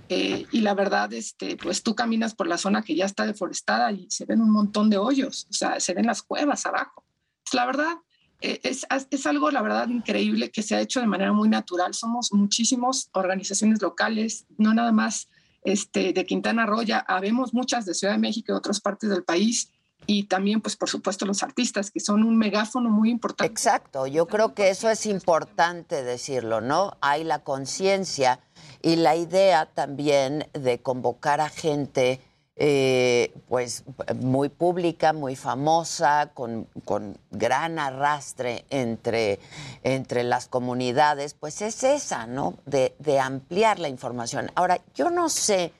[0.10, 3.92] eh, y la verdad, este, pues tú caminas por la zona que ya está deforestada
[3.92, 7.04] y se ven un montón de hoyos, o sea, se ven las cuevas abajo.
[7.44, 7.98] Pues la verdad,
[8.42, 11.94] eh, es, es, algo, la verdad, increíble que se ha hecho de manera muy natural.
[11.94, 15.30] Somos muchísimas organizaciones locales, no nada más
[15.64, 19.24] este, de Quintana Roo, ya habemos muchas de Ciudad de México y otras partes del
[19.24, 19.70] país.
[20.06, 23.52] Y también, pues, por supuesto, los artistas, que son un megáfono muy importante.
[23.52, 26.98] Exacto, yo creo que eso es importante decirlo, ¿no?
[27.00, 28.42] Hay la conciencia
[28.82, 32.20] y la idea también de convocar a gente
[32.56, 33.84] eh, pues
[34.16, 36.68] muy pública, muy famosa, con,
[37.32, 39.40] gran arrastre entre,
[39.84, 42.58] entre las comunidades, pues es esa, ¿no?
[42.66, 44.52] De, ampliar la información.
[44.56, 45.74] Ahora, yo no sé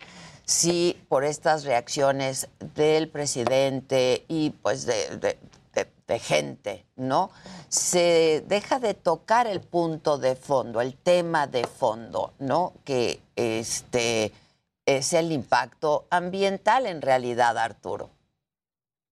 [0.46, 5.38] si por estas reacciones del presidente y pues de,
[6.08, 7.32] de gente, ¿no?
[7.70, 12.74] Se deja de tocar el punto de fondo, el tema de fondo, ¿no?
[12.84, 14.32] Que este
[14.86, 18.10] es el impacto ambiental en realidad, Arturo.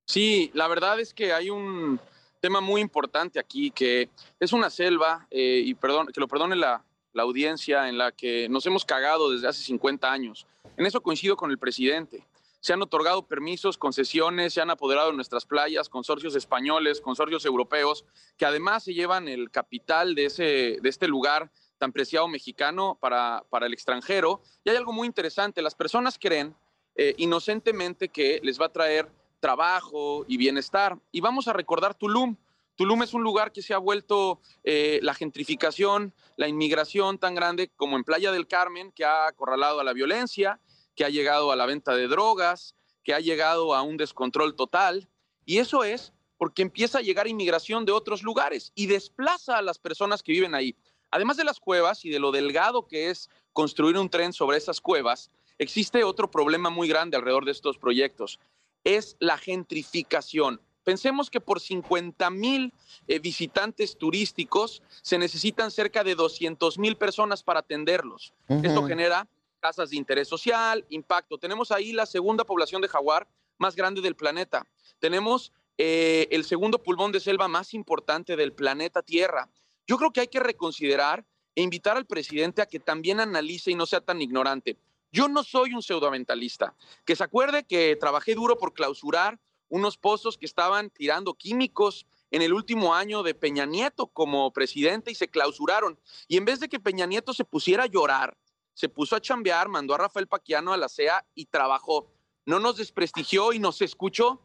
[0.06, 2.00] Sí, la verdad es que hay un
[2.40, 6.84] tema muy importante aquí, que es una selva, eh, y perdón, que lo perdone la,
[7.14, 10.48] la audiencia, en la que nos hemos cagado desde hace 50 años.
[10.76, 12.26] En eso coincido con el presidente
[12.62, 18.06] se han otorgado permisos, concesiones, se han apoderado de nuestras playas, consorcios españoles, consorcios europeos,
[18.38, 21.52] que además se llevan el capital de, ese, de este lugar
[21.82, 24.44] tan preciado mexicano para, para el extranjero.
[24.64, 26.56] Y hay algo muy interesante, las personas creen
[26.96, 29.10] eh, inocentemente que les va a traer
[29.40, 31.00] trabajo y bienestar.
[31.12, 32.36] Y vamos a recordar Tulum.
[32.76, 37.72] Tulum es un lugar que se ha vuelto eh, la gentrificación, la inmigración tan grande
[37.76, 40.60] como en Playa del Carmen, que ha acorralado a la violencia
[40.96, 45.10] que ha llegado a la venta de drogas, que ha llegado a un descontrol total.
[45.46, 49.78] Y eso es porque empieza a llegar inmigración de otros lugares y desplaza a las
[49.78, 50.76] personas que viven ahí.
[51.12, 54.82] Además de las cuevas y de lo delgado que es construir un tren sobre esas
[54.82, 58.40] cuevas, existe otro problema muy grande alrededor de estos proyectos.
[58.84, 60.62] Es la gentrificación.
[60.84, 62.74] Pensemos que por 50 mil
[63.08, 68.34] eh, visitantes turísticos se necesitan cerca de 200 mil personas para atenderlos.
[68.48, 69.28] Esto genera
[69.60, 71.38] tasas de interés social, impacto.
[71.38, 73.28] Tenemos ahí la segunda población de jaguar
[73.60, 74.66] más grande del planeta.
[74.98, 79.50] Tenemos eh, el segundo pulmón de selva más importante del planeta Tierra.
[79.88, 81.26] Yo creo que hay que reconsiderar
[81.56, 84.78] e invitar al presidente a que también analice y no sea tan ignorante.
[85.12, 86.74] Yo no soy un pseudoambientalista.
[87.06, 92.42] Que se acuerde que trabajé duro por clausurar unos pozos que estaban tirando químicos en
[92.42, 96.00] el último año de Peña Nieto como presidente y se clausuraron.
[96.28, 98.38] Y en vez de que Peña Nieto se pusiera a llorar,
[98.74, 102.08] se puso a chambear, mandó a Rafael Paquiano a la CEA y trabajó.
[102.46, 104.42] No nos desprestigió y nos escuchó.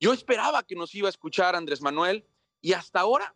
[0.00, 2.26] Yo esperaba que nos iba a escuchar Andrés Manuel
[2.60, 3.34] y hasta ahora,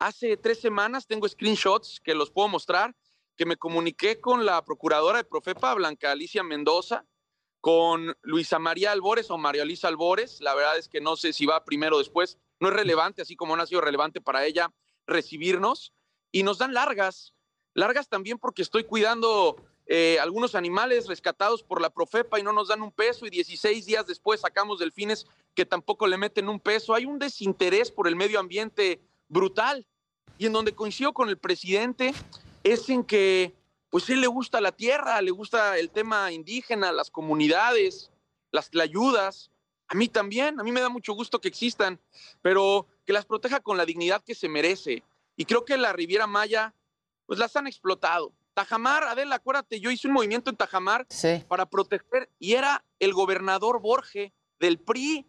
[0.00, 2.96] hace tres semanas, tengo screenshots que los puedo mostrar,
[3.36, 7.04] que me comuniqué con la procuradora de Profepa, Blanca Alicia Mendoza,
[7.60, 10.40] con Luisa María Albores o María Luisa Albores.
[10.40, 12.38] La verdad es que no sé si va primero o después.
[12.58, 14.72] No es relevante, así como no ha sido relevante para ella
[15.06, 15.92] recibirnos.
[16.32, 17.34] Y nos dan largas,
[17.74, 19.56] largas también porque estoy cuidando
[19.86, 23.84] eh, algunos animales rescatados por la Profepa y no nos dan un peso y 16
[23.84, 26.94] días después sacamos delfines que tampoco le meten un peso.
[26.94, 29.00] Hay un desinterés por el medio ambiente
[29.30, 29.86] brutal
[30.36, 32.12] y en donde coincido con el presidente
[32.62, 33.54] es en que
[33.88, 38.10] pues él le gusta la tierra, le gusta el tema indígena, las comunidades,
[38.52, 39.50] las ayudas.
[39.88, 41.98] A mí también, a mí me da mucho gusto que existan,
[42.42, 45.02] pero que las proteja con la dignidad que se merece.
[45.36, 46.72] Y creo que la Riviera Maya,
[47.26, 48.32] pues las han explotado.
[48.54, 51.06] Tajamar, Adela, acuérdate, yo hice un movimiento en Tajamar
[51.48, 55.26] para proteger y era el gobernador Borge del PRI.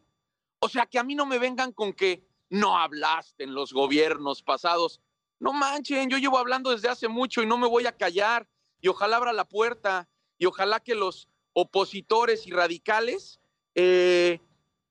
[0.59, 4.43] O sea, que a mí no me vengan con que no hablaste en los gobiernos
[4.43, 5.01] pasados.
[5.39, 8.47] No manchen, yo llevo hablando desde hace mucho y no me voy a callar.
[8.81, 13.39] Y ojalá abra la puerta y ojalá que los opositores y radicales
[13.73, 14.39] eh,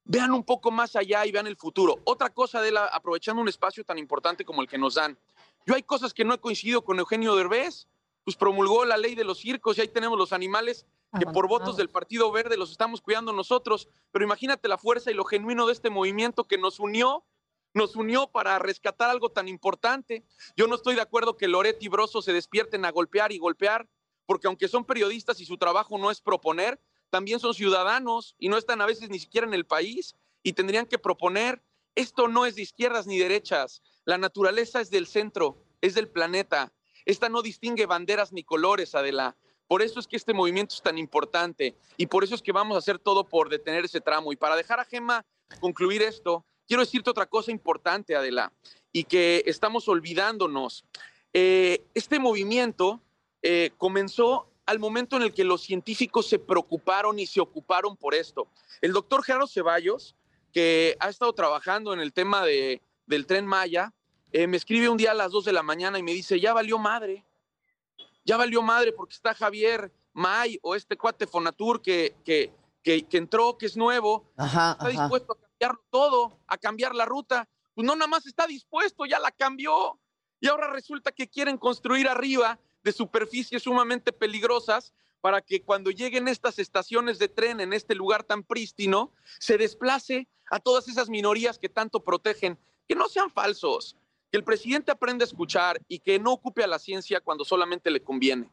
[0.04, 2.00] vean un poco más allá y vean el futuro.
[2.04, 5.18] Otra cosa, de la, aprovechando un espacio tan importante como el que nos dan.
[5.66, 7.88] Yo hay cosas que no he coincidido con Eugenio Derbez,
[8.24, 10.86] pues promulgó la ley de los circos y ahí tenemos los animales
[11.18, 13.88] que por votos del Partido Verde los estamos cuidando nosotros.
[14.12, 17.24] Pero imagínate la fuerza y lo genuino de este movimiento que nos unió
[17.74, 20.24] nos unió para rescatar algo tan importante.
[20.56, 23.88] Yo no estoy de acuerdo que Loret y Broso se despierten a golpear y golpear,
[24.26, 26.80] porque aunque son periodistas y su trabajo no es proponer,
[27.10, 30.86] también son ciudadanos y no están a veces ni siquiera en el país y tendrían
[30.86, 31.62] que proponer.
[31.94, 33.82] Esto no es de izquierdas ni derechas.
[34.04, 36.72] La naturaleza es del centro, es del planeta.
[37.04, 39.36] Esta no distingue banderas ni colores, Adela.
[39.66, 42.74] Por eso es que este movimiento es tan importante y por eso es que vamos
[42.74, 44.32] a hacer todo por detener ese tramo.
[44.32, 45.24] Y para dejar a Gema
[45.60, 48.52] concluir esto, quiero decirte otra cosa importante, Adela,
[48.92, 50.84] y que estamos olvidándonos.
[51.32, 53.00] Eh, este movimiento
[53.42, 58.14] eh, comenzó al momento en el que los científicos se preocuparon y se ocuparon por
[58.14, 58.46] esto.
[58.80, 60.14] El doctor Gerardo Ceballos,
[60.52, 63.92] que ha estado trabajando en el tema de, del tren Maya,
[64.30, 66.52] eh, me escribe un día a las 2 de la mañana y me dice, ya
[66.52, 67.24] valió madre,
[68.24, 72.52] ya valió madre porque está Javier May o este cuate Fonatur que, que,
[72.84, 75.49] que, entró, que es nuevo, está dispuesto a
[75.90, 77.48] todo, a cambiar la ruta.
[77.74, 79.98] Pues no nada más está dispuesto, ya la cambió.
[80.40, 86.28] Y ahora resulta que quieren construir arriba de superficies sumamente peligrosas para que cuando lleguen
[86.28, 91.58] estas estaciones de tren en este lugar tan prístino, se desplace a todas esas minorías
[91.58, 92.58] que tanto protegen.
[92.88, 93.96] Que no sean falsos,
[94.30, 97.90] que el presidente aprenda a escuchar y que no ocupe a la ciencia cuando solamente
[97.90, 98.50] le conviene.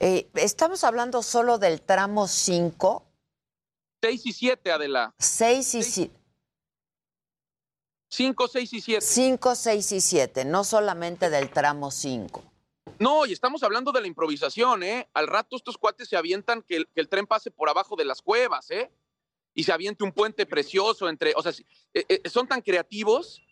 [0.00, 3.05] Eh, estamos hablando solo del tramo 5
[4.06, 5.14] 6 y 7, Adela.
[5.18, 6.20] 6 y 7.
[8.08, 9.00] 5, 6 y 7.
[9.04, 12.44] 5, 6 y 7, no solamente del tramo 5.
[13.00, 15.08] No, y estamos hablando de la improvisación, ¿eh?
[15.12, 18.04] Al rato estos cuates se avientan que el, que el tren pase por abajo de
[18.04, 18.92] las cuevas, ¿eh?
[19.54, 21.50] Y se aviente un puente precioso entre, o sea,
[21.92, 23.42] eh, eh, son tan creativos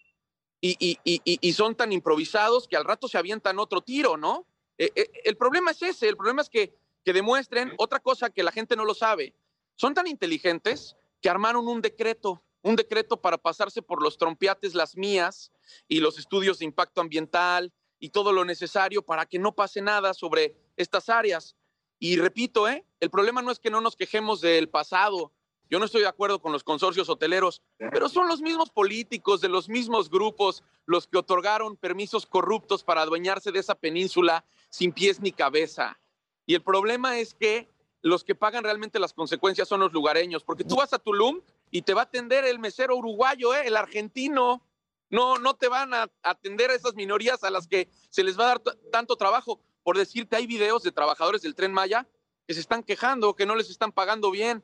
[0.60, 4.46] y, y, y, y, son tan improvisados que al rato se avientan otro tiro, ¿no?
[4.78, 8.52] Eh, el problema es ese, el problema es que, que demuestren otra cosa que la
[8.52, 9.34] gente no lo sabe.
[9.76, 14.96] Son tan inteligentes que armaron un decreto, un decreto para pasarse por los trompiates las
[14.96, 15.52] mías
[15.88, 20.14] y los estudios de impacto ambiental y todo lo necesario para que no pase nada
[20.14, 21.56] sobre estas áreas.
[21.98, 22.84] Y repito, ¿eh?
[23.00, 25.32] el problema no es que no nos quejemos del pasado.
[25.70, 29.48] Yo no estoy de acuerdo con los consorcios hoteleros, pero son los mismos políticos de
[29.48, 35.20] los mismos grupos los que otorgaron permisos corruptos para adueñarse de esa península sin pies
[35.20, 35.98] ni cabeza.
[36.46, 37.73] Y el problema es que
[38.04, 41.40] los que pagan realmente las consecuencias son los lugareños, porque tú vas a Tulum
[41.70, 43.62] y te va a atender el mesero uruguayo, ¿eh?
[43.64, 44.62] el argentino.
[45.08, 48.44] No, no te van a atender a esas minorías a las que se les va
[48.44, 48.60] a dar
[48.92, 49.58] tanto trabajo.
[49.82, 52.06] Por decirte, hay videos de trabajadores del tren Maya
[52.46, 54.62] que se están quejando, que no les están pagando bien.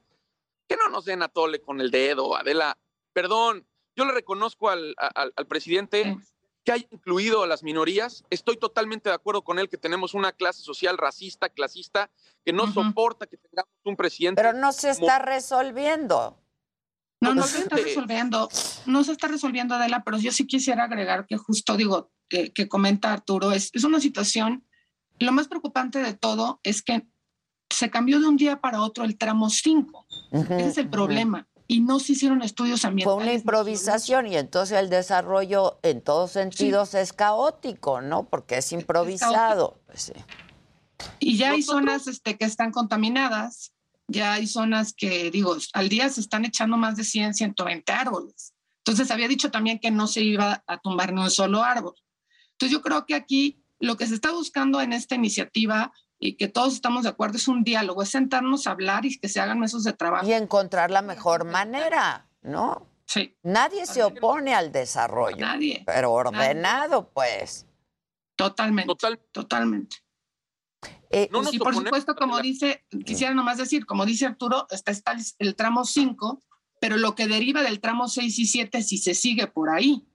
[0.68, 2.76] Que no nos den a tole con el dedo, Adela.
[3.14, 4.94] Perdón, yo le reconozco al,
[5.48, 6.14] presidente
[6.64, 8.24] que haya incluido a las minorías.
[8.30, 12.10] Estoy totalmente de acuerdo con él que tenemos una clase social racista, clasista,
[12.44, 14.42] que no soporta que tengamos un presidente.
[14.42, 16.36] Pero no se está resolviendo.
[17.20, 18.48] No, no se está resolviendo,
[18.86, 23.12] no se está resolviendo, Adela, pero yo sí quisiera agregar que justo digo, que comenta
[23.12, 24.66] Arturo, es, es una situación,
[25.18, 27.06] lo más preocupante de todo es que
[27.68, 30.06] se cambió de un día para otro el tramo 5.
[30.32, 31.46] Ese es el problema.
[31.70, 33.14] Y no se hicieron estudios ambientales.
[33.14, 38.24] Fue una improvisación y entonces el desarrollo en todos sentidos es caótico, ¿no?
[38.24, 39.80] Porque es improvisado.
[39.86, 40.12] Pues sí.
[41.20, 43.72] Y ya hay zonas este, que están contaminadas,
[44.08, 48.52] ya hay zonas que, digo, al día se están echando más de 100, 120 árboles.
[48.78, 51.94] Entonces había dicho también que no se iba a tumbar ni un solo árbol.
[52.50, 55.92] Entonces yo creo que aquí lo que se está buscando en esta iniciativa
[56.22, 59.28] y que todos estamos de acuerdo es un diálogo, es sentarnos a hablar y que
[59.28, 60.26] se hagan mesos de trabajo.
[60.26, 62.86] Y encontrar la mejor manera, ¿no?
[63.06, 63.34] Sí.
[63.42, 65.38] Nadie se opone al desarrollo.
[65.38, 65.82] Nadie.
[65.86, 67.66] Pero ordenado, pues.
[68.36, 68.94] Totalmente.
[69.32, 69.96] Totalmente.
[71.08, 75.56] Eh, y por supuesto, como dice, quisiera nomás decir, como dice Arturo, está, está el,
[75.56, 76.40] tramo 5,
[76.80, 80.06] pero lo que deriva del tramo 6 y 7 si se sigue por ahí.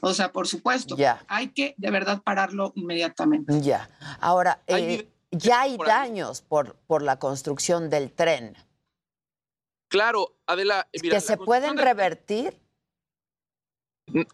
[0.00, 1.24] O sea, por supuesto, Ya.
[1.26, 3.60] hay que de verdad pararlo inmediatamente.
[3.60, 3.90] Ya.
[4.20, 8.56] Ahora, eh, ya hay daños por, por la construcción del tren
[9.88, 12.58] Claro, Adela, mira, que se pueden revertir.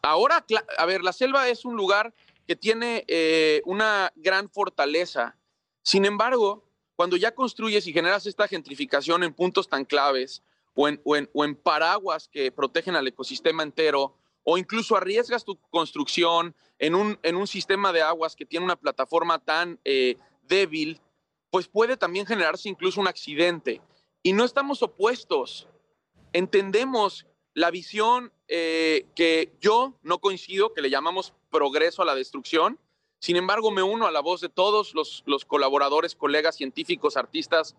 [0.02, 2.14] Ahora, cla- a ver, la selva es un lugar
[2.46, 5.36] que tiene eh, una gran fortaleza.
[5.82, 6.64] Sin embargo,
[6.96, 10.42] cuando ya construyes y generas esta gentrificación en puntos tan claves
[10.74, 15.44] o en, o en- o en paraguas que protegen al ecosistema entero, o incluso arriesgas
[15.44, 20.16] tu construcción en un, en un sistema de aguas que tiene una plataforma tan eh,
[20.50, 21.00] débil,
[21.50, 23.80] pues puede también generarse incluso un accidente.
[24.22, 25.66] Y no estamos opuestos.
[26.34, 32.78] Entendemos la visión eh, que yo no coincido, que le llamamos progreso a la destrucción.
[33.18, 37.76] Sin embargo, me uno a la voz de todos los, los colaboradores, colegas, científicos, artistas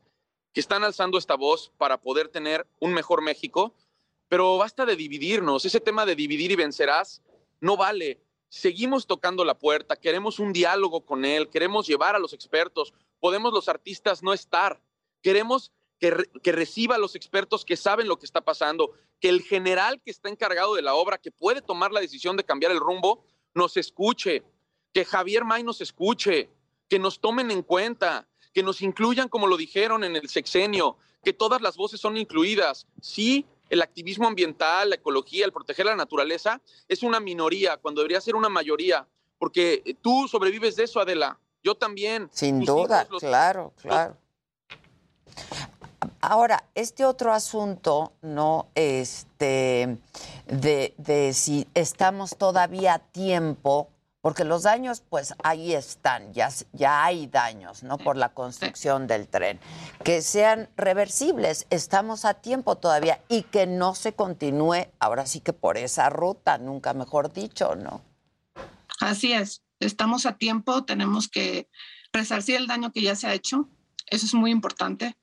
[0.54, 3.74] que están alzando esta voz para poder tener un mejor México.
[4.28, 5.66] Pero basta de dividirnos.
[5.66, 7.22] Ese tema de dividir y vencerás
[7.60, 8.20] no vale.
[8.54, 12.94] Seguimos tocando la puerta, queremos un diálogo con él, queremos llevar a los expertos.
[13.22, 14.82] Podemos los artistas no estar.
[15.22, 18.92] Queremos que, que reciba a los expertos que saben lo que está pasando,
[19.22, 22.44] que el general que está encargado de la obra, que puede tomar la decisión de
[22.44, 23.24] cambiar el rumbo,
[23.54, 24.44] nos escuche,
[24.92, 26.50] que Javier May nos escuche,
[26.90, 31.32] que nos tomen en cuenta, que nos incluyan como lo dijeron en el sexenio, que
[31.32, 32.86] todas las voces son incluidas.
[33.00, 38.22] Sí, el activismo ambiental, la ecología, el proteger la naturaleza es una minoría cuando debería
[38.22, 39.08] ser una mayoría,
[39.40, 41.40] porque tú sobrevives de eso, Adela.
[41.64, 42.30] Yo también.
[42.34, 44.18] Sin duda, hijos, los- claro, claro.
[46.20, 48.68] Ahora, este otro asunto, ¿no?
[48.76, 49.98] Este,
[50.48, 53.90] de, de si estamos todavía a tiempo,
[54.22, 57.98] porque los daños, pues ahí están, ya, ya hay daños, ¿no?
[57.98, 59.60] Por la construcción del tren.
[60.04, 65.54] Que sean reversibles, estamos a tiempo todavía y que no se continúe, ahora sí que
[65.54, 68.04] por esa ruta, nunca mejor dicho, ¿no?
[69.00, 71.68] Así es, estamos a tiempo, tenemos que
[72.14, 73.68] resarcir el daño que ya se ha hecho,
[74.06, 75.18] eso es muy importante,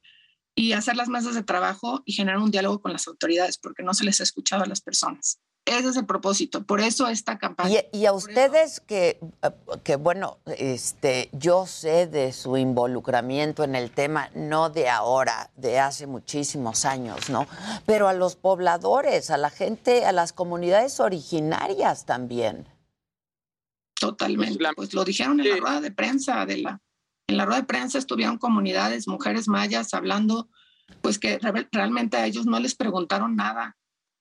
[0.57, 3.95] y hacer las mesas de trabajo y generar un diálogo con las autoridades, porque no
[3.95, 5.39] se les ha escuchado a las personas.
[5.69, 7.81] Ese es el propósito, por eso esta campaña.
[7.93, 9.51] Y, y a ustedes que, eh,
[9.85, 15.79] que, bueno, este, yo sé de su involucramiento en el tema, no de ahora, de
[15.79, 17.47] hace muchísimos años, ¿no?
[17.87, 22.67] Pero a los pobladores, a la gente, a las comunidades originarias también.
[24.01, 24.65] Totalmente.
[24.77, 26.81] Pues lo dijeron en la rueda de prensa, de la,
[27.27, 30.49] en la rueda de prensa estuvieron comunidades, mujeres mayas hablando,
[31.03, 33.77] pues que re- realmente a ellos no les preguntaron nada.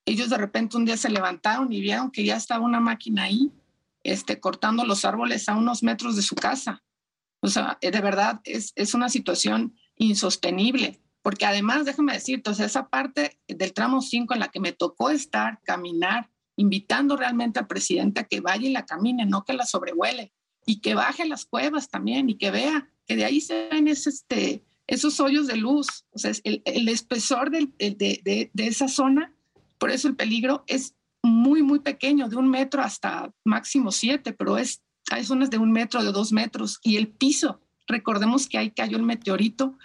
[0.08, 3.52] Ellos de repente un día se levantaron y vieron que ya estaba una máquina ahí,
[4.04, 6.82] este, cortando los árboles a unos metros de su casa.
[7.42, 12.54] O sea, eh, de verdad es, es una situación insostenible, porque además, déjame decirte, o
[12.54, 17.60] sea, esa parte del tramo 5 en la que me tocó estar, caminar, invitando realmente
[17.60, 20.32] al presidente a que vaya y la camine, no que la sobrevuele,
[20.66, 24.10] y que baje las cuevas también y que vea que de ahí se ven ese,
[24.10, 28.88] este, esos hoyos de luz, o sea, el, el espesor del- el de- de esa
[28.88, 29.34] zona,
[29.78, 34.58] por eso el peligro es muy, muy pequeño, de un metro hasta máximo siete, pero
[34.58, 34.82] es,
[35.12, 38.98] hay zonas de un metro, de dos metros, y el piso, recordemos que ahí cayó
[38.98, 39.78] el meteorito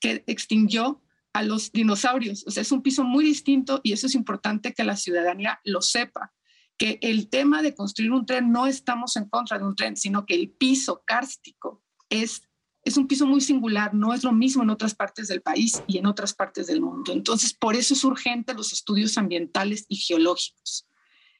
[0.00, 1.02] que extinguió
[1.32, 4.84] a los dinosaurios, o sea, es un piso muy distinto y eso es importante que
[4.84, 6.32] la ciudadanía lo sepa,
[6.76, 10.24] que el tema de construir un tren no estamos en contra de un tren, sino
[10.24, 12.47] que el piso kárstico es
[12.84, 15.98] es un piso muy singular, no es lo mismo en otras partes del país y
[15.98, 17.12] en otras partes del mundo.
[17.12, 20.86] Entonces, por eso es urgente los estudios ambientales y geológicos.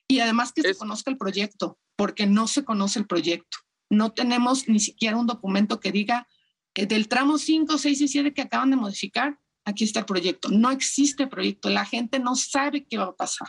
[0.09, 3.59] Y además que se conozca el proyecto, porque no se conoce el proyecto.
[3.90, 6.28] No tenemos ni siquiera un documento que diga
[6.74, 10.48] que del tramo 5, 6 y 7 que acaban de modificar, aquí está el proyecto.
[10.51, 13.48] No existe proyecto, la gente no sabe qué va a pasar.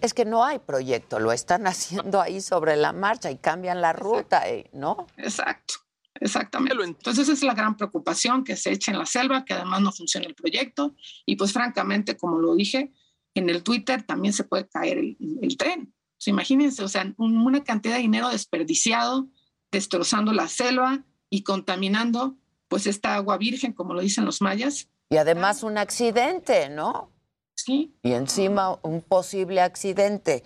[0.00, 3.92] Es que no hay proyecto, lo están haciendo ahí sobre la marcha y cambian la
[3.92, 5.06] ruta, eh, ¿no?
[5.16, 5.74] Exacto.
[6.20, 6.84] Exactamente.
[6.84, 9.90] Entonces esa es la gran preocupación que se echa en la selva, que además no
[9.92, 10.94] funciona el proyecto
[11.26, 12.92] y pues francamente, como lo dije,
[13.34, 15.94] en el Twitter también se puede caer el, el tren.
[16.18, 19.28] Sea, imagínense, o sea, un- una cantidad de dinero desperdiciado,
[19.72, 22.36] destrozando la selva y contaminando
[22.68, 24.88] pues esta agua virgen, como lo dicen los mayas.
[25.08, 27.10] Y además un accidente, ¿no?
[27.56, 27.94] Sí.
[28.02, 30.44] Y encima un posible accidente.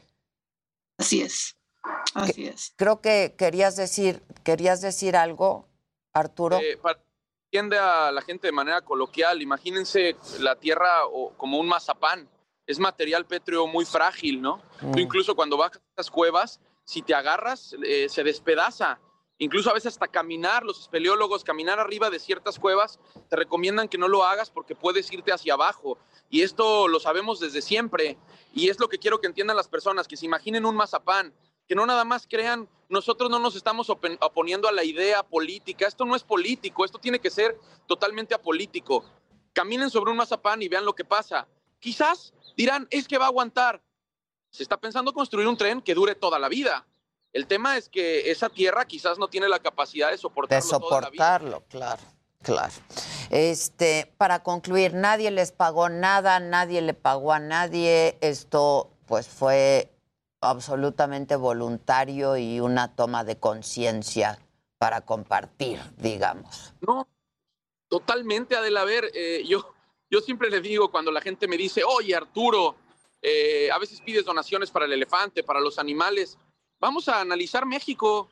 [0.98, 1.56] Así es.
[2.14, 2.72] Así es.
[2.76, 5.68] Creo que querías decir, querías decir algo,
[6.12, 6.58] Arturo.
[6.58, 6.98] Eh, para
[7.52, 12.28] entiende a la gente de manera coloquial, imagínense la tierra o- como un mazapán.
[12.66, 14.60] Es material pétreo muy frágil, ¿no?
[14.80, 14.98] Tú Mm.
[14.98, 18.98] incluso cuando bajas a estas cuevas, si te agarras, eh, se despedaza.
[19.38, 22.98] Incluso a veces hasta caminar, los espeleólogos, caminar arriba de ciertas cuevas,
[23.28, 25.96] te recomiendan que no lo hagas porque puedes irte hacia abajo.
[26.30, 28.16] Y esto lo sabemos desde siempre.
[28.52, 31.32] Y es lo que quiero que entiendan las personas, que se imaginen un mazapán,
[31.66, 36.04] que no nada más crean, nosotros no nos estamos oponiendo a la idea política, esto
[36.04, 39.04] no es político, esto tiene que ser totalmente apolítico.
[39.52, 41.46] Caminen sobre un mazapán y vean lo que pasa.
[41.78, 43.82] Quizás dirán, es que va a aguantar.
[44.50, 46.86] Se está pensando construir un tren que dure toda la vida.
[47.32, 51.00] El tema es que esa tierra quizás no tiene la capacidad de de soportarlo toda
[51.00, 51.24] la vida.
[51.24, 52.02] soportarlo, claro,
[52.42, 52.72] claro.
[53.30, 58.18] Este, para concluir, nadie les pagó nada, nadie le pagó a nadie.
[58.20, 59.93] Esto, pues, fue
[60.44, 64.38] absolutamente voluntario y una toma de conciencia
[64.78, 66.74] para compartir, digamos.
[66.80, 67.08] No,
[67.88, 68.82] totalmente, Adela.
[68.82, 69.74] A ver, eh, yo,
[70.10, 72.76] yo siempre le digo cuando la gente me dice, oye, Arturo,
[73.22, 76.38] eh, a veces pides donaciones para el elefante, para los animales.
[76.80, 78.28] Vamos a analizar México.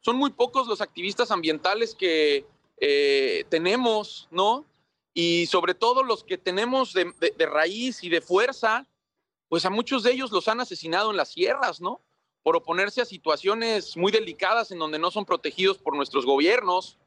[0.00, 2.46] Son muy pocos los activistas ambientales que
[2.78, 4.64] eh, tenemos, ¿no?
[5.12, 8.86] Y sobre todo los que tenemos de raíz y de fuerza,
[9.48, 12.00] pues a muchos de ellos los han asesinado en las sierras, ¿no?
[12.42, 16.98] Por oponerse a situaciones muy delicadas en donde no son protegidos por nuestros gobiernos.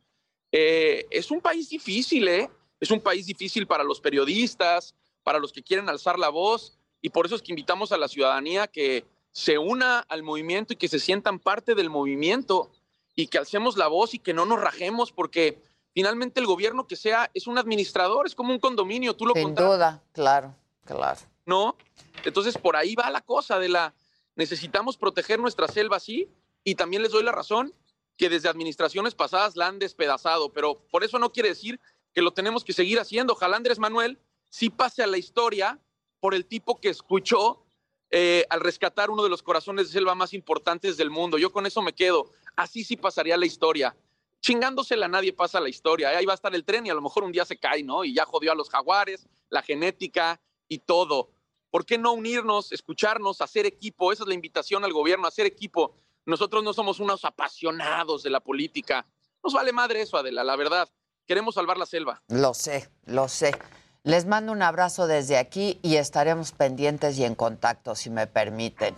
[0.51, 2.49] Eh, es un país difícil, ¿eh?
[2.79, 7.09] Es un país difícil para los periodistas, para los que quieren alzar la voz, y
[7.09, 10.87] por eso es que invitamos a la ciudadanía que se una al movimiento y que
[10.87, 12.71] se sientan parte del movimiento
[13.15, 15.61] y que alcemos la voz y que no nos rajemos, porque
[15.93, 19.55] finalmente el gobierno que sea es un administrador, es como un condominio, tú lo Sin
[19.55, 20.55] duda, claro,
[20.85, 21.19] claro.
[21.49, 21.75] ¿No?
[22.23, 23.93] Entonces por ahí va la cosa de la
[24.35, 26.29] necesitamos proteger nuestra selva, sí,
[26.63, 27.73] y también les doy la razón
[28.15, 31.79] que desde administraciones pasadas la han despedazado, pero por eso no quiere decir
[32.13, 33.33] que lo tenemos que seguir haciendo.
[33.33, 34.19] Ojalá Andrés Manuel
[34.49, 35.79] sí pase a la historia
[36.19, 37.65] por el tipo que escuchó
[38.11, 41.37] eh, al rescatar uno de los corazones de selva más importantes del mundo.
[41.37, 42.31] Yo con eso me quedo.
[42.55, 43.95] Así sí pasaría la historia.
[44.41, 46.09] Chingándosela nadie pasa la historia.
[46.09, 48.03] Ahí va a estar el tren y a lo mejor un día se cae, ¿no?
[48.03, 51.29] Y ya jodió a los jaguares, la genética y todo.
[51.69, 54.11] ¿Por qué no unirnos, escucharnos, hacer equipo?
[54.11, 55.95] Esa es la invitación al gobierno, hacer equipo.
[56.25, 59.05] Nosotros no somos unos apasionados de la política.
[59.43, 60.89] Nos vale madre eso, Adela, la verdad.
[61.27, 62.23] Queremos salvar la selva.
[62.27, 63.55] Lo sé, lo sé.
[64.03, 68.95] Les mando un abrazo desde aquí y estaremos pendientes y en contacto, si me permiten.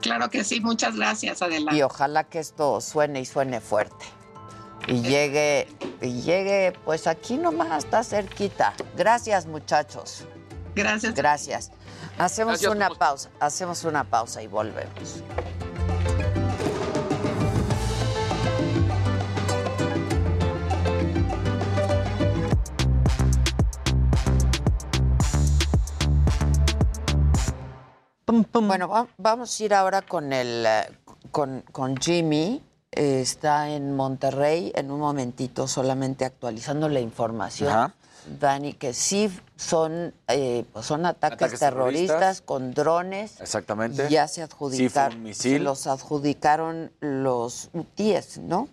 [0.00, 1.74] Claro que sí, muchas gracias, Adela.
[1.74, 4.06] Y ojalá que esto suene y suene fuerte.
[4.88, 5.68] Y llegue,
[6.00, 8.74] y llegue, pues aquí nomás, está cerquita.
[8.96, 10.24] Gracias, muchachos.
[10.74, 11.14] Gracias.
[11.14, 11.70] Gracias.
[12.18, 15.22] Hacemos Gracias, una pausa, hacemos una pausa y volvemos.
[28.52, 30.88] Bueno, va- vamos a ir ahora con el eh,
[31.32, 32.62] con, con Jimmy.
[32.92, 37.70] Eh, está en Monterrey en un momentito, solamente actualizando la información.
[37.70, 37.94] Ajá.
[38.38, 42.40] Dani, que sí son, eh, pues son ataques, Ataques terroristas, terroristas.
[42.42, 43.40] con drones.
[43.40, 44.08] Exactamente.
[44.10, 45.52] Ya se Sí, adjudicaron, un misil.
[45.52, 48.68] se los adjudicaron los UTIES, ¿no?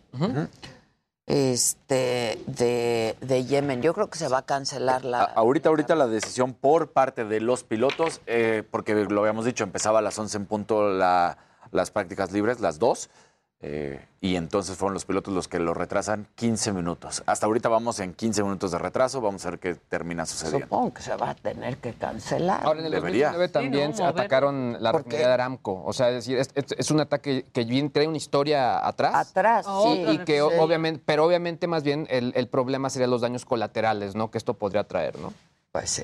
[1.26, 3.82] Este, de, de Yemen.
[3.82, 5.22] Yo creo que se va a cancelar la...
[5.24, 9.66] A- ahorita, ahorita la decisión por parte de los pilotos, eh, porque lo habíamos dicho,
[9.66, 11.38] empezaba a las 11 en punto la-
[11.72, 13.10] las prácticas libres, las dos,
[13.60, 17.24] eh, y entonces fueron los pilotos los que lo retrasan 15 minutos.
[17.26, 20.66] Hasta ahorita vamos en 15 minutos de retraso, vamos a ver qué termina sucediendo.
[20.68, 22.64] Supongo que se va a tener que cancelar.
[22.64, 23.32] Ahora, en el Debería.
[23.32, 25.84] 2019 también Sí, no, atacaron la ¿Por refinería de Aramco.
[25.86, 29.16] O sea, es decir, es, es- es un ataque que bien trae una historia atrás.
[29.16, 30.12] Atrás, Sí, sí.
[30.12, 30.40] y que Sí.
[30.60, 34.30] obviamente, pero obviamente más bien el, el problema serían los daños colaterales, ¿no?
[34.30, 35.34] Que esto podría traer, ¿no?
[35.72, 36.04] Pues sí.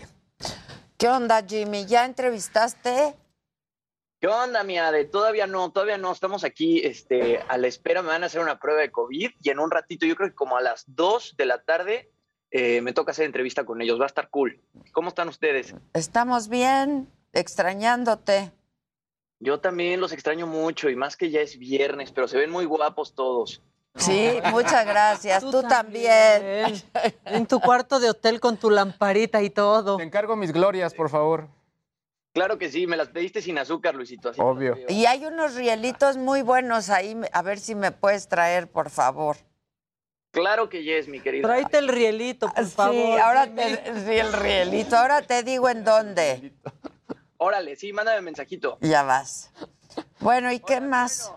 [0.97, 1.85] ¿Qué onda, Jimmy?
[1.85, 3.15] ¿Ya entrevistaste?
[4.23, 5.03] ¿Qué onda, mi Ade?
[5.03, 6.09] Todavía no, todavía no.
[6.13, 8.01] Estamos aquí este, a la espera.
[8.01, 10.33] Me van a hacer una prueba de COVID y en un ratito, yo creo que
[10.33, 12.09] como a las 2 de la tarde,
[12.49, 13.99] eh, me toca hacer entrevista con ellos.
[13.99, 14.61] Va a estar cool.
[14.93, 15.75] ¿Cómo están ustedes?
[15.93, 18.53] Estamos bien, extrañándote.
[19.41, 22.63] Yo también los extraño mucho y más que ya es viernes, pero se ven muy
[22.63, 23.61] guapos todos.
[23.97, 25.43] Sí, muchas gracias.
[25.43, 26.81] Tú, también.
[27.25, 29.97] En tu cuarto de hotel con tu lamparita y todo.
[29.97, 31.49] Te encargo mis glorias, por favor.
[32.33, 34.29] Claro que sí, me las pediste sin azúcar, Luisito.
[34.29, 34.75] así Obvio.
[34.89, 39.37] Y hay unos rielitos muy buenos ahí, a ver si me puedes traer, por favor.
[40.31, 41.47] Claro que yes, mi querido.
[41.47, 42.95] Tráete el rielito, por favor.
[42.95, 43.77] Sí, ahora dime.
[43.77, 44.97] te, sí, el rielito.
[44.97, 46.53] Ahora te digo en dónde.
[47.37, 48.79] Órale, sí, mándame mensajito.
[48.81, 49.51] Ya vas.
[50.19, 51.31] Bueno, ¿y qué más?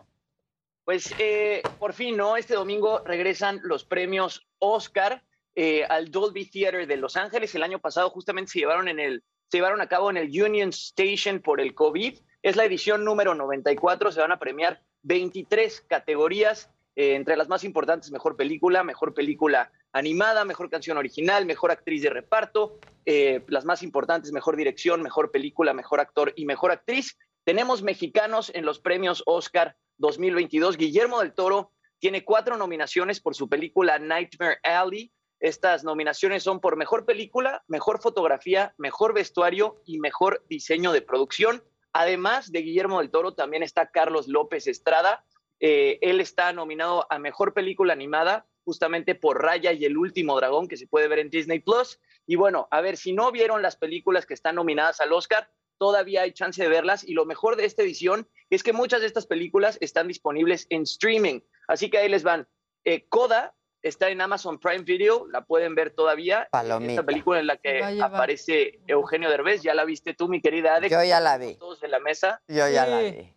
[0.85, 2.39] Pues eh, por fin, ¿no?
[2.39, 5.23] Este domingo regresan los premios Oscar
[5.55, 7.55] eh, al Dolby Theater de Los Ángeles.
[7.55, 10.71] El año pasado justamente se llevaron, en el, se llevaron a cabo en el Union
[10.71, 12.19] Station por el COVID.
[12.43, 14.13] Es la edición número 94.
[14.13, 16.71] Se van a premiar 23 categorías.
[16.99, 22.01] eh, entre las más importantes, mejor película, mejor película animada, mejor canción original, mejor actriz
[22.03, 27.19] de reparto, eh, las más importantes, mejor dirección, mejor película, mejor actor y mejor actriz.
[27.45, 30.79] Tenemos mexicanos en los premios Oscar 2022.
[30.79, 35.13] Guillermo del Toro tiene cuatro nominaciones por su película Nightmare Alley.
[35.41, 41.63] Estas nominaciones son por mejor película, mejor fotografía, mejor vestuario y mejor diseño de producción.
[41.93, 45.25] Además de Guillermo del Toro, también está Carlos López Estrada.
[45.61, 50.69] Eh, él está nominado a mejor película animada, justamente por Raya y el último dragón,
[50.69, 52.01] que se puede ver en Disney Plus.
[52.27, 56.23] Y bueno, a ver, si no vieron las películas que están nominadas al Oscar, todavía
[56.23, 57.05] hay chance de verlas.
[57.05, 60.83] Y lo mejor de esta edición es que muchas de estas películas están disponibles en
[60.83, 61.41] streaming.
[61.69, 62.49] Así que ahí les van.
[62.85, 63.55] Eh, Coda
[63.87, 66.49] está en Amazon Prime Video, la pueden ver todavía.
[66.51, 66.93] Palomita.
[66.93, 70.89] Esta película en la que aparece Eugenio Derbez, ya la viste tú, mi querida Ade.
[70.89, 71.55] Yo ya la vi.
[71.55, 72.43] Todos de la mesa.
[72.49, 73.33] Yo ya la vi.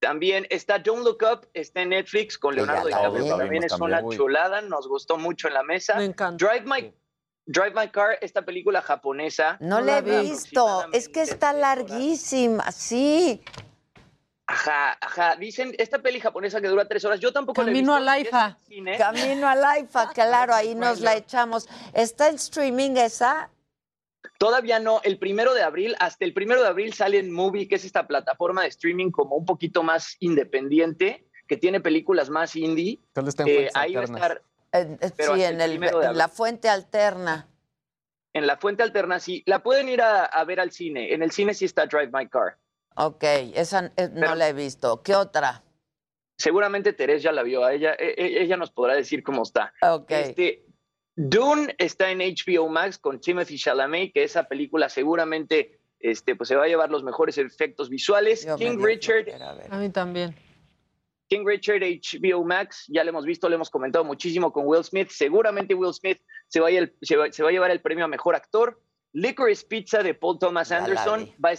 [0.00, 4.62] También está Don't Look Up, está en Netflix con Leonardo DiCaprio, también es una chulada,
[4.62, 5.96] nos gustó mucho en la mesa.
[5.96, 6.42] Me encanta.
[6.42, 6.94] Drive My,
[7.44, 9.58] Drive My Car, esta película japonesa.
[9.60, 10.86] No la he visto.
[10.92, 13.42] Es que está larguísima, sí.
[14.52, 15.36] Ajá, ajá.
[15.36, 18.36] Dicen, esta peli japonesa que dura tres horas, yo tampoco Camino la a he visto.
[18.36, 18.58] la IFA.
[18.66, 18.98] cine.
[18.98, 21.68] Camino a la IFA, claro, ahí nos la echamos.
[21.94, 23.50] ¿Está en streaming esa?
[24.38, 27.76] Todavía no, el primero de abril, hasta el primero de abril sale en Movie, que
[27.76, 32.98] es esta plataforma de streaming como un poquito más independiente, que tiene películas más indie.
[33.14, 36.00] Solo está en Eh, ahí va a estar En- eh, sí, en, el el, primero
[36.00, 37.46] de en la fuente alterna.
[38.32, 39.42] en la fuente alterna, sí.
[39.46, 41.12] La pueden ir a, a ver al cine.
[41.14, 42.56] En el cine sí está Drive My Car.
[42.96, 43.22] Ok,
[43.54, 45.02] esa eh, no Pero- la he visto.
[45.02, 45.62] ¿Qué otra?
[46.36, 47.64] Seguramente Teresa ya la vio.
[47.64, 49.72] A ella, e- e- ella nos podrá decir cómo está.
[49.82, 50.10] Ok.
[50.10, 50.64] Este,
[51.14, 56.56] Dune está en HBO Max con Timothy Chalamet, que esa película seguramente este, pues se
[56.56, 58.46] va a llevar los mejores efectos visuales.
[58.46, 59.26] Yo King Richard,
[59.70, 60.34] A mí también.
[61.28, 65.10] King Richard HBO Max, ya lo hemos visto, lo hemos comentado muchísimo con Will Smith.
[65.10, 66.18] Seguramente Will Smith
[66.48, 68.80] se va a, el- se va- se va a llevar el premio a mejor actor.
[69.12, 71.52] Licorice Pizza de Paul Thomas Anderson va a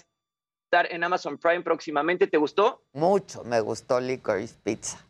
[0.71, 2.27] estar en Amazon Prime próximamente.
[2.27, 2.81] ¿Te gustó?
[2.93, 5.05] Mucho me gustó Licorice Pizza.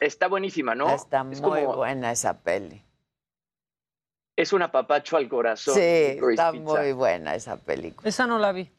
[0.00, 0.94] Está buenísima, ¿no?
[0.94, 2.80] Está es muy como, buena esa peli.
[4.36, 5.74] es un apapacho al corazón.
[5.74, 6.64] Sí, Licorice está Pizza.
[6.80, 8.08] muy buena esa película.
[8.08, 8.70] Esa no la vi.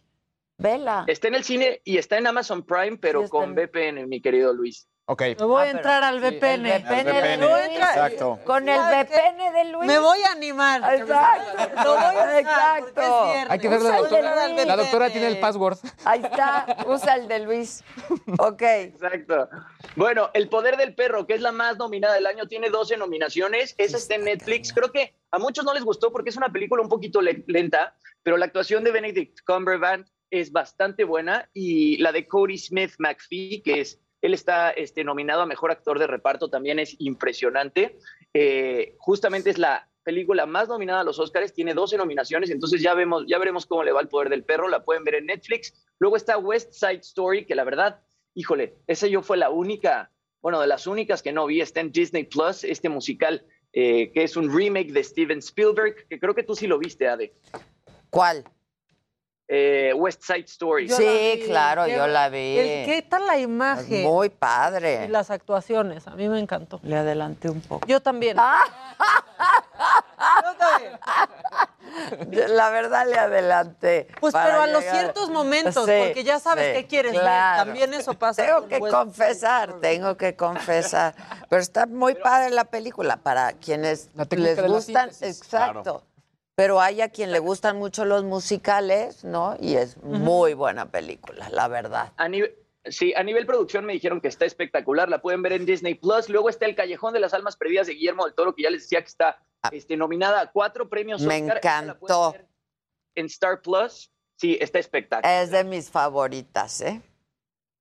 [0.57, 1.03] Vela.
[1.07, 4.87] Está en el cine y está en Amazon Prime, pero con VPN, mi querido Luis.
[5.11, 5.21] Ok.
[5.39, 6.71] Me voy Ah, a entrar al VPN.
[6.71, 6.99] A Luis.
[6.99, 8.39] entrar- Exacto.
[8.45, 8.77] Con el.
[8.79, 9.87] VPN de Luis.
[9.87, 10.81] Me voy a animar.
[10.93, 11.83] Exacto.
[11.83, 13.23] Lo voy a Exacto.
[13.49, 14.47] Hay que ver la doctora.
[14.65, 15.79] La doctora tiene el password.
[16.05, 16.77] Ahí está.
[16.85, 17.83] Usa el de Luis.
[18.37, 18.61] Ok.
[18.61, 19.49] Exacto.
[19.95, 23.73] Bueno, El Poder del Perro, que es la más nominada del año, tiene 12 nominaciones.
[23.79, 24.71] Esa está en Netflix.
[24.71, 27.95] Creo que a muchos no les gustó porque es una película un poquito le- lenta,
[28.21, 33.63] pero la actuación de Benedict Cumberbatch es bastante buena y la de Cody Smith McPhee,
[33.63, 37.97] que es él está este, nominado a mejor actor de reparto, también es impresionante.
[38.33, 42.93] Eh, justamente es la película más nominada a los Oscars, tiene 12 nominaciones, entonces ya
[42.93, 45.73] vemos, ya veremos cómo le va el poder del perro, la pueden ver en Netflix.
[45.99, 48.01] Luego está West Side Story, que la verdad,
[48.33, 51.91] híjole, esa yo fue la única, bueno, de las únicas que no vi, está en
[51.91, 56.43] Disney Plus, este musical eh, que es un remake de Steven Spielberg, que creo que
[56.43, 57.33] tú sí lo viste, Ade.
[58.09, 58.43] ¿Cuál?
[59.51, 60.87] Eh, West Side Story.
[60.87, 62.59] Yo Sí, claro, Qué- yo la vi.
[62.59, 64.03] el- ¿Qué tal la imagen?
[64.03, 65.09] Muy Y padre.
[65.09, 66.79] las actuaciones, a mí me encantó.
[66.83, 67.87] Le adelanté un poco.
[67.87, 68.37] Yo también.
[68.39, 68.61] Ah.
[70.43, 70.99] Yo también.
[72.55, 74.07] La verdad le adelanté.
[74.19, 77.21] Pues pero a los ciertos momentos, Sí, porque ya sabes sí, qué quieres ver.
[77.21, 77.65] claro.
[77.65, 78.45] También eso pasa.
[78.45, 81.15] Tengo con que West confesar, tengo que confesar.
[81.49, 85.09] Pero está muy padre la película para quienes La les gustan.
[85.21, 86.03] Exacto.
[86.59, 89.55] Pero hay a quien le gustan mucho los musicales, ¿no?
[89.61, 92.11] Y es muy buena película, la verdad.
[92.17, 92.53] A nivel,
[92.83, 96.27] sí, a nivel producción me dijeron que está espectacular, la pueden ver en Disney Plus.
[96.27, 98.81] Luego está El Callejón de las Almas Perdidas de Guillermo del Toro, que ya les
[98.81, 99.41] decía que está
[99.71, 101.21] este, nominada a cuatro premios.
[101.23, 101.27] Ah.
[101.27, 101.57] Me Oscar.
[101.59, 102.35] Encantó.
[103.15, 105.41] En Star Plus, sí, está espectacular.
[105.43, 107.01] Es de mis favoritas, ¿eh?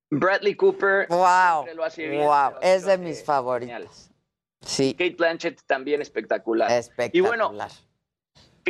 [0.08, 1.08] Bradley Cooper.
[1.08, 1.26] Wow.
[1.64, 3.24] siempre lo hace bien, Wow, lo- es de mis genial.
[3.26, 4.10] favoritas.
[4.60, 6.70] Sí, Kate Blanchett también espectacular.
[6.70, 7.10] espectacular.
[7.16, 7.52] Y bueno,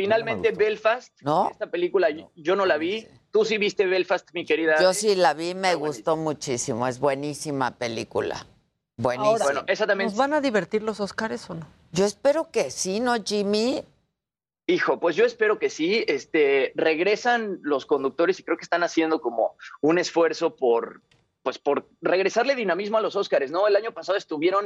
[0.03, 1.21] finalmente Belfast.
[1.21, 1.49] ¿No?
[1.51, 3.07] Esta película yo- yo no la vi.
[3.31, 4.81] Tú sí viste Belfast, mi querida.
[4.81, 6.87] Yo sí la vi, me gustó muchísimo.
[6.87, 8.45] Es buenísima película.
[8.97, 9.29] Buenísima.
[9.31, 11.67] Ahora, Bueno, esa también- ¿Nos van a divertir los Oscars o no?
[11.91, 13.83] Yo espero que sí, ¿no, Jimmy?
[14.67, 16.03] Hijo, pues yo espero que sí.
[16.07, 21.01] Este, regresan los conductores y creo que están haciendo como un esfuerzo por,
[21.43, 23.67] pues, por regresarle dinamismo a los Óscares, ¿no?
[23.67, 24.65] El año pasado estuvieron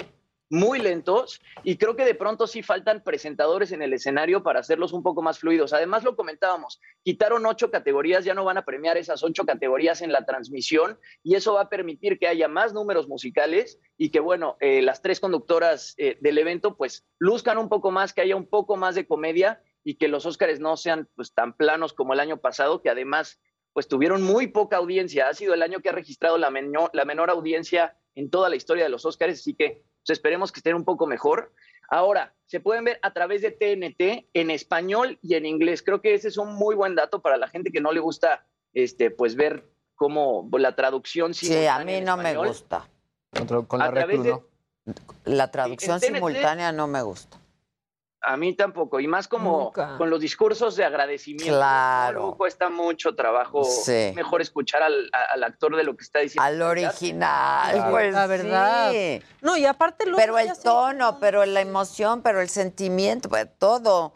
[0.53, 4.93] muy lentos y creo que de pronto sí faltan presentadores en el escenario para hacerlos
[4.93, 5.73] un poco más fluidos.
[5.73, 10.11] Además, lo comentábamos, quitaron ocho categorías, ya no van a premiar esas ocho categorías en
[10.11, 14.55] la transmisión y eso va a permitir que haya más números musicales y que, bueno,
[14.59, 18.45] eh, las tres conductoras eh, del evento pues luzcan un poco más, que haya un
[18.45, 22.19] poco más de comedia y que los Óscares no sean pues tan planos como el
[22.19, 23.41] año pasado, que además
[23.73, 25.29] pues tuvieron muy poca audiencia.
[25.29, 26.51] Ha sido el año que ha registrado la
[26.93, 29.81] la menor audiencia en toda la historia de los Óscares, así que
[30.11, 31.53] esperemos que estén un poco mejor.
[31.89, 35.81] Ahora, se pueden ver a través de TNT en español y en inglés.
[35.81, 38.45] Creo que ese es un muy buen dato para la gente que no le gusta
[38.73, 42.87] este, pues ver cómo la traducción Sí, a simultánea mí en no me gusta.
[43.47, 44.93] Con, con A la través reclu, de- ¿no?
[45.25, 47.39] La traducción Sí, en TNT simultánea no me gusta.
[48.25, 49.97] A mí tampoco, y más como Nunca.
[49.97, 51.53] con los discursos de agradecimiento.
[51.53, 52.19] Claro.
[52.19, 54.13] Luego cuesta mucho trabajo, Sí.
[54.15, 55.09] mejor escuchar al,
[55.43, 56.41] actor de lo que está diciendo.
[56.41, 57.91] Al original, Claro.
[57.91, 58.91] pues La verdad.
[58.91, 59.21] sí.
[59.41, 64.13] No, y aparte luego Pero el tono, pero la emoción, pero el sentimiento, pues todo.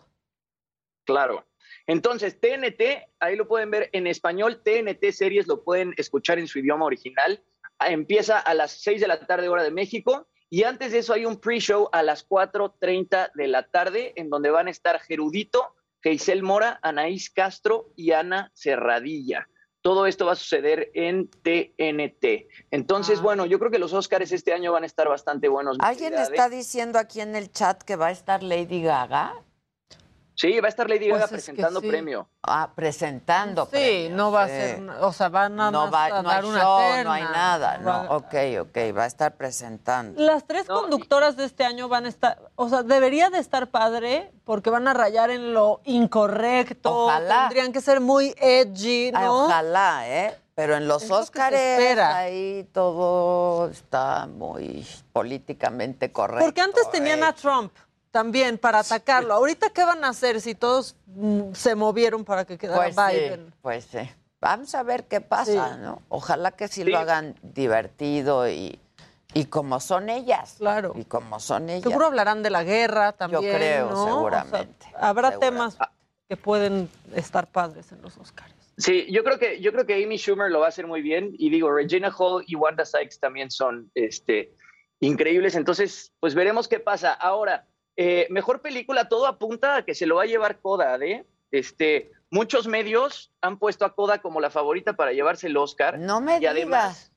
[1.05, 1.45] Claro.
[1.85, 6.59] Entonces, TNT, ahí lo pueden ver en español, TNT series lo pueden escuchar en su
[6.59, 7.43] idioma original.
[7.79, 11.25] Empieza a las 6 de la tarde hora de México y antes de eso hay
[11.25, 16.43] un pre-show a las 4.30 de la tarde en donde van a estar Gerudito, Geisel
[16.43, 19.49] Mora, Anaís Castro y Ana Cerradilla.
[19.81, 22.47] Todo esto va a suceder en TNT.
[22.71, 25.77] Entonces, bueno, yo creo que los Óscares este año van a estar bastante buenos.
[25.79, 29.33] ¿Alguien está diciendo aquí en el chat que va a estar Lady Gaga?
[30.39, 31.87] Sí, va a estar Lady Gaga Pues es que presentando sí.
[31.87, 32.29] premio.
[32.43, 33.65] Ah, presentando.
[33.65, 36.43] Sí, premios, no va a ser, o sea, van a, No, va, a no dar
[36.43, 37.03] hay una show, terna.
[37.05, 37.77] no hay nada.
[37.83, 40.21] Va- No, ok, ok, va a estar presentando.
[40.21, 44.31] Las tres conductoras de este año van a estar, o sea, debería de estar padre
[44.43, 47.05] porque van a rayar en lo incorrecto.
[47.05, 47.47] Ojalá.
[47.49, 49.45] Tendrían que ser muy edgy, Ay, ¿no?
[49.45, 50.37] ojalá, ¿eh?
[50.53, 52.15] Pero en los Óscares espera.
[52.17, 56.45] ahí todo está muy políticamente correcto.
[56.45, 57.25] Porque antes tenían ¿eh?
[57.25, 57.71] a Trump
[58.17, 59.31] también para atacarlo.
[59.35, 63.15] Ahorita, ¿qué van a hacer si todos mm, se movieron para que quedara Pues sí,
[63.15, 63.53] Biden?
[63.61, 63.99] pues sí.
[64.41, 65.81] Vamos a ver qué pasa, Sí.
[65.83, 66.01] ¿no?
[66.09, 66.89] Ojalá que sí, Sí.
[66.89, 68.79] lo hagan divertido y,
[69.35, 70.55] y como son ellas.
[70.57, 70.93] Claro.
[70.95, 71.83] Y como son ellas.
[71.83, 73.55] Seguro hablarán de la guerra también.
[73.55, 73.93] creo, ¿no?
[73.93, 75.45] O sea, seguramente, habrá seguramente.
[75.45, 75.77] temas
[76.27, 78.51] que pueden estar padres en los Oscars.
[78.77, 81.33] Sí, yo creo que yo creo que Amy Schumer lo va a hacer muy bien
[81.37, 84.53] y digo Regina Hall y Wanda Sykes también son este
[85.01, 87.13] increíbles, entonces pues veremos qué pasa.
[87.13, 87.65] Ahora,
[87.97, 91.25] eh, mejor película, todo apunta a que se lo va a llevar Coda, ¿eh?
[91.51, 95.97] Este, muchos medios han puesto a Coda como la favorita para llevarse el Oscar.
[95.97, 97.11] No me y además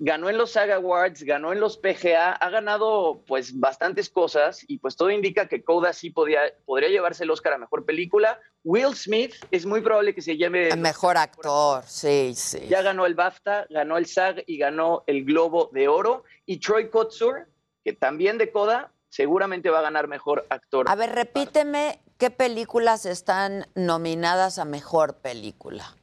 [0.00, 4.78] ganó en los SAG Awards, ganó en los PGA, ha ganado pues bastantes cosas y
[4.78, 8.40] pues todo indica que Coda sí podía, podría llevarse el Oscar a Mejor Película.
[8.64, 10.70] Will Smith es muy probable que se lleve...
[10.70, 12.66] El mejor actor, sí, sí.
[12.68, 16.24] Ya ganó el BAFTA, ganó el SAG y ganó el Globo de Oro.
[16.46, 17.46] Y Troy Kotsur,
[17.84, 20.86] que también de Coda, seguramente va a ganar Mejor Actor.
[20.88, 25.94] A ver, repíteme qué películas están nominadas a mejor película.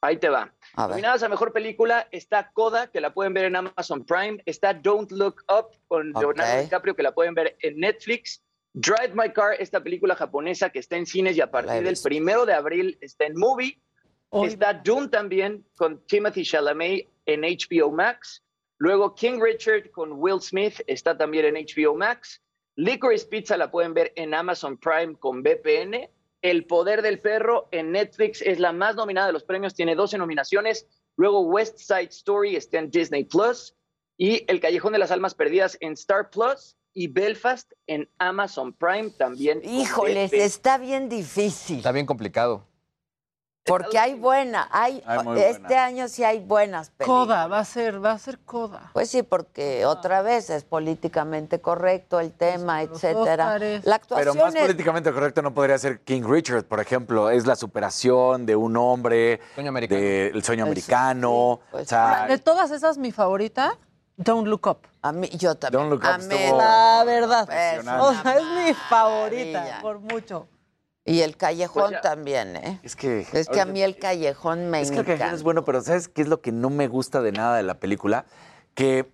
[0.00, 0.54] Ahí te va.
[0.74, 0.86] A.
[0.86, 4.40] Nominadas a Mejor Película está Coda, que la pueden ver en Amazon Prime.
[4.46, 6.22] Está Don't Look Up con Ok.
[6.22, 8.40] Leonardo DiCaprio, que la pueden ver en Netflix.
[8.74, 12.46] Drive My Car, esta película japonesa que está en cines y a partir del primero
[12.46, 13.80] de abril está en Movie.
[14.44, 18.44] Está Dune también con Timothy Chalamet en HBO Max.
[18.78, 22.40] Luego King Richard con Will Smith está también en HBO Max.
[22.76, 26.08] Licorice Pizza la pueden ver en Amazon Prime con VPN.
[26.42, 30.18] El Poder del Perro en Netflix es la más nominada de los premios, tiene 12
[30.18, 30.86] nominaciones.
[31.16, 33.74] Luego West Side Story está en Disney Plus.
[34.16, 36.76] Y El Callejón de las Almas Perdidas en Star Plus.
[36.94, 39.60] Y Belfast en Amazon Prime también.
[39.64, 41.78] Híjoles, está bien difícil.
[41.78, 42.64] Está bien complicado.
[43.68, 45.02] Porque hay buena, hay,
[45.36, 45.84] este buena.
[45.84, 47.26] año sí hay buenas películas.
[47.26, 48.90] Coda, va a ser, va a ser Coda.
[48.92, 53.44] Pues sí, porque otra vez es políticamente correcto el tema, etcétera.
[53.46, 53.84] Óscares.
[53.84, 57.30] La Pero actuación más es- políticamente correcto no podría ser King Richard, por ejemplo.
[57.30, 61.60] Es la superación de un hombre, del sueño americano.
[61.72, 63.76] o sea, De todas esas, mi favorita,
[64.16, 64.78] Don't Look Up.
[65.02, 65.80] A mí, yo también.
[65.80, 67.42] Don't Look Up Amé estuvo La verdad.
[67.42, 68.02] impresionante.
[68.04, 70.48] O sea, es mi favorita, por mucho.
[71.08, 72.00] Y el callejón Pues ya.
[72.00, 72.80] también, ¿eh?
[72.82, 75.64] Es que, Es que a mí el callejón me Es que el callejón es bueno,
[75.64, 78.26] pero ¿sabes qué es lo que no me gusta de nada de la película?
[78.74, 79.10] Que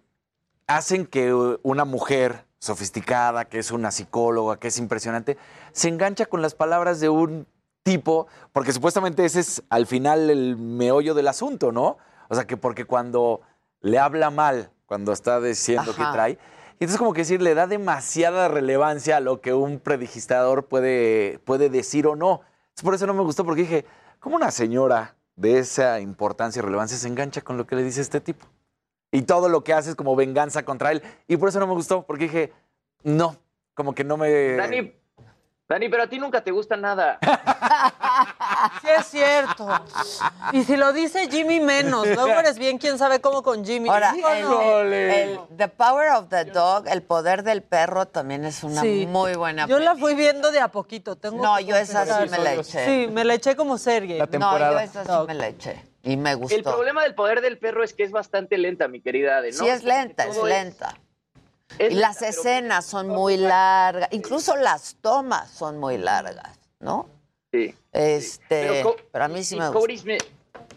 [0.66, 5.36] hacen que una mujer sofisticada, que es una psicóloga, que es impresionante,
[5.72, 7.46] se engancha con las palabras de un
[7.82, 11.98] tipo, porque supuestamente ese es al final el meollo del asunto, ¿no?
[12.28, 13.42] O sea, que porque cuando
[13.82, 16.06] le habla mal, cuando está diciendo Ajá.
[16.06, 16.38] que trae,
[16.78, 21.38] y entonces como que decir, le da demasiada relevancia a lo que un predigistador puede,
[21.44, 22.40] puede decir o no.
[22.64, 23.84] Entonces, por eso no me gustó, porque dije,
[24.18, 28.00] ¿cómo una señora de esa importancia y relevancia se engancha con lo que le dice
[28.00, 28.46] este tipo?
[29.12, 31.02] Y todo lo que hace es como venganza contra él.
[31.28, 32.52] Y por eso no me gustó, porque dije,
[33.04, 33.36] no,
[33.74, 34.56] como que no me...
[34.56, 34.92] Dani,
[35.68, 37.18] Dani, pero a ti nunca te gusta nada.
[38.80, 39.68] Sí es cierto.
[40.52, 43.88] Y si lo dice Jimmy menos, luego eres bien quién sabe cómo con Jimmy.
[43.88, 44.80] Ahora, ¿Sí el, no?
[44.80, 49.06] el- The Power of the Dog, el poder del perro, también es una Sí.
[49.08, 51.16] muy buena Yo la fui viendo de a poquito.
[51.16, 52.84] Tengo No, yo esa sí me la eché.
[52.84, 54.18] Sí, me la eché como serie.
[54.38, 55.82] No, yo esa sí me la eché.
[56.02, 56.54] Y me gustó.
[56.54, 59.58] El problema del poder del perro es que es bastante lenta, mi querida Ade, ¿no?
[59.58, 60.94] Sí, es lenta, es lenta.
[61.78, 66.58] es y las lenta, pero- escenas son muy largas, incluso las tomas son muy largas,
[66.78, 67.08] ¿no?
[67.54, 67.72] Sí.
[67.92, 69.78] Este, Pero pero, a mí sí me gusta.
[69.78, 70.22] Cody Smith,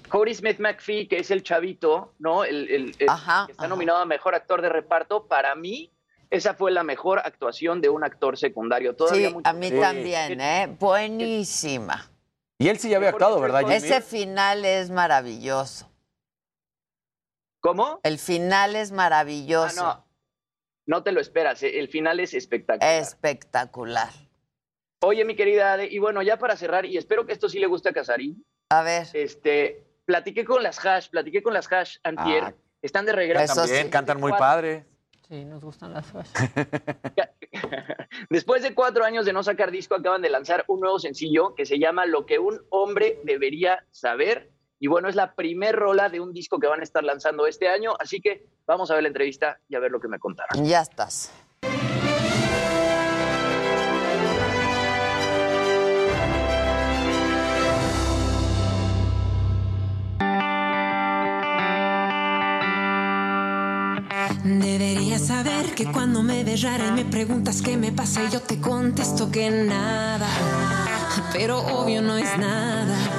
[0.10, 2.44] Cody Smith McPhee, que es el chavito, ¿no?
[2.44, 5.92] El, el- el que está nominado a mejor actor de reparto, para mí,
[6.30, 8.96] esa fue la mejor actuación de un actor secundario.
[8.96, 10.68] Todavía Sí, mucho a mí también, ¿eh?
[10.80, 12.12] Buenísima.
[12.60, 13.74] Y él sí ya había actuado, ¿verdad, Jimmy?
[13.74, 15.90] Ese final es maravilloso.
[17.60, 18.00] ¿Cómo?
[18.04, 19.84] El final es maravilloso.
[19.84, 20.08] Ah, no.
[20.98, 21.80] No te lo esperas, ¿eh?
[21.80, 23.02] el final es espectacular.
[23.02, 24.10] Espectacular.
[25.02, 27.68] Oye, mi querida Ade, y bueno, ya para cerrar, y espero que esto sí le
[27.68, 28.44] guste a Casarín.
[28.70, 29.08] A ver.
[29.14, 32.44] Este, platiqué con las hash, platiqué con las hash antier.
[32.44, 33.54] Ah, Están de regreso.
[33.54, 34.86] También cantan muy padre.
[35.28, 36.30] Sí, nos gustan las hash.
[38.30, 41.66] Después de cuatro años de no sacar disco, acaban de lanzar un nuevo sencillo que
[41.66, 44.50] se llama Lo que un hombre debería saber.
[44.80, 47.68] Y bueno, es la primer rola de un disco que van a estar lanzando este
[47.68, 47.94] año.
[48.00, 50.66] Así que vamos a ver la entrevista y a ver lo que me contaron.
[50.66, 51.32] Ya estás.
[64.78, 68.60] Deberías saber que cuando me ves rara y me preguntas qué me pasa yo te
[68.60, 70.28] contesto que nada,
[71.34, 73.17] pero obvio no es nada.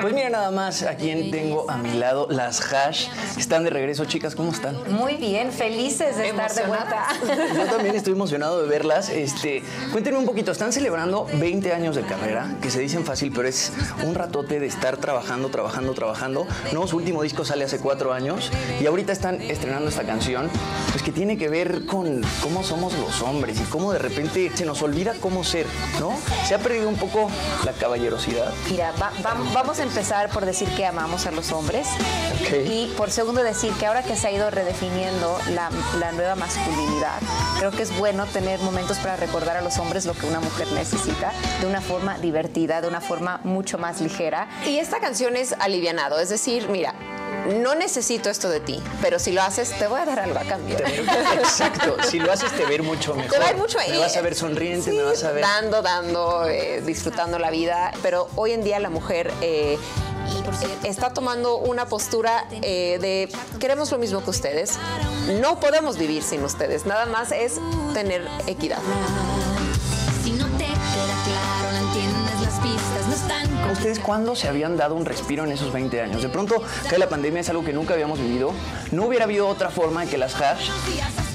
[0.00, 3.08] Pues mira nada más a quién tengo a mi lado, las hash.
[3.38, 4.76] Están de regreso, chicas, ¿cómo están?
[4.92, 7.06] Muy bien, felices de estar de vuelta.
[7.56, 9.08] Yo también estoy emocionado de verlas.
[9.08, 9.62] Este,
[9.92, 13.72] cuéntenme un poquito, están celebrando 20 años de carrera, que se dicen fácil, pero es
[14.04, 16.46] un ratote de estar trabajando, trabajando, trabajando.
[16.72, 18.50] No, su último disco sale hace cuatro años
[18.80, 20.50] y ahorita están estrenando esta canción,
[20.92, 24.64] pues que tiene que ver con cómo somos los hombres y cómo de repente se
[24.64, 25.66] nos olvida cómo ser,
[26.00, 26.12] ¿no?
[26.46, 27.30] Se ha perdido un poco
[27.64, 28.52] la caballerosidad.
[28.70, 31.88] Mira, va- va- vamos a empezar por decir que amamos a los hombres
[32.66, 37.20] y por segundo decir que ahora que se ha ido redefiniendo la, la nueva masculinidad,
[37.58, 40.66] creo que es bueno tener momentos para recordar a los hombres lo que una mujer
[40.72, 44.48] necesita de una forma divertida, de una forma mucho más ligera.
[44.66, 46.94] Y esta canción es alivianado, es decir, mira,
[47.46, 50.44] no necesito esto de ti, pero si lo haces, te voy a dar algo a
[50.44, 50.76] cambio.
[51.38, 53.30] Exacto, si lo haces te ver mucho mejor.
[53.30, 55.42] Te va a ir mucho Me vas a ver sonriente, me vas a ver...
[55.42, 57.92] Dando, dando, eh, disfrutando la vida.
[58.02, 59.78] Pero hoy en día la mujer eh,
[60.82, 63.28] está tomando una postura eh, de
[63.58, 64.78] queremos lo mismo que ustedes.
[65.40, 66.86] No podemos vivir sin ustedes.
[66.86, 67.60] Nada más es
[67.94, 68.78] tener equidad.
[73.76, 76.22] ¿Ustedes cuándo se habían dado un respiro en esos 20 años?
[76.22, 78.52] De pronto, que la pandemia es algo que nunca habíamos vivido.
[78.90, 80.70] No hubiera habido otra forma de que las hash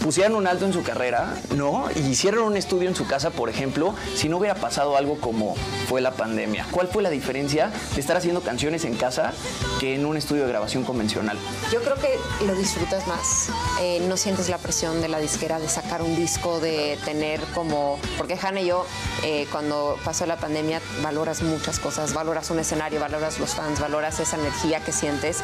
[0.02, 1.86] pusieran un alto en su carrera, ¿no?
[1.95, 5.56] Y hicieran un estudio en su casa, por ejemplo, si no hubiera pasado algo como
[5.88, 6.65] fue la pandemia.
[6.72, 9.34] ¿Cuál fue la diferencia de estar haciendo canciones en casa
[9.80, 11.38] que en un estudio de grabación convencional?
[11.72, 13.49] Yo creo que lo disfrutas más.
[13.80, 17.99] Eh, no sientes la presión de la disquera de sacar un disco, de tener como.
[18.18, 18.86] Porque Hanna y yo,
[19.23, 22.14] eh, cuando pasó la pandemia, valoras muchas cosas.
[22.14, 25.40] Valoras un escenario, valoras los fans, valoras esa energía que sientes.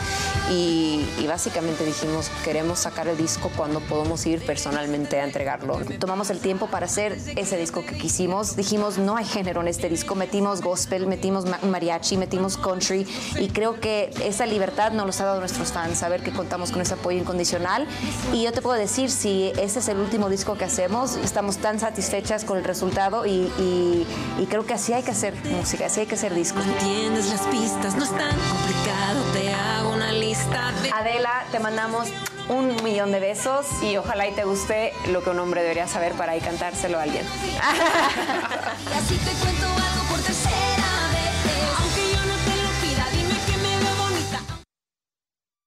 [0.49, 5.79] Y, y básicamente dijimos: queremos sacar el disco cuando podemos ir personalmente a entregarlo.
[5.99, 8.55] Tomamos el tiempo para hacer ese disco que quisimos.
[8.55, 10.15] Dijimos: no hay género en este disco.
[10.15, 13.05] Metimos gospel, metimos ma- mariachi, metimos country.
[13.37, 16.81] Y creo que esa libertad nos los ha dado nuestros fans, saber que contamos con
[16.81, 17.85] ese apoyo incondicional.
[18.33, 21.79] Y yo te puedo decir, si ese es el último disco que hacemos, estamos tan
[21.79, 24.07] satisfechas con el resultado y, y-
[24.39, 26.63] y creo que así hay que hacer música, así hay que hacer discos.
[26.65, 30.89] entiendes las pistas, no es tan complicado, te hago una lista de...
[30.91, 32.07] Adela, te mandamos
[32.49, 36.13] un millón de besos y ojalá y te guste lo que un hombre debería saber
[36.13, 37.25] para ir cantárselo a alguien.
[37.47, 43.35] Y así te cuento algo por tercera vez, aunque yo no te lo pida, dime
[43.45, 44.39] que me veo bonita.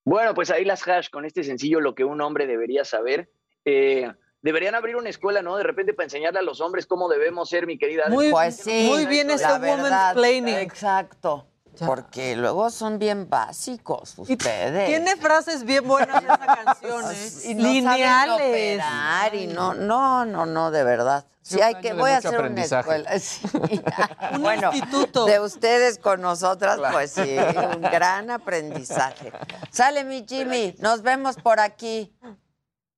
[0.04, 3.30] Bueno, pues ahí las hash con este sencillo, lo que un hombre debería saber.
[3.64, 5.56] Eh, deberían abrir una escuela, ¿no?
[5.56, 8.08] De repente para enseñarle a los hombres cómo debemos ser, mi querida.
[8.08, 10.56] Muy, Pues sí, muy bien ese woman's planning.
[10.56, 11.49] Exacto.
[11.86, 14.86] Porque luego son bien básicos ustedes.
[14.88, 17.30] Tiene frases bien buenas esa canción, ¿eh?
[17.44, 18.34] y no saben Lineales.
[18.34, 21.24] operar y no, no, no, no, de verdad.
[21.42, 23.10] Sí, hay que, voy a hacer una escuela.
[23.18, 23.42] Sí.
[24.34, 25.24] Un bueno, instituto.
[25.26, 27.36] de ustedes con nosotras, pues sí,
[27.74, 29.32] un gran aprendizaje.
[29.70, 32.14] Sale mi Jimmy, nos vemos por aquí.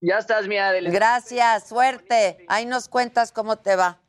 [0.00, 0.90] Ya estás, mi Adel.
[0.90, 2.44] Gracias, suerte.
[2.48, 4.00] Ahí nos cuentas cómo te va.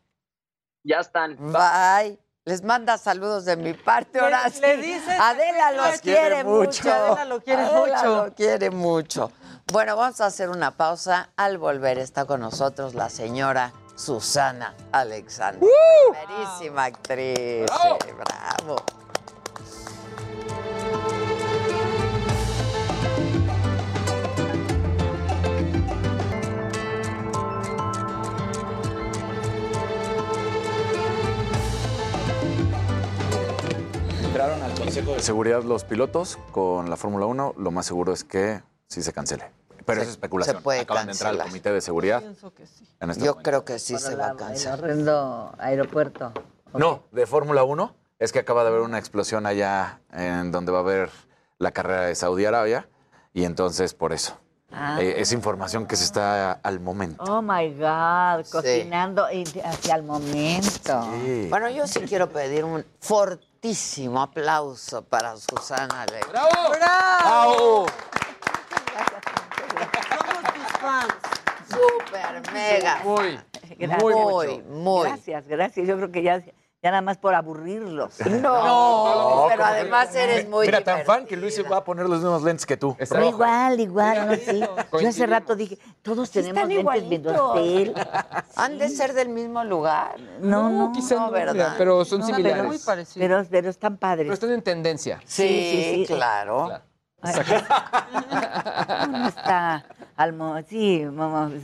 [0.83, 1.37] Ya están.
[1.37, 2.22] Bye.
[2.45, 4.81] Les manda saludos de mi parte, le sí.
[4.81, 6.91] dices Adela los quiere, mucho.
[6.91, 8.25] Adela lo quiere Adela mucho.
[8.25, 9.31] lo quiere mucho.
[9.71, 11.29] Bueno, vamos a hacer una pausa.
[11.37, 15.69] Al volver está con nosotros la señora Susana Alexander.
[16.27, 17.65] Primerísima actriz.
[17.71, 18.75] Sí, bravo.
[34.93, 37.55] Consejo de Seguridad los pilotos con la Fórmula 1.
[37.57, 39.49] Lo más seguro es que sí se cancele.
[39.85, 40.57] Pero Se- es especulación.
[40.57, 41.47] se puede Acaban de entrar al cancelar.
[41.51, 42.19] comité de seguridad.
[42.21, 42.87] Pienso que sí.
[42.99, 44.79] en este Yo creo que sí Para se va a la- El cancelar.
[44.79, 46.31] horrendo aeropuerto.
[46.75, 50.77] No, de Fórmula 1 es que acaba de haber una explosión allá en donde va
[50.77, 51.09] a haber
[51.57, 52.87] la carrera de Saudi Arabia
[53.33, 54.37] y entonces por eso.
[54.71, 54.97] Ah.
[55.01, 57.23] Eh, es información que se está al momento.
[57.23, 61.09] Oh my God, cocinando hacia el momento.
[61.25, 61.47] Sí.
[61.49, 63.52] Bueno, yo sí quiero pedir un fortísimo
[64.17, 66.29] aplauso para Susana Alexander.
[66.29, 66.69] ¡Bravo!
[66.71, 67.85] ¡Bravo!
[70.09, 71.13] Somos tus fans.
[71.69, 73.01] Súper mega.
[73.05, 73.39] Muy,
[73.77, 74.01] Gracias.
[74.03, 75.07] muy, Muy, muy.
[75.07, 75.87] Gracias, gracias.
[75.87, 76.43] Yo creo que ya,
[76.83, 78.19] ya nada más por aburrirlos.
[78.19, 81.39] No, pero ¿cómo además eres muy Mira, tan fan que divertida.
[81.39, 82.93] Luis se va a poner los mismos lentes que tú.
[82.99, 83.35] Está No, rojo.
[83.35, 84.61] igual, igual, no, sí.
[85.01, 87.93] Yo hace rato dije, todos Sí tenemos están lentes de hotel.
[88.57, 90.17] Han de ser del mismo lugar.
[90.41, 91.75] No, no, quizá no, no, ¿verdad?
[91.77, 92.57] pero son no, similares.
[92.57, 93.25] Pero muy parecido.
[93.27, 94.25] Pero, pero están padres.
[94.25, 95.21] Pero están en tendencia.
[95.23, 96.13] Sí, sí, sí.
[96.13, 96.65] claro.
[96.65, 96.83] Claro.
[99.29, 99.85] Está
[100.15, 101.05] al sí,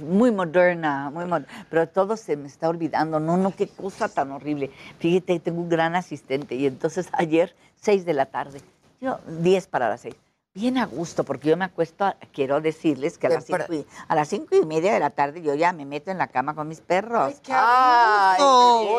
[0.06, 3.20] muy moderna, muy mod- pero todo se me está olvidando.
[3.20, 4.72] No, no, qué cosa tan horrible.
[5.00, 8.62] Fíjate, tengo un gran asistente y entonces ayer, seis de la tarde,
[9.02, 10.16] yo, diez para las seis.
[10.60, 13.88] Bien a gusto, porque yo me acuesto, a- quiero decirles que a las, cinco y,
[14.10, 16.54] a las cinco y media de la tarde yo ya me meto en la cama
[16.54, 17.34] con mis perros.
[17.34, 17.40] Ay,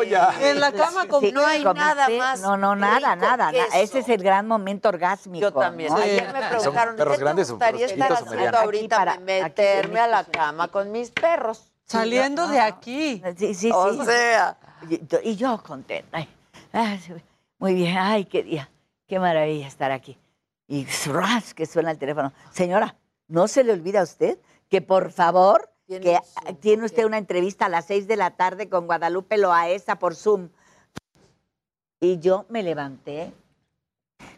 [0.09, 2.75] qué En la cama con Sí, No hay con nada mis pe- más No, no,
[2.75, 3.51] nada, nada.
[3.51, 5.39] na- Ese es el gran momento orgásmico.
[5.39, 5.93] Yo también.
[5.93, 5.99] ¿no?
[5.99, 8.95] Ayer me preguntaron, perros ¿qué te grandes o gustaría estar o haciendo ahorita?
[8.97, 11.71] Para- meterme a la cama con mis perros.
[11.85, 13.21] Saliendo de aquí.
[13.37, 14.05] Sí, sí, O sí.
[14.05, 14.57] sea,
[14.89, 16.17] Y, y yo contenta.
[16.17, 16.27] Ay,
[16.73, 17.13] ay, sí,
[17.59, 18.67] muy bien, ay, qué día,
[19.07, 20.17] qué maravilla estar aquí.
[20.71, 22.31] Y ras, que suena el teléfono.
[22.53, 22.95] Señora,
[23.27, 24.39] ¿no se le olvida a usted
[24.69, 28.37] que por favor, Tiene que Zoom, tiene usted una entrevista a las seis de la
[28.37, 30.47] tarde con Guadalupe Loaesa por Zoom?
[31.99, 33.33] Y yo me levanté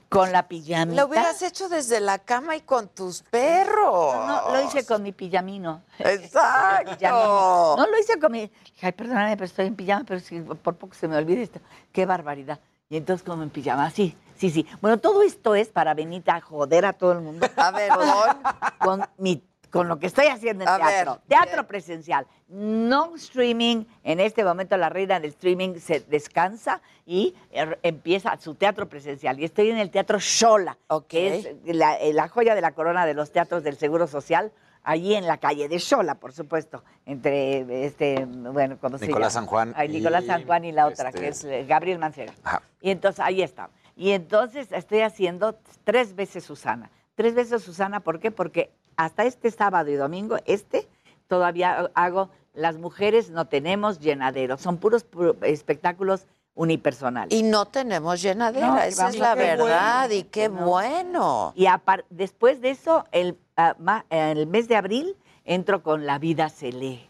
[0.09, 0.99] con la pijamita.
[0.99, 4.15] lo hubieras hecho desde la cama y con tus perros.
[4.15, 5.83] No, lo hice con mi pijamino.
[5.99, 6.93] Exacto.
[6.97, 7.75] Pijamino.
[7.77, 8.39] No lo hice con mi.
[8.39, 11.59] Dije, ay, perdóname, pero estoy en pijama, pero si por poco se me olvida esto.
[11.91, 12.59] Qué barbaridad.
[12.89, 14.65] Y entonces, como en pijama, sí, sí, sí.
[14.81, 17.47] Bueno, todo esto es para venir a joder a todo el mundo.
[17.55, 17.89] A ver,
[18.79, 21.13] con- con mi con lo que estoy haciendo en A teatro.
[21.13, 21.65] ver, teatro bien.
[21.65, 22.27] presencial.
[22.47, 23.85] No streaming.
[24.03, 29.39] En este momento la reina del streaming se descansa y er- empieza su teatro presencial.
[29.39, 30.77] Y estoy en el Teatro Shola,
[31.07, 34.51] que es la, eh, la joya de la corona de los teatros del Seguro Social,
[34.83, 39.31] allí en la calle de Shola, por supuesto, entre este, bueno, ¿cómo se llama?
[39.31, 41.97] San Juan Ay, Nicolás y, San Juan y la otra, este, que es eh, Gabriel
[41.97, 42.33] Mancera.
[42.43, 42.61] Ajá.
[42.79, 43.71] Y entonces ahí está.
[43.95, 46.89] Y entonces estoy haciendo tres veces Susana.
[47.15, 48.31] Tres veces Susana, ¿por qué?
[48.31, 50.87] Porque hasta este sábado y domingo, este,
[51.27, 54.57] todavía hago Las mujeres no tenemos llenadero.
[54.59, 57.35] Son puros pu- espectáculos unipersonales.
[57.37, 60.65] Y no tenemos llenadera, No, esa es la verdad, bueno, y qué no.
[60.65, 61.53] bueno.
[61.55, 61.65] Y
[62.11, 65.15] después de eso, el, ah, ma- el mes de abril,
[65.45, 67.09] entro con La vida se lee.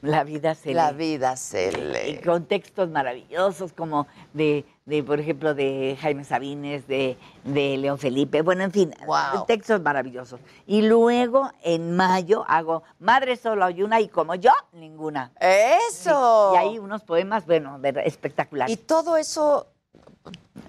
[0.00, 0.96] La vida se La lee.
[1.16, 2.20] vida se Y lee.
[2.24, 8.42] con textos maravillosos como de, de, por ejemplo, de Jaime Sabines, de, de León Felipe,
[8.42, 9.44] bueno, en fin, Wow.
[9.46, 10.40] textos maravillosos.
[10.66, 15.30] Y luego en mayo hago Madre solo hay una y como yo, ninguna.
[15.40, 16.52] ¡Eso!
[16.54, 18.72] Y hay unos poemas, bueno, espectaculares.
[18.72, 19.68] Y todo eso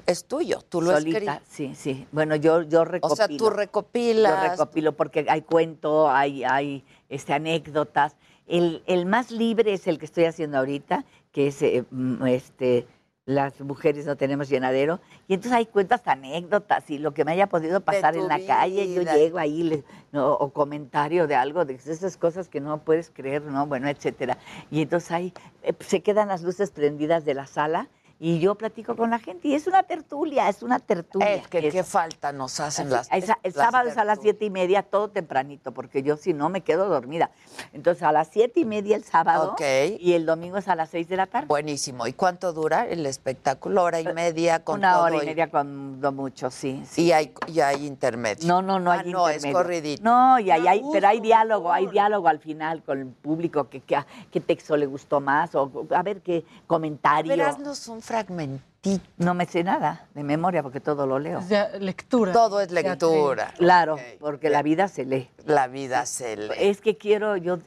[0.06, 2.06] es tuyo, tú lo Solita, sí, sí.
[2.12, 3.16] Bueno, yo, yo O recopilo.
[3.16, 4.44] sea, tú recopilas.
[4.44, 8.16] Yo recopilo porque hay cuento, hay, hay este, anécdotas.
[8.48, 12.86] El, el más libre es el que estoy haciendo ahorita, que es eh, mm, este,
[13.26, 15.00] las mujeres no tenemos llenadero.
[15.28, 18.94] Y entonces ahí cuentas anécdotas y lo que me haya podido pasar en la calle,
[18.94, 19.16] yo vida.
[19.16, 23.42] llego ahí le- no, o comentario de algo, de esas cosas que no puedes creer,
[23.44, 23.66] ¿no?
[23.66, 24.38] Bueno, etcétera.
[24.70, 25.34] Y entonces ahí
[25.64, 27.88] eh, se quedan las luces prendidas de la sala
[28.26, 31.34] y yo platico con la gente y es una tertulia, es una tertulia.
[31.34, 34.20] Es que qué falta nos hacen las el, sa- el las sábado es a las
[34.22, 37.32] siete y media, todo tempranito, porque yo si no me quedo dormida.
[37.74, 39.62] Entonces a las siete y media el sábado Ok.
[40.00, 41.48] y el domingo es a las seis de la tarde.
[41.48, 42.08] Buenísimo.
[42.08, 43.84] ¿Y cuánto dura el espectáculo?
[43.84, 46.82] ¿Hora y media con Una todo hora y media cuando mucho, sí.
[46.96, 48.48] Y hay, y hay intermedio.
[48.48, 50.02] No, no, no Ah, hay no, es corridito.
[50.02, 53.82] No, y ahí hay, pero hay diálogo, hay diálogo al final con el público, que,
[53.82, 54.00] que-
[54.32, 57.28] qué texto le gustó más, o a ver qué comentario.
[57.30, 58.74] Verás, no son fragmentitos.
[59.18, 61.42] No me sé nada de memoria porque todo lo leo.
[61.80, 62.34] lectura.
[62.34, 63.54] Todo es lectura.
[63.58, 65.30] Claro, porque la vida se lee.
[65.46, 66.54] La vida se lee.
[66.58, 67.60] Es que quiero, yo,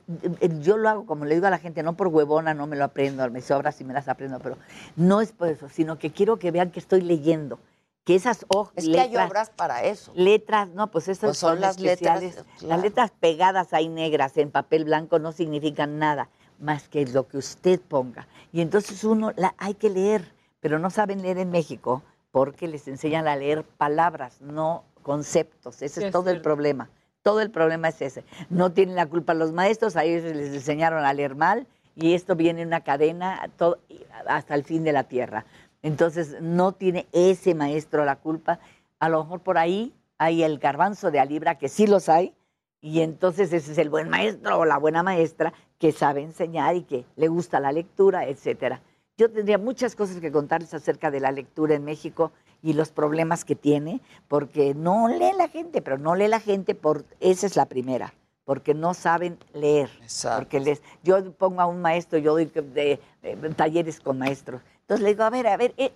[0.60, 2.84] yo lo hago como le digo a la gente, no por huevona, no me lo
[2.84, 4.58] aprendo, me sobra si me las aprendo, pero
[4.96, 7.58] no es por eso, sino que quiero que vean que estoy leyendo,
[8.04, 10.12] que esas hojas, Es que hay obras para eso.
[10.14, 12.36] Letras, no, pues esas Pues son son, las especiales.
[12.36, 16.28] letras, Las letras pegadas ahí negras en papel blanco no significan nada
[16.60, 18.26] más que lo que usted ponga.
[18.52, 20.35] Y entonces uno la hay que leer,
[20.66, 22.02] pero no saben leer en México
[22.32, 25.76] porque les enseñan a leer palabras, no conceptos.
[25.80, 26.90] Ese Sí, es es todo el problema.
[27.22, 28.24] Todo el problema es ese.
[28.50, 32.34] No tienen la culpa los maestros, a ellos les enseñaron a leer mal y esto
[32.34, 33.78] viene en una cadena todo-
[34.26, 35.44] hasta el fin de la tierra.
[35.82, 38.58] Entonces no tiene ese maestro la culpa.
[38.98, 42.34] A lo mejor por ahí hay el garbanzo de Alibra, que sí los hay,
[42.80, 46.82] y entonces ese es el buen maestro o la buena maestra que sabe enseñar y
[46.82, 48.80] que le gusta la lectura, etcétera.
[49.18, 52.32] Yo tendría muchas cosas que contarles acerca de la lectura en México
[52.62, 56.74] y los problemas que tiene, porque no lee la gente, pero no lee la gente
[56.74, 58.12] por esa es la primera,
[58.44, 59.88] porque no saben leer.
[60.36, 64.60] Porque les, yo pongo a un maestro, yo doy de- de- talleres con maestros.
[64.82, 65.92] Entonces le digo, a ver, a ver, eh,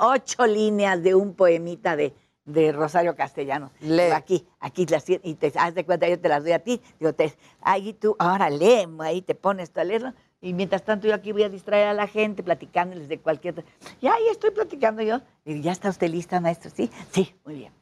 [0.00, 2.14] ocho líneas de un poemita de,
[2.46, 3.70] de Rosario Castellano.
[3.80, 6.80] Digo, Aquí, aquí las y te haz de cuenta, yo te las doy a ti.
[6.98, 10.14] Digo, te, ahí tú, ahora lee, ahí te pones tú a leerlo.
[10.40, 13.64] Y mientras tanto yo aquí voy a distraer a la gente platicándoles de cualquier...
[14.00, 15.20] Y ahí estoy platicando yo.
[15.44, 16.70] Digo, ¿ya está usted lista, maestro?
[16.74, 17.72] Sí, sí, muy bien.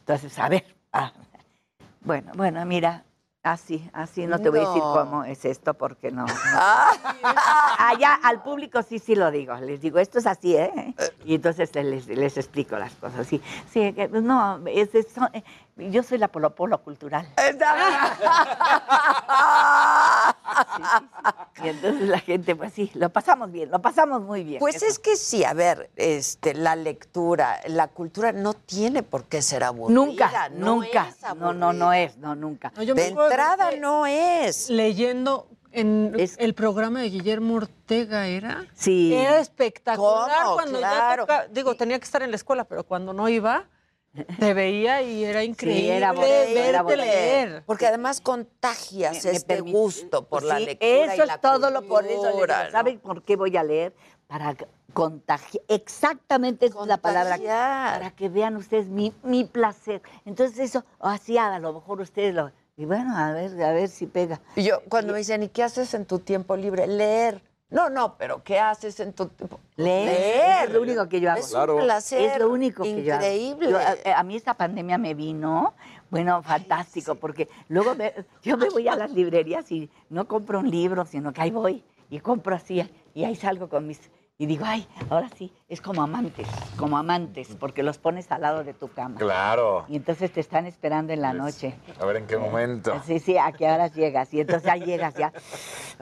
[0.00, 0.64] Entonces, a ver.
[0.92, 1.12] ah,
[2.00, 3.04] Bueno, bueno, mira,
[3.44, 6.26] así, así no te voy a decir cómo es esto porque no.
[6.26, 6.32] no.
[7.78, 9.54] Allá al público sí, sí lo digo.
[9.56, 10.94] Les digo, esto es así, ¿eh?
[11.24, 13.26] Y entonces les, les explico las cosas.
[13.28, 15.44] Sí, sí, que, no, es, es- eh,
[15.76, 17.26] yo soy la polo polo cultural.
[21.64, 24.58] Y entonces la gente, pues sí, lo pasamos bien, lo pasamos muy bien.
[24.58, 24.86] Pues Eso.
[24.86, 29.62] es que sí, a ver, este, la lectura, la cultura no tiene por qué ser
[29.62, 29.94] aburrida.
[29.94, 31.08] Nunca, no nunca.
[31.08, 32.72] es No, no, no es, no, nunca.
[32.84, 34.70] yo me de entrada no es.
[34.70, 38.64] Leyendo en el programa de Guillermo Ortega, ¿era?
[38.74, 39.14] Sí.
[39.14, 40.54] Era espectacular ¿Cómo?
[40.56, 41.26] cuando Claro.
[41.28, 43.66] ya toca- digo, tenía que estar en la escuela, pero cuando no iba,
[44.38, 47.04] te veía y era increíble era bonito, era verte bonito.
[47.04, 47.62] leer.
[47.64, 51.34] Porque además contagias Me- me este permite- gusto por la Sí, lectura Eso y la
[51.34, 52.32] es todo lo por eso.
[52.32, 52.46] digo.
[52.70, 53.94] ¿Saben por qué voy a leer?
[54.26, 54.54] Para
[54.92, 55.62] contagiar.
[55.68, 57.36] Exactamente esa es la palabra.
[57.36, 57.92] Contagiar.
[57.98, 60.02] Para que vean ustedes mi, mi placer.
[60.24, 62.50] Entonces eso, así a lo mejor ustedes lo...
[62.76, 64.40] Y bueno, a ver, a ver si pega.
[64.56, 66.86] Y yo, cuando me dicen, ¿y qué haces en tu tiempo libre?
[66.86, 67.42] Leer.
[67.72, 69.58] No, no, pero ¿qué haces en tu tiempo?
[69.76, 70.68] Leer.
[70.68, 71.40] Es lo único que yo hago.
[71.40, 73.24] Es un placer Es lo único que yo hago.
[73.24, 73.70] increíble.
[73.70, 75.74] Yo, a, a mí esta pandemia me vino,
[76.10, 78.12] bueno, fantástico, porque luego me-
[78.42, 81.82] yo me voy a las librerías y no compro un libro, sino que ahí voy
[82.10, 84.00] y compro así, y ahí salgo con mis...
[84.42, 88.64] Y digo, ay, ahora sí, es como amantes, como amantes, porque los pones al lado
[88.64, 89.14] de tu cama.
[89.20, 89.84] Claro.
[89.88, 91.76] Y entonces te están esperando en la noche.
[92.00, 93.00] A ver en qué momento.
[93.06, 94.34] Sí, sí, a qué horas llegas.
[94.34, 95.32] Y entonces ya llegas, ya.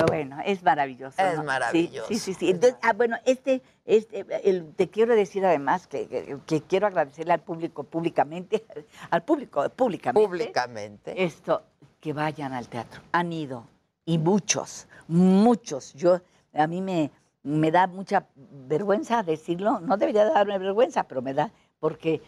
[0.06, 1.20] Bueno, es maravilloso.
[1.20, 1.42] Es ¿no?
[1.42, 2.08] Sí, maravilloso.
[2.08, 2.48] Sí, sí, sí.
[2.48, 7.34] Entonces, ah, bueno, este, este el- te quiero decir además que, que- que quiero agradecerle
[7.34, 8.64] al público públicamente,
[9.10, 10.26] al público públicamente.
[10.26, 11.24] Públicamente.
[11.24, 11.62] Esto,
[12.00, 13.02] que vayan al teatro.
[13.12, 13.66] Han ido.
[14.06, 15.92] Y muchos, muchos.
[15.92, 16.22] Yo,
[16.54, 17.10] a mí me,
[17.42, 18.26] me da mucha
[18.68, 19.80] vergüenza decirlo.
[19.80, 22.20] No debería darme vergüenza, pero me da, porque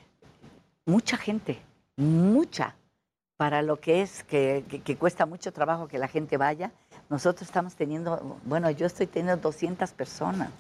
[0.87, 1.61] mucha gente,
[1.97, 2.75] mucha,
[3.37, 6.71] para lo que es, que, que- que cuesta mucho trabajo que la gente vaya.
[7.09, 10.51] Nosotros estamos teniendo, bueno, yo estoy teniendo 200 personas.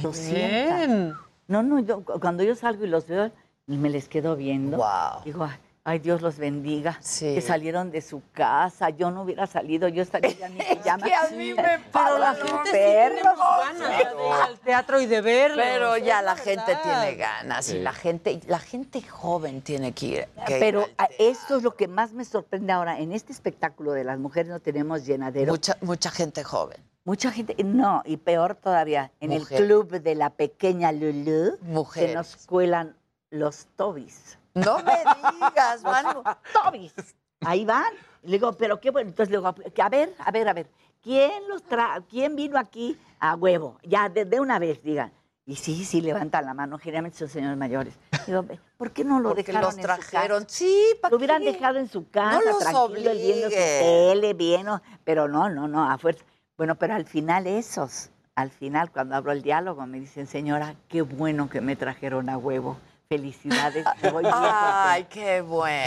[0.00, 0.86] 200.
[0.86, 1.14] Bien.
[1.48, 3.30] No, no, yo, cu- cuando yo salgo y los veo,
[3.66, 4.76] me les quedo viendo.
[4.76, 5.22] Wow.
[5.24, 5.56] Digo, ay,
[5.88, 6.98] ay, Dios los bendiga.
[7.00, 7.34] Sí.
[7.34, 8.90] Que salieron de su casa.
[8.90, 11.06] Yo no hubiera salido, yo estaría ya en mi pijama.
[11.06, 13.14] que a mí me Pero la gente sí perro.
[13.16, 15.62] tenemos ganas de ir al teatro y de verlo.
[15.62, 20.28] Pero ya la gente tiene ganas y la gente, la gente joven tiene que ir.
[20.46, 22.98] que ir Pero al a- esto es lo que más me sorprende ahora.
[23.00, 25.52] En este espectáculo de las mujeres no tenemos llenadero.
[25.52, 26.78] Mucha, mucha gente joven.
[27.04, 32.10] Mucha gente, no, y peor todavía, en el club de la pequeña Lulú, Mujeres.
[32.10, 32.96] se nos cuelan
[33.30, 34.37] los tobis.
[34.54, 34.98] No me
[35.32, 36.06] digas, van.
[36.52, 36.94] Tobis.
[37.40, 37.92] Ahí van.
[38.22, 39.10] Le digo, pero qué bueno.
[39.10, 39.48] Entonces le digo,
[39.82, 40.68] a ver, a ver, a ver,
[41.02, 43.78] ¿quién los tra quién vino aquí a huevo?
[43.84, 45.12] Ya, de, de una vez, digan.
[45.46, 47.94] Y sí, sí, levantan la mano, generalmente son señores mayores.
[48.26, 48.44] Digo,
[48.76, 50.40] ¿por qué no lo Porque dejaron los en trajeron.
[50.42, 50.54] su casa?
[50.58, 51.52] Sí, ¿para Lo hubieran qué?
[51.52, 54.66] dejado en su casa, los tranquilo, viendo su tele, bien,
[55.04, 56.22] pero no, no, no, a fuerza.
[56.58, 61.00] Bueno, pero al final esos, al final, cuando abro el diálogo, me dicen, señora, qué
[61.00, 62.76] bueno que me trajeron a huevo.
[63.12, 65.08] Felicidades, me voy Ay, contenta".
[65.08, 65.86] qué bueno.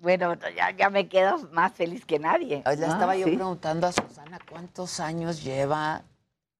[0.00, 2.62] Bueno, ya, ya me quedo más feliz que nadie.
[2.66, 2.92] Le ¿no?
[2.92, 3.36] estaba yo Sí.
[3.36, 6.02] preguntando a Susana cuántos años lleva